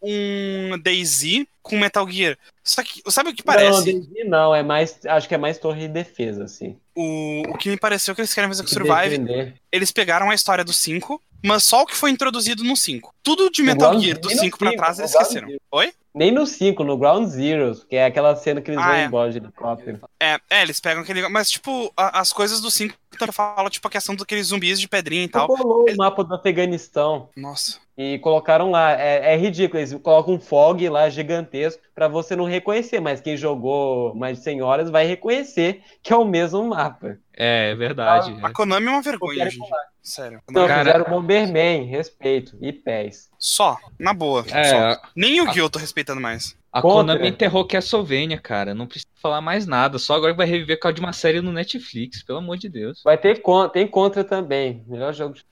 [0.00, 2.38] um DayZ com Metal Gear.
[2.62, 3.84] Só que, sabe o que Não, parece?
[3.84, 4.98] DayZ não, é mais.
[5.06, 6.76] Acho que é mais torre de defesa, assim.
[6.94, 9.54] O, o que me pareceu que eles querem fazer com Survive, defender.
[9.72, 13.12] eles pegaram a história do 5, mas só o que foi introduzido no 5.
[13.22, 15.48] Tudo de Metal Ground Gear do Zero 5 pra trás eles esqueceram.
[15.48, 15.60] Zero.
[15.72, 15.92] Oi?
[16.14, 19.04] Nem no 5, no Ground Zeroes, que é aquela cena que eles Ah, vão é.
[19.06, 20.00] embora de helicóptero.
[20.20, 21.26] É, é, eles pegam aquele.
[21.28, 22.94] Mas, tipo, a- as coisas do 5
[23.30, 25.46] fala, tipo, a questão daqueles zumbis de pedrinha e tal.
[25.46, 27.78] Colou o mapa do Afeganistão Nossa.
[27.96, 28.92] e colocaram lá.
[28.98, 33.36] É, é ridículo, eles colocam um fog lá gigantesco pra você não reconhecer, mas quem
[33.36, 37.18] jogou mais de 100 horas vai reconhecer que é o mesmo mapa.
[37.36, 38.34] É, é verdade.
[38.42, 39.68] A Konami é uma vergonha, gente.
[40.02, 40.40] Sério.
[40.50, 43.30] Então, Cara- fizeram Bomberman, respeito, e pés.
[43.38, 44.44] Só, na boa.
[44.50, 44.76] É, só.
[44.76, 46.56] a, Nem o Gil eu tô respeitando mais.
[46.72, 47.14] A Contra.
[47.14, 48.74] Konami enterrou Castlevania, cara.
[48.74, 49.98] Não precisa falar mais nada.
[49.98, 53.02] Só agora vai reviver por causa de uma série no Netflix, pelo amor de Deus.
[53.04, 54.82] Vai ter con- tem contra também.
[54.88, 55.44] Melhor jogo de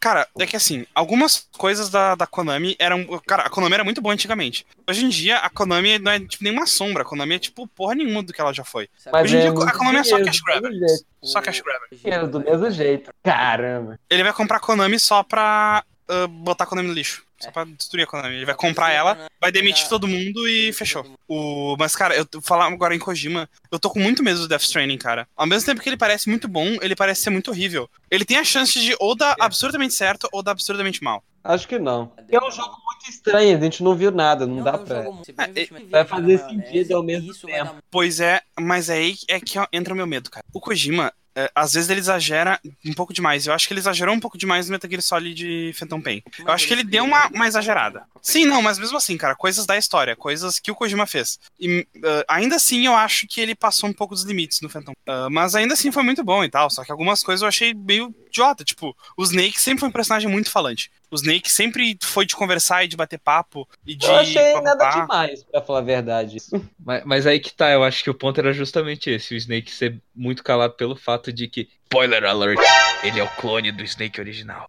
[0.00, 3.04] Cara, é que assim, algumas coisas da, da Konami eram.
[3.26, 4.64] Cara, a Konami era muito boa antigamente.
[4.88, 7.02] Hoje em dia, a Konami não é tipo nenhuma sombra.
[7.02, 8.88] A Konami é tipo porra nenhuma do que ela já foi.
[9.12, 10.70] Mas Hoje em é dia, a Konami é só cash do grabber.
[10.70, 11.04] mesmo jeito.
[11.22, 12.28] Só cash grabber.
[12.28, 13.10] Do mesmo jeito.
[13.24, 13.98] Caramba.
[14.08, 17.24] Ele vai comprar a Konami só pra ah, botar a Konami no lixo.
[17.40, 18.34] Só pra destruir a Konami.
[18.34, 21.06] Ele vai comprar ela, vai demitir todo mundo e fechou.
[21.26, 21.76] O...
[21.78, 24.98] Mas, cara, eu falar agora em Kojima, eu tô com muito medo do Death Stranding,
[24.98, 25.28] cara.
[25.36, 27.88] Ao mesmo tempo que ele parece muito bom, ele parece ser muito horrível.
[28.10, 31.22] Ele tem a chance de ou dar absurdamente certo ou dar absurdamente mal.
[31.44, 32.12] Acho que não.
[32.28, 35.48] É um jogo muito estranho, a gente não viu nada, não, dá é um pra.
[35.48, 37.76] investimento vai fazer sentido ao mesmo tempo.
[37.90, 40.44] Pois é, mas aí é que entra o meu medo, cara.
[40.52, 41.12] O Kojima, é,
[41.54, 43.46] às vezes ele exagera um pouco demais.
[43.46, 46.22] Eu acho que ele exagerou um pouco demais no Metal Gear Solid Phantom Pain.
[46.38, 48.04] Eu acho que ele deu uma, uma exagerada.
[48.22, 51.38] Sim, não, mas mesmo assim, cara, coisas da história, coisas que o Kojima fez.
[51.58, 54.92] E uh, ainda assim eu acho que ele passou um pouco dos limites no Phantom.
[54.92, 56.70] Uh, mas ainda assim foi muito bom e tal.
[56.70, 58.64] Só que algumas coisas eu achei meio idiota.
[58.64, 60.90] Tipo, o Snake sempre foi um personagem muito falante.
[61.10, 64.06] O Snake sempre foi de conversar e de bater papo e de.
[64.06, 64.62] Eu achei papapá.
[64.62, 66.36] nada demais, pra falar a verdade.
[66.78, 69.70] Mas, mas aí que tá, eu acho que o ponto era justamente esse, o Snake
[69.70, 72.58] ser muito calado pelo fato de que, spoiler alert,
[73.02, 74.66] ele é o clone do Snake original.